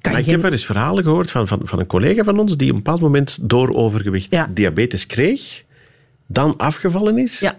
Kan 0.00 0.16
ik 0.16 0.26
heb 0.26 0.42
wel 0.42 0.50
eens 0.50 0.64
verhalen 0.66 1.04
gehoord 1.04 1.30
van, 1.30 1.46
van, 1.48 1.60
van 1.62 1.78
een 1.78 1.86
collega 1.86 2.24
van 2.24 2.38
ons 2.38 2.56
die 2.56 2.68
op 2.68 2.76
een 2.76 2.82
bepaald 2.82 3.00
moment 3.00 3.38
door 3.40 3.74
overgewicht 3.74 4.30
Ja. 4.30 4.50
diabetes 4.54 5.06
kreeg, 5.06 5.64
dan 6.26 6.56
afgevallen 6.56 7.18
is 7.18 7.38
Ja. 7.40 7.58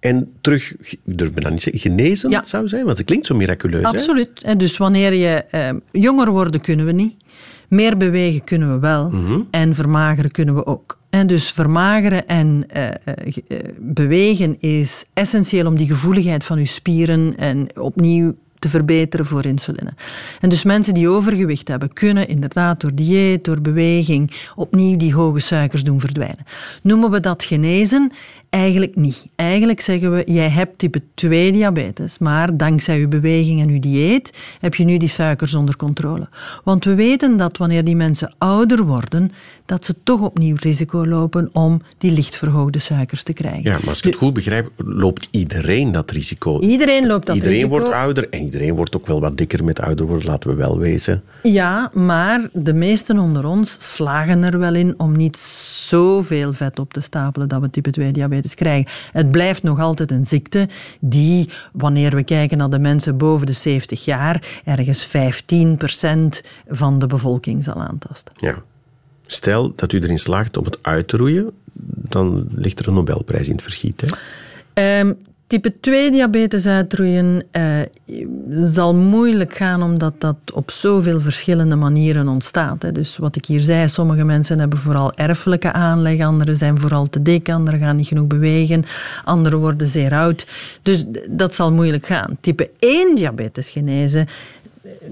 en 0.00 0.32
terug, 0.40 0.76
ik 0.80 0.98
durf 1.04 1.34
niet 1.34 1.62
zeggen, 1.62 1.80
genezen 1.80 2.30
Ja. 2.30 2.44
zou 2.44 2.68
zijn, 2.68 2.84
want 2.84 2.98
het 2.98 3.06
klinkt 3.06 3.26
zo 3.26 3.34
miraculeus. 3.34 3.84
Absoluut. 3.84 4.58
Dus 4.58 4.76
wanneer 4.76 5.12
je 5.12 5.44
eh, 5.50 5.70
jonger 5.92 6.30
worden 6.30 6.60
kunnen 6.60 6.86
we 6.86 6.92
niet. 6.92 7.16
Meer 7.68 7.96
bewegen 7.96 8.44
kunnen 8.44 8.72
we 8.72 8.78
wel. 8.78 9.10
Mhm. 9.10 9.40
En 9.50 9.74
vermageren 9.74 10.30
kunnen 10.30 10.54
we 10.54 10.66
ook. 10.66 10.98
En 11.14 11.26
dus 11.26 11.50
vermageren 11.50 12.28
en 12.28 12.64
eh, 12.68 12.86
eh, 12.86 12.94
eh, 13.48 13.58
bewegen 13.78 14.60
is 14.60 15.04
essentieel 15.12 15.66
om 15.66 15.76
die 15.76 15.86
gevoeligheid 15.86 16.44
van 16.44 16.58
uw 16.58 16.64
spieren 16.64 17.36
en 17.36 17.68
opnieuw 17.78 18.34
te 18.58 18.68
verbeteren 18.68 19.26
voor 19.26 19.44
insuline. 19.44 19.94
En 20.40 20.48
dus 20.48 20.64
mensen 20.64 20.94
die 20.94 21.08
overgewicht 21.08 21.68
hebben, 21.68 21.92
kunnen 21.92 22.28
inderdaad 22.28 22.80
door 22.80 22.94
dieet, 22.94 23.44
door 23.44 23.60
beweging, 23.60 24.32
opnieuw 24.54 24.96
die 24.96 25.14
hoge 25.14 25.40
suikers 25.40 25.84
doen 25.84 26.00
verdwijnen. 26.00 26.44
Noemen 26.82 27.10
we 27.10 27.20
dat 27.20 27.44
genezen? 27.44 28.12
Eigenlijk 28.54 28.96
niet. 28.96 29.26
Eigenlijk 29.36 29.80
zeggen 29.80 30.14
we, 30.14 30.22
jij 30.26 30.48
hebt 30.48 30.78
type 30.78 31.02
2 31.14 31.52
diabetes, 31.52 32.18
maar 32.18 32.56
dankzij 32.56 32.98
uw 32.98 33.08
beweging 33.08 33.60
en 33.60 33.68
uw 33.68 33.78
dieet 33.78 34.38
heb 34.60 34.74
je 34.74 34.84
nu 34.84 34.96
die 34.96 35.08
suikers 35.08 35.54
onder 35.54 35.76
controle. 35.76 36.28
Want 36.64 36.84
we 36.84 36.94
weten 36.94 37.36
dat 37.36 37.56
wanneer 37.56 37.84
die 37.84 37.96
mensen 37.96 38.34
ouder 38.38 38.84
worden, 38.84 39.32
dat 39.66 39.84
ze 39.84 39.94
toch 40.02 40.20
opnieuw 40.20 40.56
risico 40.58 41.06
lopen 41.06 41.48
om 41.52 41.82
die 41.98 42.12
licht 42.12 42.36
verhoogde 42.36 42.78
suikers 42.78 43.22
te 43.22 43.32
krijgen. 43.32 43.62
Ja, 43.62 43.78
maar 43.78 43.88
als 43.88 43.98
ik 43.98 44.04
het 44.04 44.16
goed 44.16 44.32
begrijp, 44.32 44.70
loopt 44.76 45.28
iedereen 45.30 45.92
dat 45.92 46.10
risico. 46.10 46.60
Iedereen 46.60 47.06
loopt 47.06 47.26
dat 47.26 47.36
iedereen 47.36 47.56
risico. 47.56 47.78
wordt 47.78 47.92
ouder 47.94 48.28
en 48.30 48.42
iedereen 48.42 48.74
wordt 48.74 48.96
ook 48.96 49.06
wel 49.06 49.20
wat 49.20 49.36
dikker 49.36 49.64
met 49.64 49.80
ouder 49.80 50.06
worden, 50.06 50.26
laten 50.26 50.50
we 50.50 50.56
wel 50.56 50.78
wezen. 50.78 51.22
Ja, 51.42 51.90
maar 51.92 52.48
de 52.52 52.74
meesten 52.74 53.18
onder 53.18 53.46
ons 53.46 53.94
slagen 53.94 54.42
er 54.42 54.58
wel 54.58 54.74
in 54.74 54.94
om 54.96 55.16
niet 55.16 55.36
zoveel 55.36 56.52
vet 56.52 56.78
op 56.78 56.92
te 56.92 57.00
stapelen 57.00 57.48
dat 57.48 57.60
we 57.60 57.70
type 57.70 57.90
2 57.90 58.12
diabetes 58.12 58.42
krijgen. 58.54 58.92
Het 59.12 59.30
blijft 59.30 59.62
nog 59.62 59.80
altijd 59.80 60.10
een 60.10 60.24
ziekte 60.24 60.68
die, 61.00 61.48
wanneer 61.72 62.14
we 62.14 62.22
kijken 62.22 62.58
naar 62.58 62.70
de 62.70 62.78
mensen 62.78 63.16
boven 63.16 63.46
de 63.46 63.52
70 63.52 64.04
jaar, 64.04 64.60
ergens 64.64 65.08
15% 65.08 65.10
van 66.68 66.98
de 66.98 67.06
bevolking 67.06 67.64
zal 67.64 67.82
aantasten. 67.82 68.34
Ja. 68.36 68.62
Stel 69.22 69.72
dat 69.76 69.92
u 69.92 70.00
erin 70.00 70.18
slaagt 70.18 70.56
om 70.56 70.64
het 70.64 70.78
uit 70.82 71.08
te 71.08 71.16
roeien, 71.16 71.50
dan 72.08 72.48
ligt 72.50 72.78
er 72.78 72.88
een 72.88 72.94
Nobelprijs 72.94 73.46
in 73.46 73.52
het 73.52 73.62
verschiet. 73.62 74.00
Hè? 74.00 74.06
Ehm, 74.74 75.12
type 75.54 75.80
2 75.80 76.10
diabetes 76.10 76.66
uitroeien 76.66 77.44
eh, 77.50 77.80
zal 78.62 78.94
moeilijk 78.94 79.56
gaan 79.56 79.82
omdat 79.82 80.14
dat 80.18 80.36
op 80.54 80.70
zoveel 80.70 81.20
verschillende 81.20 81.76
manieren 81.76 82.28
ontstaat. 82.28 82.82
Hè. 82.82 82.92
Dus 82.92 83.16
wat 83.16 83.36
ik 83.36 83.44
hier 83.44 83.60
zei, 83.60 83.88
sommige 83.88 84.24
mensen 84.24 84.58
hebben 84.58 84.78
vooral 84.78 85.12
erfelijke 85.14 85.72
aanleg, 85.72 86.20
anderen 86.20 86.56
zijn 86.56 86.78
vooral 86.78 87.08
te 87.08 87.22
dik, 87.22 87.48
anderen 87.48 87.80
gaan 87.80 87.96
niet 87.96 88.06
genoeg 88.06 88.26
bewegen, 88.26 88.84
anderen 89.24 89.58
worden 89.58 89.88
zeer 89.88 90.14
oud. 90.14 90.46
Dus 90.82 91.04
dat 91.30 91.54
zal 91.54 91.72
moeilijk 91.72 92.06
gaan. 92.06 92.36
Type 92.40 92.70
1 92.78 93.14
diabetes 93.14 93.68
genezen, 93.68 94.26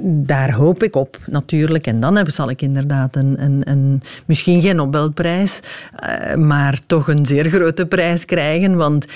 daar 0.05 0.53
hoop 0.53 0.83
ik 0.83 0.97
op, 0.97 1.19
natuurlijk. 1.27 1.87
En 1.87 2.01
dan 2.01 2.17
heb, 2.17 2.31
zal 2.31 2.51
ik 2.51 2.63
inderdaad 2.63 3.17
een, 3.17 3.43
een, 3.43 3.63
een 3.65 4.03
misschien 4.27 4.63
geen 4.63 4.77
Nobelprijs, 4.77 5.61
eh, 5.97 6.35
maar 6.35 6.81
toch 6.87 7.09
een 7.09 7.27
zeer 7.27 7.51
grote 7.51 7.87
prijs 7.87 8.25
krijgen. 8.25 8.77
Want 8.77 9.07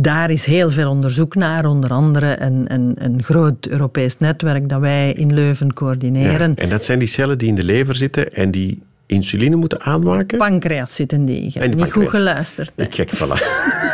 daar 0.00 0.30
is 0.30 0.44
heel 0.44 0.70
veel 0.70 0.90
onderzoek 0.90 1.34
naar. 1.34 1.66
Onder 1.66 1.90
andere 1.90 2.40
een, 2.40 2.64
een, 2.72 2.94
een 2.98 3.22
groot 3.22 3.66
Europees 3.66 4.16
netwerk 4.16 4.68
dat 4.68 4.80
wij 4.80 5.12
in 5.12 5.34
Leuven 5.34 5.72
coördineren. 5.72 6.54
En 6.54 6.68
dat 6.68 6.84
zijn 6.84 6.98
die 6.98 7.08
cellen 7.08 7.38
die 7.38 7.48
in 7.48 7.54
de 7.54 7.64
lever 7.64 7.96
zitten 7.96 8.32
en 8.32 8.50
die 8.50 8.82
insuline 9.06 9.56
moeten 9.56 9.80
aanmaken. 9.80 10.38
Pancreas 10.38 10.94
zitten 10.94 11.24
die. 11.24 11.46
Ik 11.46 11.54
heb 11.54 11.74
niet 11.74 11.92
goed 11.92 12.08
geluisterd. 12.08 12.72
nee. 12.76 12.88
Ik 12.88 13.12
voilà. 13.16 13.36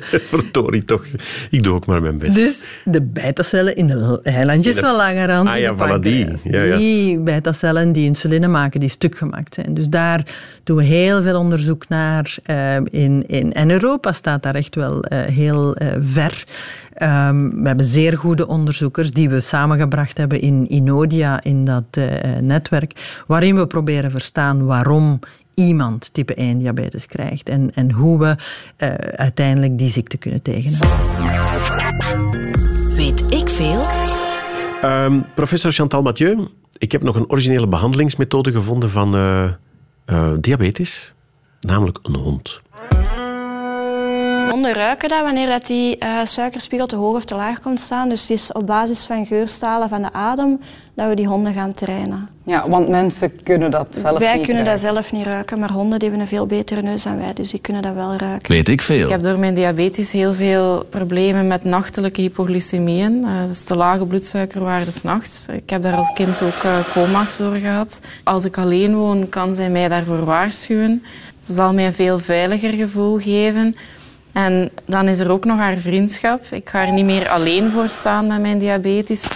Verdorie 0.32 0.84
toch. 0.84 1.04
Ik 1.50 1.62
doe 1.62 1.74
ook 1.74 1.86
maar 1.86 2.02
mijn 2.02 2.18
best. 2.18 2.34
Dus 2.34 2.64
de 2.84 3.02
beta-cellen 3.02 3.76
in 3.76 3.86
de 3.86 4.20
eilandjes 4.22 4.76
In 4.76 4.82
de- 4.82 4.88
van 4.88 4.96
Langerhand. 4.96 5.48
Ah 5.48 5.54
in 5.56 5.60
ja, 5.62 5.74
voilà, 5.74 6.00
die. 6.00 6.26
Ja, 6.42 6.76
die 6.76 7.18
beta-cellen 7.18 7.92
die 7.92 8.04
insuline 8.04 8.48
maken, 8.48 8.80
die 8.80 8.88
stuk 8.88 9.16
gemaakt 9.16 9.54
zijn. 9.54 9.74
Dus 9.74 9.88
daar 9.88 10.26
doen 10.64 10.76
we 10.76 10.82
heel 10.84 11.22
veel 11.22 11.38
onderzoek 11.38 11.88
naar. 11.88 12.36
eh, 12.44 12.76
in, 12.76 13.24
in, 13.26 13.52
en 13.52 13.70
Europa 13.70 14.12
staat 14.12 14.42
daar 14.42 14.54
echt 14.54 14.74
wel 14.74 15.02
eh, 15.04 15.20
heel 15.34 15.74
eh, 15.76 15.88
ver. 16.00 16.44
Ehm, 16.94 17.50
we 17.50 17.66
hebben 17.66 17.84
zeer 17.86 18.18
goede 18.18 18.46
onderzoekers 18.46 19.10
die 19.10 19.28
we 19.28 19.40
samengebracht 19.40 20.18
hebben 20.18 20.40
in 20.40 20.66
Inodia, 20.70 21.42
in 21.42 21.64
dat 21.64 21.84
netwerk, 22.40 23.22
waarin 23.26 23.56
we 23.56 23.66
proberen 23.66 24.10
verstaan 24.10 24.64
waarom 24.64 25.18
iemand 25.66 26.14
type 26.14 26.34
1 26.34 26.58
diabetes 26.58 27.06
krijgt 27.06 27.48
en, 27.48 27.74
en 27.74 27.90
hoe 27.90 28.18
we 28.18 28.36
eh, 28.76 28.94
uiteindelijk 28.94 29.78
die 29.78 29.90
ziekte 29.90 30.16
kunnen 30.16 30.42
tegenhouden. 30.42 31.10
Weet 32.96 33.32
ik 33.32 33.48
veel? 33.48 33.82
Ehm, 34.82 35.20
professor 35.34 35.72
Chantal 35.72 36.02
Mathieu, 36.02 36.48
ik 36.78 36.92
heb 36.92 37.02
nog 37.02 37.16
een 37.16 37.30
originele 37.30 37.68
behandelingsmethode 37.68 38.52
gevonden 38.52 38.90
van 38.90 39.14
eh, 39.14 39.44
eh, 40.04 40.32
diabetes, 40.40 41.12
namelijk 41.60 41.98
een 42.02 42.14
hond. 42.14 42.62
Honden 44.52 44.72
ruiken 44.72 45.08
dat 45.08 45.22
wanneer 45.22 45.46
dat 45.46 45.66
die 45.66 45.98
eh, 45.98 46.08
suikerspiegel 46.24 46.86
te 46.86 46.96
hoog 46.96 47.14
of 47.14 47.24
te 47.24 47.34
laag 47.34 47.60
komt 47.60 47.80
staan. 47.80 48.08
Dus 48.08 48.20
het 48.20 48.30
is 48.30 48.52
op 48.52 48.66
basis 48.66 49.04
van 49.04 49.26
geurstalen 49.26 49.88
van 49.88 50.02
de 50.02 50.12
adem 50.12 50.60
dat 50.94 51.08
we 51.08 51.14
die 51.14 51.26
honden 51.26 51.52
gaan 51.52 51.74
trainen. 51.74 52.28
Ja, 52.44 52.68
want 52.68 52.88
mensen 52.88 53.42
kunnen 53.42 53.70
dat 53.70 53.86
zelf 53.90 54.18
wij 54.18 54.36
niet 54.36 54.46
kunnen 54.46 54.64
dat 54.64 54.80
zelf 54.80 55.12
niet 55.12 55.26
ruiken, 55.26 55.58
maar 55.58 55.70
honden 55.70 55.98
die 55.98 56.08
hebben 56.08 56.26
een 56.26 56.32
veel 56.32 56.46
betere 56.46 56.82
neus 56.82 57.02
dan 57.02 57.18
wij, 57.18 57.32
dus 57.32 57.50
die 57.50 57.60
kunnen 57.60 57.82
dat 57.82 57.94
wel 57.94 58.16
ruiken. 58.16 58.52
Weet 58.52 58.68
ik 58.68 58.82
veel. 58.82 59.04
Ik 59.04 59.10
heb 59.10 59.22
door 59.22 59.38
mijn 59.38 59.54
diabetes 59.54 60.12
heel 60.12 60.34
veel 60.34 60.86
problemen 60.90 61.46
met 61.46 61.64
nachtelijke 61.64 62.20
hypoglycemieën. 62.20 63.24
Eh, 63.24 63.30
dus 63.46 63.64
te 63.64 63.76
lage 63.76 64.04
bloedsuikerwaarde 64.04 64.90
s'nachts. 64.90 65.46
Ik 65.48 65.70
heb 65.70 65.82
daar 65.82 65.96
als 65.96 66.12
kind 66.14 66.42
ook 66.42 66.62
eh, 66.62 66.78
coma's 66.92 67.34
voor 67.34 67.54
gehad. 67.54 68.00
Als 68.24 68.44
ik 68.44 68.58
alleen 68.58 68.94
woon, 68.96 69.28
kan 69.28 69.54
zij 69.54 69.70
mij 69.70 69.88
daarvoor 69.88 70.24
waarschuwen. 70.24 71.02
Ze 71.38 71.52
zal 71.52 71.72
mij 71.72 71.86
een 71.86 71.94
veel 71.94 72.18
veiliger 72.18 72.72
gevoel 72.72 73.18
geven. 73.18 73.74
En 74.32 74.70
dan 74.84 75.08
is 75.08 75.20
er 75.20 75.30
ook 75.30 75.44
nog 75.44 75.58
haar 75.58 75.76
vriendschap. 75.76 76.44
Ik 76.50 76.68
ga 76.68 76.86
er 76.86 76.92
niet 76.92 77.04
meer 77.04 77.28
alleen 77.28 77.70
voor 77.70 77.88
staan 77.88 78.26
met 78.26 78.40
mijn 78.40 78.58
diabetes. 78.58 79.26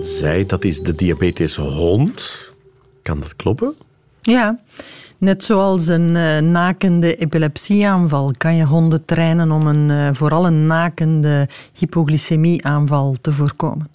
Zij, 0.00 0.46
dat 0.46 0.64
is 0.64 0.80
de 0.80 0.94
diabeteshond. 0.94 2.50
Kan 3.02 3.20
dat 3.20 3.36
kloppen? 3.36 3.74
Ja, 4.20 4.58
net 5.20 5.44
zoals 5.44 5.86
een 5.86 6.16
eh, 6.16 6.38
nakende 6.38 7.16
epilepsieaanval 7.16 8.32
kan 8.38 8.56
je 8.56 8.64
honden 8.64 9.04
trainen 9.04 9.50
om 9.50 9.66
een, 9.66 9.90
eh, 9.90 10.08
vooral 10.12 10.46
een 10.46 10.66
nakende 10.66 11.48
hypoglycemieaanval 11.72 13.16
te 13.20 13.32
voorkomen. 13.32 13.90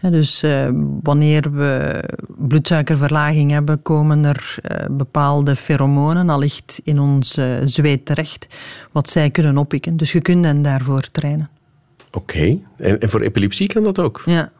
Dus 0.00 0.42
eh, 0.42 0.68
wanneer 1.02 1.52
we 1.52 2.02
bloedsuikerverlaging 2.36 3.50
hebben, 3.50 3.82
komen 3.82 4.24
er 4.24 4.54
bepaalde 4.90 5.56
feromonen 5.56 6.28
allicht 6.28 6.80
in 6.84 6.98
ons 6.98 7.38
zweet 7.64 8.06
terecht, 8.06 8.46
wat 8.92 9.10
zij 9.10 9.30
kunnen 9.30 9.58
oppikken. 9.58 9.96
Dus 9.96 10.12
je 10.12 10.20
kunt 10.20 10.44
hen 10.44 10.62
daarvoor 10.62 11.00
trainen. 11.00 11.48
Oké. 12.12 12.58
En, 12.76 13.00
en 13.00 13.08
voor 13.08 13.20
epilepsie 13.20 13.66
kan 13.66 13.82
dat 13.82 13.98
ook? 13.98 14.22
Ja. 14.24 14.50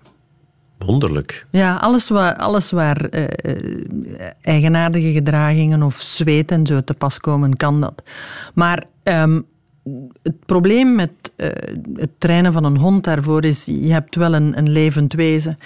Wonderlijk. 0.79 1.47
Ja, 1.51 1.77
alles 1.77 2.09
waar, 2.09 2.37
alles 2.37 2.71
waar 2.71 2.97
eh, 2.97 3.25
eh, 3.25 4.31
eigenaardige 4.41 5.13
gedragingen 5.13 5.83
of 5.83 5.95
zweet 5.95 6.51
en 6.51 6.67
zo 6.67 6.85
te 6.85 6.95
pas 6.95 7.19
komen, 7.19 7.57
kan 7.57 7.81
dat. 7.81 8.03
Maar 8.55 8.85
ehm, 9.03 9.41
het 10.23 10.47
probleem 10.47 10.95
met 10.95 11.11
eh, 11.37 11.49
het 11.95 12.11
trainen 12.19 12.53
van 12.53 12.65
een 12.65 12.77
hond 12.77 13.05
daarvoor 13.05 13.45
is, 13.45 13.65
je 13.65 13.93
hebt 13.93 14.17
wel 14.17 14.35
een, 14.35 14.59
een 14.59 14.71
levend 14.71 15.13
wezen. 15.13 15.57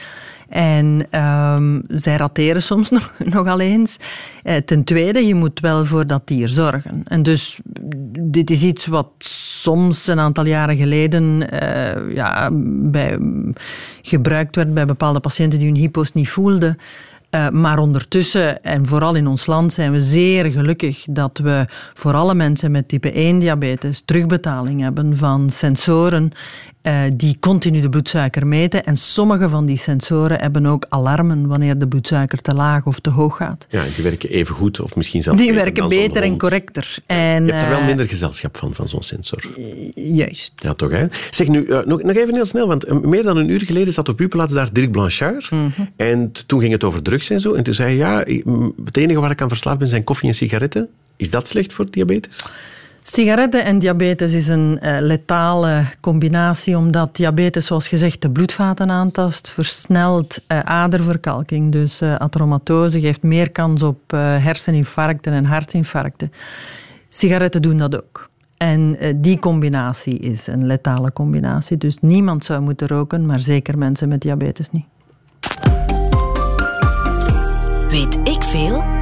En 0.49 1.07
ehm, 1.11 1.81
zij 1.89 2.17
rateren 2.17 2.63
soms 2.63 2.91
nog, 2.97 3.13
nogal 3.25 3.61
eens. 3.61 3.97
Eh, 4.43 4.57
ten 4.57 4.85
tweede, 4.85 5.27
je 5.27 5.35
moet 5.35 5.61
wel 5.61 5.87
voor 5.87 6.07
dat 6.07 6.27
dier 6.27 6.49
zorgen. 6.49 7.03
En 7.05 7.23
dus 7.23 7.61
dit 8.19 8.51
is 8.51 8.63
iets 8.63 8.87
wat 8.87 9.09
soms 9.63 10.07
een 10.07 10.19
aantal 10.19 10.47
jaren 10.47 10.77
geleden 10.77 11.51
eh, 11.51 12.15
ja, 12.15 12.51
bij, 12.91 13.19
gebruikt 14.03 14.57
werd 14.57 14.75
bij 14.75 14.87
bepaalde 14.87 15.21
patiënten 15.21 15.59
die 15.59 15.69
hun 15.69 15.81
hypo's 15.81 16.13
niet 16.13 16.29
voelden. 16.29 16.77
Uh, 17.35 17.49
maar 17.49 17.79
ondertussen, 17.79 18.63
en 18.63 18.87
vooral 18.87 19.15
in 19.15 19.27
ons 19.27 19.47
land, 19.47 19.73
zijn 19.73 19.93
we 19.93 20.01
zeer 20.01 20.51
gelukkig 20.51 21.05
dat 21.11 21.39
we 21.39 21.65
voor 21.95 22.15
alle 22.15 22.35
mensen 22.35 22.71
met 22.71 22.89
type 22.89 23.13
1 23.13 23.39
diabetes 23.39 24.03
terugbetaling 24.05 24.81
hebben 24.81 25.17
van 25.17 25.51
sensoren 25.51 26.33
uh, 26.83 27.03
die 27.15 27.37
continu 27.41 27.81
de 27.81 27.89
bloedsuiker 27.89 28.47
meten. 28.47 28.85
En 28.85 28.97
sommige 28.97 29.49
van 29.49 29.67
die 29.67 29.77
sensoren 29.77 30.41
hebben 30.41 30.67
ook 30.67 30.87
alarmen 30.89 31.47
wanneer 31.47 31.79
de 31.79 31.89
bloedsuiker 31.89 32.41
te 32.41 32.55
laag 32.55 32.87
of 32.87 33.01
te 33.01 33.11
hoog 33.11 33.37
gaat. 33.37 33.67
Ja, 33.69 33.85
die 33.95 34.05
werken 34.05 34.29
even 34.29 34.55
goed 34.55 34.81
of 34.81 34.97
misschien 34.97 35.23
zelfs 35.23 35.39
Die 35.43 35.53
beter 35.53 35.65
werken 35.65 35.89
beter 35.89 36.23
en 36.23 36.39
correcter. 36.39 36.97
En, 37.07 37.47
Je 37.47 37.53
hebt 37.53 37.65
er 37.65 37.71
wel 37.71 37.81
uh, 37.81 37.87
minder 37.87 38.09
gezelschap 38.09 38.57
van, 38.57 38.75
van 38.75 38.89
zo'n 38.89 39.03
sensor. 39.03 39.45
Juist. 39.95 40.53
Ja, 40.57 40.75
toch 40.75 40.91
hè? 40.91 41.07
Zeg 41.31 41.49
nu, 41.49 41.67
uh, 41.67 41.81
nog, 41.85 42.03
nog 42.03 42.17
even 42.17 42.35
heel 42.35 42.47
snel, 42.47 42.67
want 42.67 43.05
meer 43.05 43.23
dan 43.23 43.37
een 43.37 43.51
uur 43.51 43.61
geleden 43.61 43.93
zat 43.93 44.09
op 44.09 44.19
uw 44.19 44.29
plaats 44.29 44.53
daar 44.53 44.73
Dirk 44.73 44.91
Blanchard. 44.91 45.51
Mhm. 45.51 45.71
En 45.97 46.33
toen 46.47 46.61
ging 46.61 46.73
het 46.73 46.85
over 46.85 47.03
drugs 47.03 47.31
en 47.31 47.41
zo. 47.41 47.53
En 47.53 47.63
toen 47.63 47.75
zei 47.75 47.89
hij, 47.89 47.97
ja, 47.97 48.19
het 48.85 48.97
enige 48.97 49.21
waar 49.21 49.31
ik 49.31 49.41
aan 49.41 49.49
verslaafd 49.49 49.79
ben 49.79 49.89
zijn 49.89 50.05
koffie 50.05 50.29
en 50.29 50.35
sigaretten. 50.35 50.89
Is 51.17 51.31
dat 51.31 51.49
slecht 51.49 51.73
voor 51.73 51.91
diabetes? 51.91 52.47
Sigaretten 53.05 53.65
en 53.65 53.79
diabetes 53.79 54.33
is 54.33 54.49
een 54.49 54.79
uh, 54.83 54.97
letale 55.01 55.85
combinatie, 56.01 56.77
omdat 56.77 57.17
diabetes, 57.17 57.67
zoals 57.67 57.89
gezegd, 57.89 58.23
de 58.23 58.31
bloedvaten 58.31 58.91
aantast, 58.91 59.49
versnelt 59.49 60.41
uh, 60.49 60.59
aderverkalking. 60.59 61.73
Dus 61.73 62.03
uh, 62.03 62.17
atromatose 62.17 63.01
geeft 63.01 63.23
meer 63.23 63.51
kans 63.51 63.83
op 63.83 64.11
herseninfarcten 64.11 65.33
en 65.33 65.45
hartinfarcten. 65.45 66.33
Sigaretten 67.09 67.63
doen 67.63 67.79
dat 67.79 67.97
ook. 67.97 68.31
En 68.57 68.97
die 69.17 69.39
combinatie 69.39 70.19
is 70.19 70.47
een 70.47 70.67
letale 70.67 71.13
combinatie. 71.13 71.77
Dus 71.77 71.99
niemand 72.01 72.45
zou 72.45 72.61
moeten 72.61 72.87
roken, 72.87 73.27
maar 73.27 73.41
zeker 73.41 73.79
mensen 73.79 74.09
met 74.09 74.21
diabetes 74.21 74.71
niet. 74.71 74.87
Weet 77.91 78.19
ik 78.25 78.43
veel? 78.43 79.02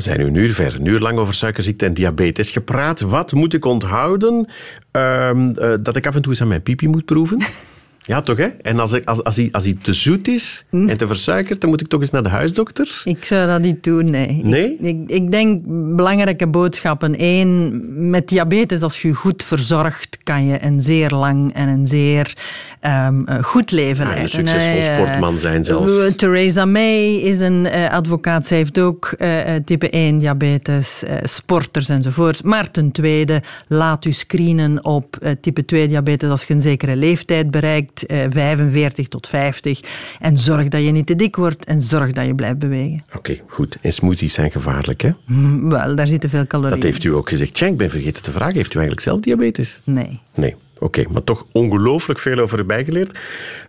We 0.00 0.06
zijn 0.06 0.18
nu 0.18 0.26
een 0.26 0.34
uur 0.34 0.54
ver, 0.54 0.74
een 0.74 0.86
uur 0.86 0.98
lang 0.98 1.18
over 1.18 1.34
suikerziekte 1.34 1.84
en 1.84 1.94
diabetes 1.94 2.50
gepraat. 2.50 3.00
Wat 3.00 3.32
moet 3.32 3.54
ik 3.54 3.64
onthouden? 3.64 4.48
Uh, 4.92 5.30
uh, 5.34 5.74
dat 5.80 5.96
ik 5.96 6.06
af 6.06 6.14
en 6.14 6.22
toe 6.22 6.32
eens 6.32 6.40
aan 6.40 6.48
mijn 6.48 6.62
pipi 6.62 6.88
moet 6.88 7.04
proeven. 7.04 7.38
Ja, 8.06 8.20
toch 8.20 8.36
hè? 8.36 8.46
En 8.46 8.78
als, 8.78 8.92
ik, 8.92 9.08
als, 9.08 9.24
als, 9.24 9.36
hij, 9.36 9.48
als 9.52 9.64
hij 9.64 9.76
te 9.82 9.92
zoet 9.92 10.28
is 10.28 10.64
en 10.70 10.96
te 10.96 11.06
versuikerd, 11.06 11.60
dan 11.60 11.70
moet 11.70 11.80
ik 11.80 11.88
toch 11.88 12.00
eens 12.00 12.10
naar 12.10 12.22
de 12.22 12.28
huisdokter? 12.28 13.02
Ik 13.04 13.24
zou 13.24 13.46
dat 13.46 13.60
niet 13.60 13.84
doen, 13.84 14.10
nee. 14.10 14.40
Nee? 14.42 14.76
Ik, 14.80 14.86
ik, 14.86 15.10
ik 15.10 15.30
denk 15.30 15.62
belangrijke 15.96 16.46
boodschappen. 16.46 17.14
Eén, 17.18 18.10
met 18.10 18.28
diabetes, 18.28 18.82
als 18.82 19.02
je 19.02 19.14
goed 19.14 19.44
verzorgt, 19.44 20.18
kan 20.22 20.46
je 20.46 20.64
een 20.64 20.80
zeer 20.80 21.10
lang 21.10 21.54
en 21.54 21.68
een 21.68 21.86
zeer 21.86 22.36
um, 22.82 23.24
goed 23.42 23.70
leven 23.70 24.04
leiden. 24.04 24.22
Een 24.22 24.28
succesvol 24.28 24.78
uh, 24.78 24.94
sportman 24.94 25.38
zijn 25.38 25.64
zelfs. 25.64 25.92
Uh, 25.92 26.06
Theresa 26.06 26.64
May 26.64 27.14
is 27.14 27.40
een 27.40 27.66
uh, 27.66 27.90
advocaat. 27.90 28.46
Zij 28.46 28.56
heeft 28.56 28.78
ook 28.78 29.14
uh, 29.18 29.54
type 29.64 29.90
1 29.90 30.18
diabetes, 30.18 31.02
sporters 31.22 31.88
enzovoort. 31.88 32.44
Maar 32.44 32.70
ten 32.70 32.92
tweede, 32.92 33.42
laat 33.68 34.04
u 34.04 34.12
screenen 34.12 34.84
op 34.84 35.18
type 35.40 35.64
2 35.64 35.88
diabetes 35.88 36.30
als 36.30 36.44
je 36.44 36.54
een 36.54 36.60
zekere 36.60 36.96
leeftijd 36.96 37.50
bereikt. 37.50 37.99
45 38.06 39.08
tot 39.08 39.28
50. 39.28 39.80
En 40.20 40.36
zorg 40.36 40.68
dat 40.68 40.84
je 40.84 40.90
niet 40.90 41.06
te 41.06 41.16
dik 41.16 41.36
wordt 41.36 41.64
en 41.64 41.80
zorg 41.80 42.12
dat 42.12 42.26
je 42.26 42.34
blijft 42.34 42.58
bewegen. 42.58 43.02
Oké, 43.06 43.16
okay, 43.16 43.42
goed. 43.46 43.76
En 43.80 43.92
smoothies 43.92 44.34
zijn 44.34 44.50
gevaarlijk, 44.50 45.00
hè? 45.00 45.10
Mm, 45.26 45.70
wel, 45.70 45.96
daar 45.96 46.06
zitten 46.06 46.30
veel 46.30 46.46
calorieën 46.46 46.80
Dat 46.80 46.88
heeft 46.88 47.04
u 47.04 47.14
ook 47.14 47.28
gezegd. 47.28 47.54
Tja, 47.54 47.66
ik 47.66 47.76
ben 47.76 47.90
vergeten 47.90 48.22
te 48.22 48.32
vragen. 48.32 48.54
Heeft 48.54 48.74
u 48.74 48.78
eigenlijk 48.78 49.06
zelf 49.06 49.20
diabetes? 49.20 49.80
Nee. 49.84 50.20
Nee. 50.34 50.56
Oké, 50.74 50.84
okay, 50.84 51.06
maar 51.12 51.24
toch 51.24 51.46
ongelooflijk 51.52 52.18
veel 52.18 52.38
over 52.38 52.58
u 52.58 52.64
bijgeleerd. 52.64 53.18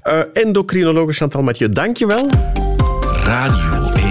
Uh, 0.04 0.20
endocrinologe 0.34 1.14
Chantal 1.14 1.44
Mathieu, 1.44 1.70
dank 1.70 1.98
je 1.98 2.06
wel. 2.06 2.30
Radio 3.24 3.92
1. 3.94 4.11